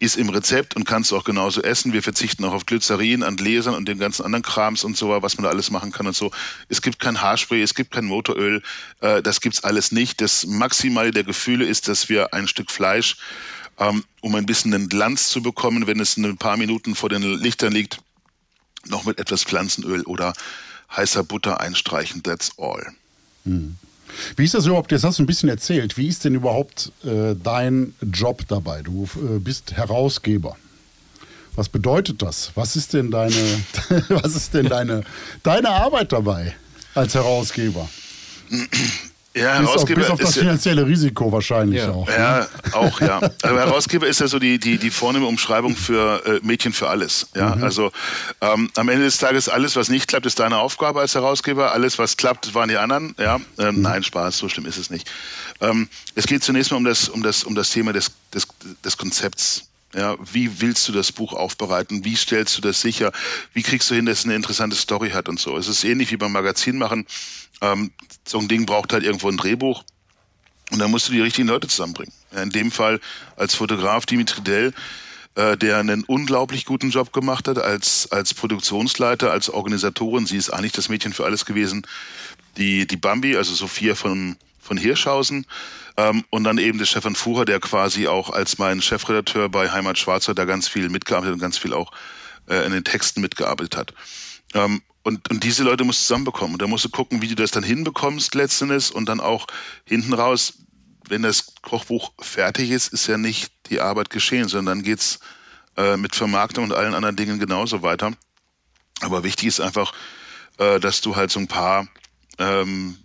[0.00, 1.92] ist im Rezept und kannst du auch genauso essen.
[1.92, 5.36] Wir verzichten auch auf Glycerin, an Gläsern und den ganzen anderen Krams und so, was
[5.36, 6.30] man da alles machen kann und so.
[6.68, 8.62] Es gibt kein Haarspray, es gibt kein Motoröl,
[9.00, 10.20] äh, das gibt's alles nicht.
[10.20, 13.16] Das Maximale der Gefühle ist, dass wir ein Stück Fleisch
[13.78, 17.22] ähm, um ein bisschen einen Glanz zu bekommen, wenn es ein paar Minuten vor den
[17.22, 17.98] Lichtern liegt,
[18.86, 20.34] noch mit etwas Pflanzenöl oder
[20.94, 22.22] heißer Butter einstreichen.
[22.22, 22.86] That's all.
[23.44, 23.76] Hm.
[24.36, 24.92] Wie ist das überhaupt?
[24.92, 25.96] Jetzt hast du ein bisschen erzählt.
[25.96, 28.82] Wie ist denn überhaupt äh, dein Job dabei?
[28.82, 30.56] Du äh, bist Herausgeber.
[31.56, 32.50] Was bedeutet das?
[32.54, 33.34] Was ist denn deine,
[34.08, 35.04] was ist denn deine,
[35.42, 36.54] deine Arbeit dabei
[36.94, 37.88] als Herausgeber?
[39.36, 41.90] Ja, bis Herausgeber auf, bis auf das finanzielle ja, Risiko wahrscheinlich ja.
[41.90, 42.08] auch.
[42.08, 42.48] Ja, ne?
[42.72, 43.18] auch, ja.
[43.42, 47.26] Aber Herausgeber ist ja so die, die, die vornehme Umschreibung für äh, Mädchen für alles.
[47.34, 47.64] Ja, mhm.
[47.64, 47.90] also
[48.40, 51.72] ähm, am Ende des Tages alles, was nicht klappt, ist deine Aufgabe als Herausgeber.
[51.72, 53.16] Alles, was klappt, waren die anderen.
[53.18, 53.82] Ja, ähm, mhm.
[53.82, 55.10] nein, Spaß, so schlimm ist es nicht.
[55.60, 58.46] Ähm, es geht zunächst mal um das, um das, um das Thema des, des,
[58.84, 59.68] des Konzepts.
[59.94, 62.04] Ja, wie willst du das Buch aufbereiten?
[62.04, 63.12] Wie stellst du das sicher?
[63.52, 65.56] Wie kriegst du hin, dass es eine interessante Story hat und so?
[65.56, 67.06] Es ist ähnlich wie beim Magazin machen.
[67.60, 67.92] Ähm,
[68.26, 69.84] so ein Ding braucht halt irgendwo ein Drehbuch.
[70.70, 72.12] Und dann musst du die richtigen Leute zusammenbringen.
[72.32, 73.00] In dem Fall
[73.36, 74.72] als Fotograf Dimitri Dell,
[75.36, 80.26] äh, der einen unglaublich guten Job gemacht hat als, als Produktionsleiter, als Organisatorin.
[80.26, 81.86] Sie ist eigentlich das Mädchen für alles gewesen.
[82.56, 85.46] Die, die Bambi, also Sophia von, von Hirschhausen,
[85.96, 89.98] ähm, und dann eben der Stefan Fuhrer, der quasi auch als mein Chefredakteur bei Heimat
[89.98, 91.92] Schwarzer da ganz viel mitgearbeitet und ganz viel auch
[92.48, 93.94] äh, in den Texten mitgearbeitet hat.
[94.54, 96.54] Ähm, und, und diese Leute musst du zusammenbekommen.
[96.54, 99.46] Und da musst du gucken, wie du das dann hinbekommst letztendlich und dann auch
[99.84, 100.54] hinten raus,
[101.08, 105.20] wenn das Kochbuch fertig ist, ist ja nicht die Arbeit geschehen, sondern dann geht's
[105.76, 108.12] äh, mit Vermarktung und allen anderen Dingen genauso weiter.
[109.00, 109.92] Aber wichtig ist einfach,
[110.58, 111.86] äh, dass du halt so ein paar
[112.38, 112.96] ähm,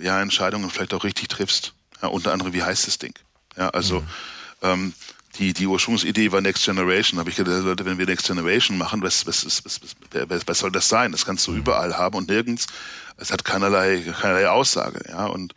[0.00, 1.74] ja, Entscheidungen vielleicht auch richtig triffst.
[2.02, 3.14] Ja, unter anderem, wie heißt das Ding?
[3.56, 4.06] Ja, also mhm.
[4.62, 4.94] ähm,
[5.38, 7.16] die, die Ursprungsidee war Next Generation.
[7.16, 10.58] Da habe ich gedacht, Leute, wenn wir Next Generation machen, was, was, was, was, was
[10.58, 11.12] soll das sein?
[11.12, 11.58] Das kannst du mhm.
[11.58, 12.66] überall haben und nirgends.
[13.16, 15.00] Es hat keinerlei, keinerlei Aussage.
[15.08, 15.54] Ja, und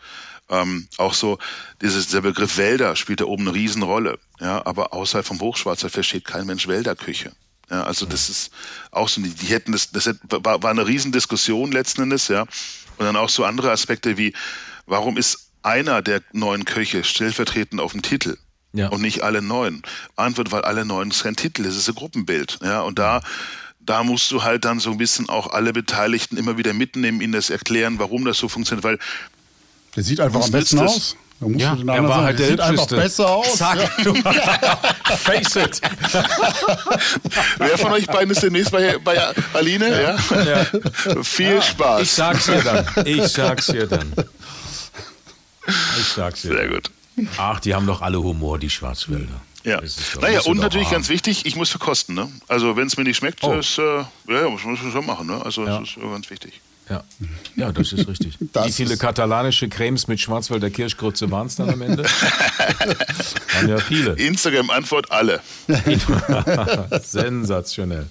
[0.49, 1.37] ähm, auch so
[1.81, 4.19] dieses, der Begriff Wälder spielt da oben eine Riesenrolle.
[4.39, 7.31] Ja, aber außerhalb vom Hochschwarzer versteht kein Mensch Wälderküche.
[7.69, 8.51] Ja, also das ist
[8.91, 12.41] auch so, die, die hätten das, das war, war eine Riesendiskussion letzten Endes, ja.
[12.97, 14.33] Und dann auch so andere Aspekte wie,
[14.85, 18.37] warum ist einer der neuen Köche stellvertretend auf dem Titel
[18.73, 18.89] ja.
[18.89, 19.81] und nicht alle neun.
[20.15, 22.59] Antwort, weil alle neun ist kein Titel, es ist ein Gruppenbild.
[22.63, 23.21] Ja, und da,
[23.79, 27.33] da musst du halt dann so ein bisschen auch alle Beteiligten immer wieder mitnehmen, ihnen
[27.33, 28.99] das erklären, warum das so funktioniert, weil
[29.95, 31.15] der sieht einfach am besten aus.
[31.39, 33.55] Da musst ja, er war halt der sieht einfach besser aus.
[33.57, 34.79] Zack, ja.
[35.15, 35.81] Face it.
[37.57, 39.17] Wer von euch beiden ist demnächst bei, bei
[39.53, 39.89] Aline?
[39.89, 40.17] Ja.
[40.43, 41.23] ja.
[41.23, 42.01] Viel Spaß.
[42.01, 42.85] Ich sag's dir dann.
[43.05, 44.13] Ich sag's dir dann.
[45.65, 46.49] Ich sag's dir.
[46.49, 46.91] Sehr gut.
[47.37, 49.41] Ach, die haben doch alle Humor, die Schwarzwälder.
[49.63, 49.81] Ja.
[50.21, 50.95] Naja, und natürlich haben.
[50.95, 52.15] ganz wichtig, ich muss verkosten.
[52.15, 52.29] Ne?
[52.47, 53.53] Also, wenn es mir nicht schmeckt, oh.
[53.53, 55.27] ist, äh, ja, muss man schon machen.
[55.27, 55.43] Ne?
[55.43, 55.79] Also, ja.
[55.79, 56.61] das ist ganz wichtig.
[56.89, 57.03] Ja,
[57.55, 58.37] ja das ist richtig.
[58.51, 62.03] Das Wie viele katalanische Cremes mit Schwarzwälder Kirschgrütze waren es dann am Ende?
[63.53, 64.13] waren ja viele.
[64.13, 65.39] Instagram-Antwort alle.
[67.03, 68.07] Sensationell.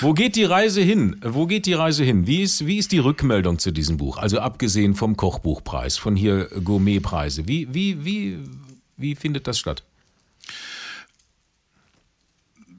[0.00, 1.16] Wo geht die Reise hin?
[1.22, 2.26] Wo geht die Reise hin?
[2.26, 4.18] Wie ist, wie ist die Rückmeldung zu diesem Buch?
[4.18, 7.46] Also abgesehen vom Kochbuchpreis, von hier Gourmetpreise.
[7.46, 8.38] Wie, wie, wie,
[8.96, 9.84] wie findet das statt?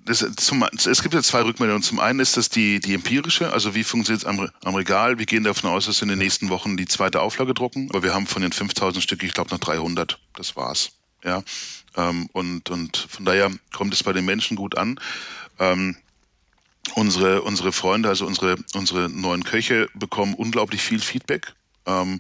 [0.07, 1.83] Das, zum, es gibt ja zwei Rückmeldungen.
[1.83, 5.19] Zum einen ist das die, die empirische, also wie funktioniert es am, am, Regal.
[5.19, 7.89] Wir gehen davon aus, dass wir in den nächsten Wochen die zweite Auflage drucken.
[7.89, 10.17] Aber wir haben von den 5000 Stück, ich glaube, noch 300.
[10.33, 10.91] Das war's.
[11.25, 11.43] Ja.
[11.97, 14.97] Ähm, und, und von daher kommt es bei den Menschen gut an.
[15.59, 15.97] Ähm,
[16.95, 21.53] unsere, unsere Freunde, also unsere, unsere neuen Köche bekommen unglaublich viel Feedback.
[21.85, 22.19] Ähm,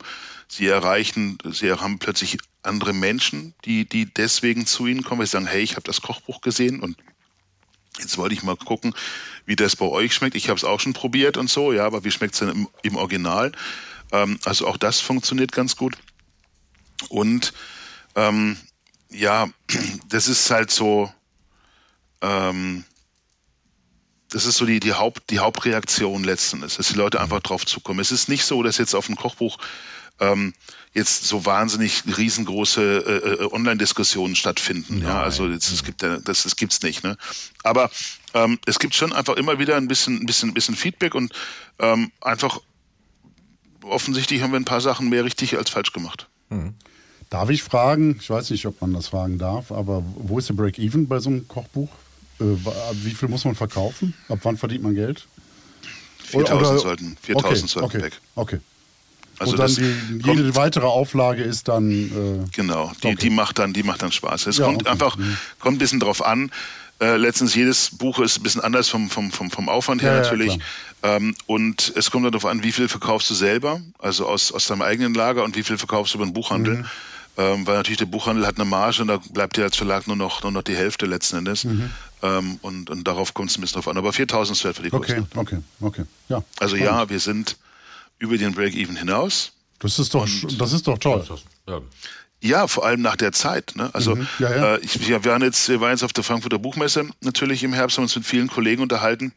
[0.49, 5.31] sie erreichen, sie haben plötzlich andere Menschen, die, die deswegen zu ihnen kommen, weil sie
[5.31, 6.97] sagen, hey, ich habe das Kochbuch gesehen und
[7.99, 8.93] jetzt wollte ich mal gucken,
[9.45, 10.35] wie das bei euch schmeckt.
[10.35, 12.67] Ich habe es auch schon probiert und so, ja, aber wie schmeckt es denn im,
[12.83, 13.51] im Original?
[14.11, 15.97] Ähm, also auch das funktioniert ganz gut.
[17.09, 17.53] Und
[18.15, 18.57] ähm,
[19.09, 19.49] ja,
[20.09, 21.11] das ist halt so,
[22.21, 22.83] ähm,
[24.29, 27.65] das ist so die, die, Haupt, die Hauptreaktion letzten Endes, dass die Leute einfach drauf
[27.65, 27.99] zukommen.
[27.99, 29.57] Es ist nicht so, dass jetzt auf dem Kochbuch
[30.19, 30.53] ähm,
[30.93, 34.99] jetzt so wahnsinnig riesengroße äh, äh, Online-Diskussionen stattfinden.
[34.99, 35.07] Nein.
[35.07, 37.03] Ja, also das, das gibt das, das gibt's nicht.
[37.03, 37.17] Ne?
[37.63, 37.89] Aber
[38.33, 41.33] ähm, es gibt schon einfach immer wieder ein bisschen, ein bisschen, ein bisschen Feedback und
[41.79, 42.59] ähm, einfach
[43.83, 46.27] offensichtlich haben wir ein paar Sachen mehr richtig als falsch gemacht.
[46.49, 46.73] Mhm.
[47.29, 48.17] Darf ich fragen?
[48.21, 51.29] Ich weiß nicht, ob man das fragen darf, aber wo ist der Break-Even bei so
[51.29, 51.89] einem Kochbuch?
[52.39, 52.43] Äh,
[52.93, 54.13] wie viel muss man verkaufen?
[54.29, 55.27] Ab wann verdient man Geld?
[56.23, 58.21] 4000 sollten, 4000 okay, sollten okay, weg.
[58.35, 58.59] Okay.
[59.39, 61.91] Also und dann die, jede weitere Auflage ist dann.
[61.91, 63.17] Äh, genau, die, okay.
[63.21, 64.47] die, macht dann, die macht dann Spaß.
[64.47, 64.91] Es ja, kommt okay.
[64.91, 65.37] einfach, mhm.
[65.59, 66.51] kommt ein bisschen drauf an.
[66.99, 70.21] Äh, letztens jedes Buch ist ein bisschen anders vom, vom, vom, vom Aufwand her ja,
[70.21, 70.55] natürlich.
[70.55, 74.65] Ja, ähm, und es kommt darauf an, wie viel verkaufst du selber, also aus, aus
[74.65, 76.77] deinem eigenen Lager und wie viel verkaufst du über den Buchhandel.
[76.77, 76.85] Mhm.
[77.37, 80.15] ähm, weil natürlich der Buchhandel hat eine Marge und da bleibt dir als Verlag nur
[80.15, 81.65] noch, nur noch die Hälfte letzten Endes.
[81.65, 81.91] Mhm.
[82.23, 83.97] Ähm, und, und darauf kommt es ein bisschen drauf an.
[83.97, 85.27] Aber 4000 ist wert für die Okay, Größe.
[85.35, 86.03] okay, okay.
[86.29, 86.43] Ja.
[86.59, 87.57] Also ja, wir sind
[88.19, 89.53] über den Break-Even hinaus.
[89.79, 90.27] Das ist doch,
[90.57, 91.23] das ist doch toll.
[91.67, 91.81] Ja.
[92.39, 93.73] Ja, vor allem nach der Zeit.
[93.75, 93.89] Ne?
[93.93, 94.27] Also Mhm.
[94.39, 94.75] Ja, ja.
[94.75, 97.97] Äh, ich, wir, waren jetzt, wir waren jetzt auf der Frankfurter Buchmesse natürlich im Herbst,
[97.97, 99.33] haben uns mit vielen Kollegen unterhalten.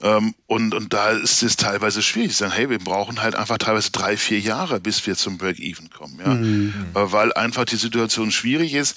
[0.00, 2.32] Ähm, und, und da ist es teilweise schwierig.
[2.32, 5.90] Sie sagen, hey, wir brauchen halt einfach teilweise drei, vier Jahre, bis wir zum Break-Even
[5.90, 6.20] kommen.
[6.20, 6.34] Ja?
[6.34, 6.72] Mhm.
[6.94, 8.96] Äh, weil einfach die Situation schwierig ist.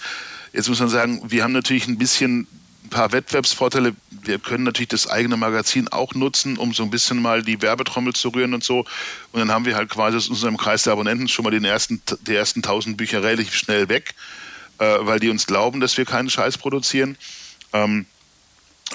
[0.54, 2.48] Jetzt muss man sagen, wir haben natürlich ein bisschen
[2.92, 3.96] paar Wettbewerbsvorteile.
[4.12, 8.14] Wir können natürlich das eigene Magazin auch nutzen, um so ein bisschen mal die Werbetrommel
[8.14, 8.86] zu rühren und so.
[9.32, 12.04] Und dann haben wir halt quasi aus unserem Kreis der Abonnenten schon mal den ersten,
[12.28, 14.14] die ersten 1000 Bücher relativ schnell weg,
[14.78, 17.18] äh, weil die uns glauben, dass wir keinen Scheiß produzieren.
[17.74, 18.06] Ähm,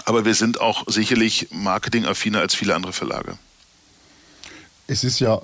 [0.04, 3.38] aber wir sind auch sicherlich marketingaffiner als viele andere Verlage.
[4.86, 5.40] Es ist ja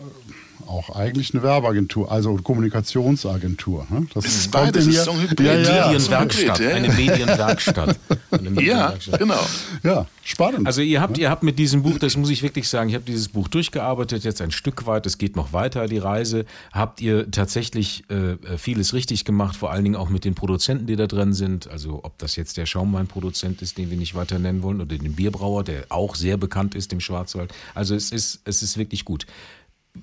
[0.68, 3.86] auch eigentlich eine Werbeagentur, also Kommunikationsagentur.
[3.90, 4.06] Ne?
[4.14, 5.40] Das Es ist kommt beides, mir- ist so Hybrid.
[5.40, 6.74] Ja, ja, Medienwerkstatt, Ja, ja.
[6.76, 7.98] eine Medienwerkstatt.
[8.30, 9.18] Eine Ja, Medienwerkstatt.
[9.18, 9.40] genau.
[9.82, 10.66] ja, spannend.
[10.66, 13.04] Also ihr habt, ihr habt mit diesem Buch, das muss ich wirklich sagen, ich habe
[13.04, 16.44] dieses Buch durchgearbeitet, jetzt ein Stück weit, es geht noch weiter, die Reise.
[16.72, 20.96] Habt ihr tatsächlich äh, vieles richtig gemacht, vor allen Dingen auch mit den Produzenten, die
[20.96, 21.68] da drin sind.
[21.70, 25.12] Also ob das jetzt der Schaumweinproduzent ist, den wir nicht weiter nennen wollen, oder den
[25.14, 27.52] Bierbrauer, der auch sehr bekannt ist im Schwarzwald.
[27.74, 29.26] Also es ist, es ist wirklich gut.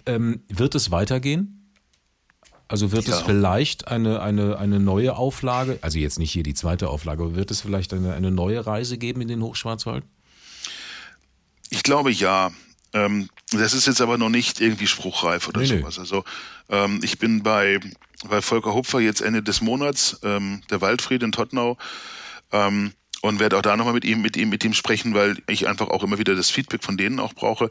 [0.06, 1.74] Ähm, wird es weitergehen?
[2.68, 3.26] Also wird es Ja.
[3.26, 7.50] vielleicht eine, eine, eine neue Auflage, also jetzt nicht hier die zweite Auflage, aber wird
[7.50, 10.04] es vielleicht eine, eine neue Reise geben in den Hochschwarzwald?
[11.70, 12.52] Ich glaube ja.
[12.92, 15.80] Ähm, das ist jetzt aber noch nicht irgendwie spruchreif oder Nee, nee.
[15.80, 16.00] sowas.
[16.00, 16.24] Also
[16.70, 17.80] ähm, ich bin bei,
[18.28, 21.78] bei Volker Hupfer jetzt Ende des Monats, ähm, der Waldfried in Tottenau,
[22.52, 25.68] ähm, und werde auch da nochmal mit ihm, mit ihm, mit ihm sprechen, weil ich
[25.68, 27.70] einfach auch immer wieder das Feedback von denen auch brauche.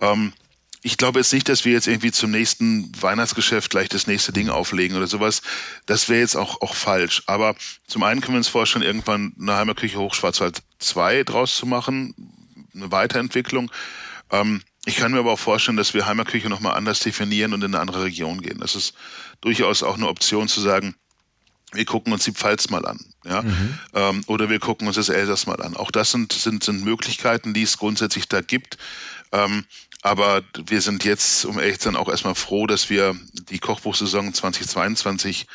[0.00, 0.32] Ähm,
[0.84, 4.50] ich glaube jetzt nicht, dass wir jetzt irgendwie zum nächsten Weihnachtsgeschäft gleich das nächste Ding
[4.50, 5.40] auflegen oder sowas.
[5.86, 7.22] Das wäre jetzt auch, auch falsch.
[7.24, 7.56] Aber
[7.86, 12.14] zum einen können wir uns vorstellen, irgendwann eine Heimerküche Hochschwarzwald 2 draus zu machen,
[12.74, 13.72] eine Weiterentwicklung.
[14.30, 17.74] Ähm, ich kann mir aber auch vorstellen, dass wir Heimerküche nochmal anders definieren und in
[17.74, 18.60] eine andere Region gehen.
[18.60, 18.92] Das ist
[19.40, 20.94] durchaus auch eine Option zu sagen,
[21.72, 23.42] wir gucken uns die Pfalz mal an, ja,
[23.94, 25.76] ähm, oder wir gucken uns das Elsass mal an.
[25.76, 28.78] Auch das sind, sind, sind Möglichkeiten, die es grundsätzlich da gibt.
[29.32, 29.64] Ähm,
[30.04, 33.16] aber wir sind jetzt, um ehrlich zu sein, auch erstmal froh, dass wir
[33.50, 35.46] die Kochbuchsaison 2022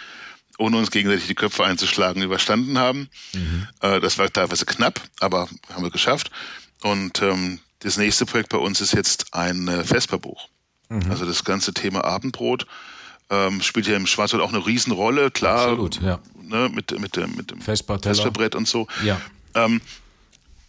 [0.58, 3.10] ohne uns gegenseitig die Köpfe einzuschlagen überstanden haben.
[3.82, 6.32] Äh, das war teilweise knapp, aber haben wir geschafft.
[6.82, 10.50] Und ähm, das nächste Projekt bei uns ist jetzt ein äh, Vesperbuch.
[11.10, 12.66] Also das ganze Thema Abendbrot
[13.30, 15.60] ähm, spielt ja im Schwarzwald auch eine Riesenrolle, klar.
[15.60, 16.20] Absolut, ja.
[16.42, 17.62] Ne, mit, mit, dem- mit dem.
[18.16, 18.88] Vesperbrett und so.
[19.04, 19.22] Ja.
[19.54, 19.80] Ähm,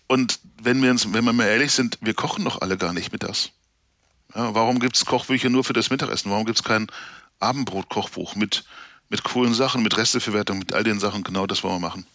[0.08, 3.12] und wenn wir uns, wenn wir mal ehrlich sind, wir kochen doch alle gar nicht
[3.12, 3.50] mittags.
[4.34, 6.30] Ja, warum gibt es Kochbücher nur für das Mittagessen?
[6.30, 6.86] Warum gibt es kein
[7.40, 8.64] Abendbrot-Kochbuch mit,
[9.08, 11.22] mit coolen Sachen, mit Resteverwertung, mit all den Sachen?
[11.24, 12.06] Genau das wollen wir machen.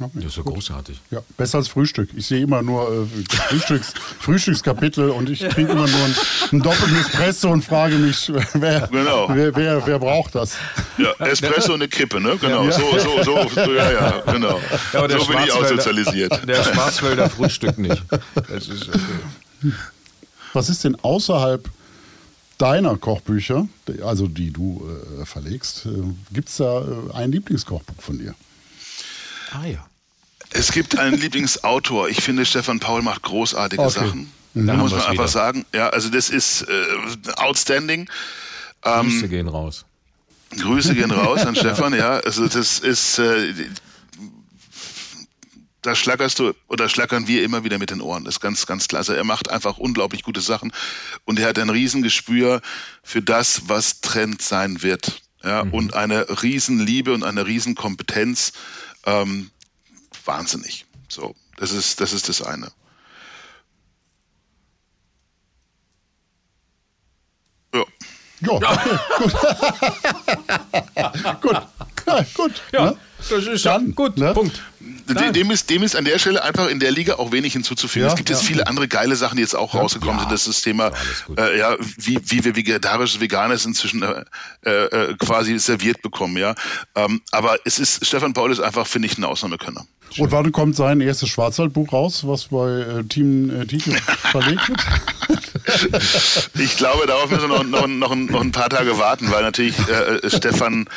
[0.00, 0.54] Okay, Das ist ja gut.
[0.54, 1.00] großartig.
[1.10, 2.10] Ja, besser als Frühstück.
[2.14, 6.14] Ich sehe immer nur äh, Frühstücks, Frühstückskapitel und ich trinke immer nur einen,
[6.52, 9.26] einen doppelten Espresso und frage mich, wer, Genau.
[9.34, 10.52] wer, wer, wer braucht das?
[10.98, 12.36] Ja, Espresso und eine Kippe, ne?
[12.40, 14.60] Genau, so, so, so, so, ja, ja, genau.
[14.92, 16.42] Ja, aber der so bin ich auch sozialisiert.
[16.48, 18.00] Der Schwarzwälder frühstückt nicht.
[18.48, 19.72] Das ist okay.
[20.58, 21.70] Was ist denn außerhalb
[22.58, 23.68] deiner Kochbücher,
[24.04, 24.82] also die du
[25.20, 25.90] äh, verlegst, äh,
[26.32, 28.34] gibt es da äh, ein Lieblingskochbuch von dir?
[29.52, 29.86] Ah ja.
[30.50, 32.08] Es gibt einen Lieblingsautor.
[32.08, 33.92] Ich finde, Stefan Paul macht großartige Okay.
[33.92, 34.32] Sachen.
[34.54, 35.28] Da Da muss man einfach wieder.
[35.28, 35.64] sagen.
[35.72, 38.10] Ja, also das ist äh, outstanding.
[38.84, 39.84] Ähm, Grüße gehen raus.
[40.58, 42.18] Grüße gehen raus an Stefan, ja.
[42.18, 43.54] Also das ist, äh,
[45.82, 48.24] da schlackerst du oder schlackern wir immer wieder mit den Ohren.
[48.24, 49.16] Das ist ganz, ganz klasse.
[49.16, 50.72] Er macht einfach unglaublich gute Sachen
[51.24, 52.60] und er hat ein Riesengespür
[53.02, 55.22] für das, was Trend sein wird.
[55.44, 58.52] Ja, und eine Riesenliebe und eine Riesenkompetenz.
[59.06, 59.50] Ähm,
[60.24, 60.84] wahnsinnig.
[61.08, 62.72] So, das ist, das ist das eine.
[67.72, 67.84] Ja.
[68.40, 68.98] Ja, okay,
[71.40, 71.42] gut.
[71.42, 71.62] gut.
[72.06, 72.62] Ja, gut.
[72.72, 72.96] Ja, ne?
[73.28, 74.16] das ist Dann, gut.
[74.16, 74.32] ne?
[74.32, 74.62] Punkt.
[75.08, 78.06] Dem, dem, ist, dem ist an der Stelle einfach in der Liga auch wenig hinzuzufügen.
[78.06, 78.46] Ja, es gibt jetzt ja.
[78.48, 80.32] viele andere geile Sachen, die jetzt auch rausgekommen Ja, sind.
[80.32, 80.90] Das ist das Thema,
[81.36, 86.54] äh, ja, wie, wie wir vegetarisches, veganes inzwischen äh, äh, quasi serviert bekommen, ja.
[86.94, 89.86] Ähm, aber es ist, Stefan Paul ist einfach, finde ich, ein Ausnahmekönner.
[90.16, 93.92] Und wann kommt sein erstes Schwarzwaldbuch raus, was bei äh, Team äh, Titel
[94.30, 94.80] verlegt wird?
[96.58, 99.42] Ich glaube, darauf müssen wir noch, noch, noch, ein- noch ein paar Tage warten, weil
[99.42, 100.88] natürlich äh, äh, Stefan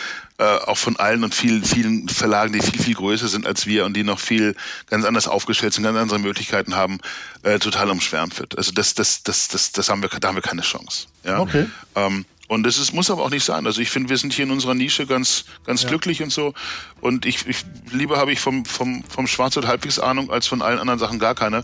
[0.41, 3.85] äh, auch von allen und vielen, vielen Verlagen, die viel, viel größer sind als wir
[3.85, 4.55] und die noch viel
[4.89, 6.97] ganz anders aufgestellt sind, ganz andere Möglichkeiten haben,
[7.43, 8.57] äh, total umschwärmt wird.
[8.57, 11.05] Also das, das, das, das, das haben wir, da haben wir keine Chance.
[11.23, 11.39] Ja?
[11.39, 11.67] Okay.
[11.95, 13.65] Ähm, Und das ist, muss aber auch nicht sein.
[13.65, 16.53] Also ich finde, wir sind hier in unserer Nische ganz, ganz glücklich und so.
[16.99, 20.79] Und ich, ich lieber habe ich vom, vom, vom Schwarzwald halbwegs Ahnung als von allen
[20.79, 21.63] anderen Sachen gar keine.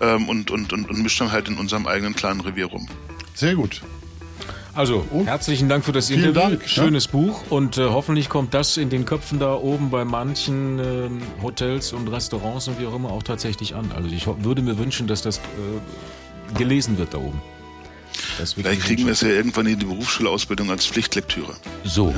[0.00, 2.88] Ähm, und, und, und, und mische dann halt in unserem eigenen kleinen Revier rum.
[3.34, 3.80] Sehr gut.
[4.74, 6.50] Also, herzlichen Dank für das Vielen Interview.
[6.50, 6.68] Dank, ja.
[6.68, 11.22] Schönes Buch und äh, hoffentlich kommt das in den Köpfen da oben bei manchen ähm,
[11.42, 13.90] Hotels und Restaurants und wie auch immer auch tatsächlich an.
[13.96, 15.40] Also ich würde mir wünschen, dass das äh,
[16.58, 17.40] gelesen wird da oben.
[18.36, 21.52] Vielleicht ich kriegen wir es ja irgendwann in die Berufsschulausbildung als Pflichtlektüre.
[21.84, 22.12] So.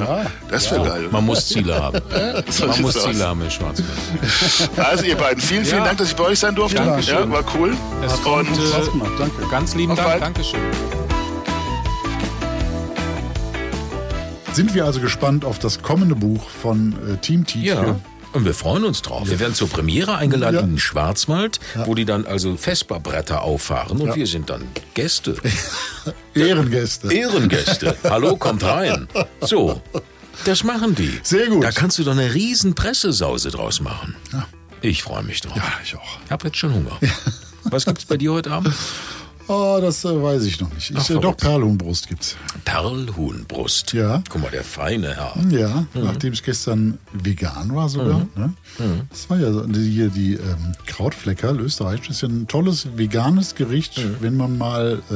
[0.50, 1.08] Das wäre geil.
[1.10, 2.00] Man muss Ziele haben.
[2.50, 3.04] So Man muss aus.
[3.12, 3.90] Ziele haben in Schwarzwald.
[4.76, 5.84] Also ihr beiden, vielen, vielen Ja.
[5.84, 6.76] Dank, dass ich bei euch sein durfte.
[6.78, 7.14] Dankeschön.
[7.14, 7.74] Ja, war cool.
[8.04, 9.48] Es Und Spaß äh, gemacht, danke.
[9.50, 10.08] ganz lieben Auf Dank.
[10.10, 10.22] bald.
[10.22, 10.60] Dankeschön.
[14.52, 17.64] Sind wir also gespannt auf das kommende Buch von äh, Team Teach.
[17.66, 17.98] Ja.
[18.32, 19.28] Und wir freuen uns drauf.
[19.28, 20.60] Wir werden zur Premiere eingeladen Ja.
[20.60, 24.62] in den Schwarzwald, wo die dann also Vesperbretter auffahren und wir sind dann
[24.94, 25.36] Gäste.
[26.34, 27.12] Ehrengäste.
[27.12, 27.96] Ehrengäste.
[28.04, 29.08] Hallo, kommt rein.
[29.40, 29.80] So,
[30.44, 31.18] das machen die.
[31.24, 31.64] Sehr gut.
[31.64, 34.14] Da kannst du doch eine riesen Pressesause draus machen.
[34.80, 35.56] Ich freue mich drauf.
[35.56, 36.18] Ja, ich auch.
[36.24, 36.98] Ich habe jetzt schon Hunger.
[37.64, 38.74] Was gibt's bei dir heute Abend?
[39.52, 40.90] Oh, das äh, weiß ich noch nicht.
[40.92, 41.36] Ich, Ach, äh, doch.
[41.36, 42.36] Perlhuhnbrust gibt's.
[42.64, 43.92] Perlhuhnbrust.
[43.94, 44.22] Ja.
[44.28, 45.34] Guck mal, der feine Herr.
[45.50, 46.04] Ja, Mhm.
[46.04, 48.26] nachdem ich gestern vegan war sogar.
[48.36, 48.52] Ne?
[49.10, 54.16] Das war ja hier die ähm, Krautfleckerl, österreichisch, ist ja ein tolles veganes Gericht, Mhm.
[54.20, 55.14] wenn man mal äh,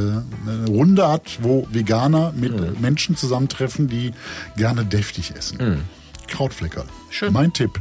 [0.51, 2.81] eine Runde hat, wo Veganer mit Mhm.
[2.81, 4.13] Menschen zusammentreffen, die
[4.57, 5.85] gerne deftig essen.
[6.27, 6.85] Krautfleckerl.
[6.85, 6.89] Mhm.
[7.11, 7.33] Schön.
[7.33, 7.81] Mein Tipp.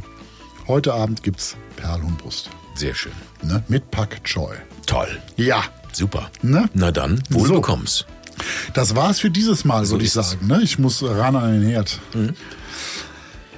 [0.68, 2.48] Heute Abend gibt's Perlhuhnbrust.
[2.76, 3.12] Sehr schön.
[3.42, 3.62] Ne?
[3.68, 4.54] Mit Pak Choi.
[4.86, 5.08] Toll.
[5.36, 5.64] Ja.
[5.94, 6.30] Super.
[6.42, 6.68] Ne?
[6.74, 7.54] Na dann, wohl So.
[7.54, 8.04] bekomm's.
[8.74, 10.46] Das war's für dieses Mal, würde ich sagen.
[10.46, 10.60] Ne?
[10.62, 12.00] Ich muss ran an den Herd.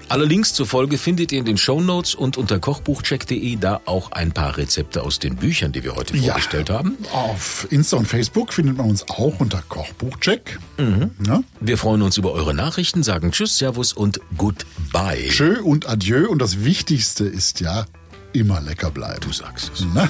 [0.09, 4.31] Alle Links zur Folge findet ihr in den Shownotes und unter kochbuchcheck.de da auch ein
[4.31, 6.97] paar Rezepte aus den Büchern, die wir heute vorgestellt haben.
[7.13, 10.61] Auf Insta und Facebook findet man uns auch unter Kochbuchcheck.
[10.79, 11.11] Mhm.
[11.27, 11.43] Ja?
[11.61, 15.27] Wir freuen uns über eure Nachrichten, sagen Tschüss, Servus und Goodbye.
[15.29, 16.29] Tschö und Adieu.
[16.29, 17.87] Und das Wichtigste ist ja,
[18.33, 19.21] immer lecker bleiben.
[19.23, 19.87] Du sagst es.
[19.93, 20.09] Ne?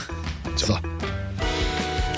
[0.56, 0.76] So.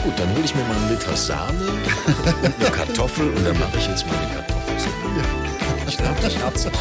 [0.03, 3.79] Gut, dann hole ich mir mal einen Liter Sahne und eine Kartoffel und dann mache
[3.79, 5.09] ich jetzt mal eine Kartoffelsuppe.
[5.89, 6.73] Ich lade dich herzlich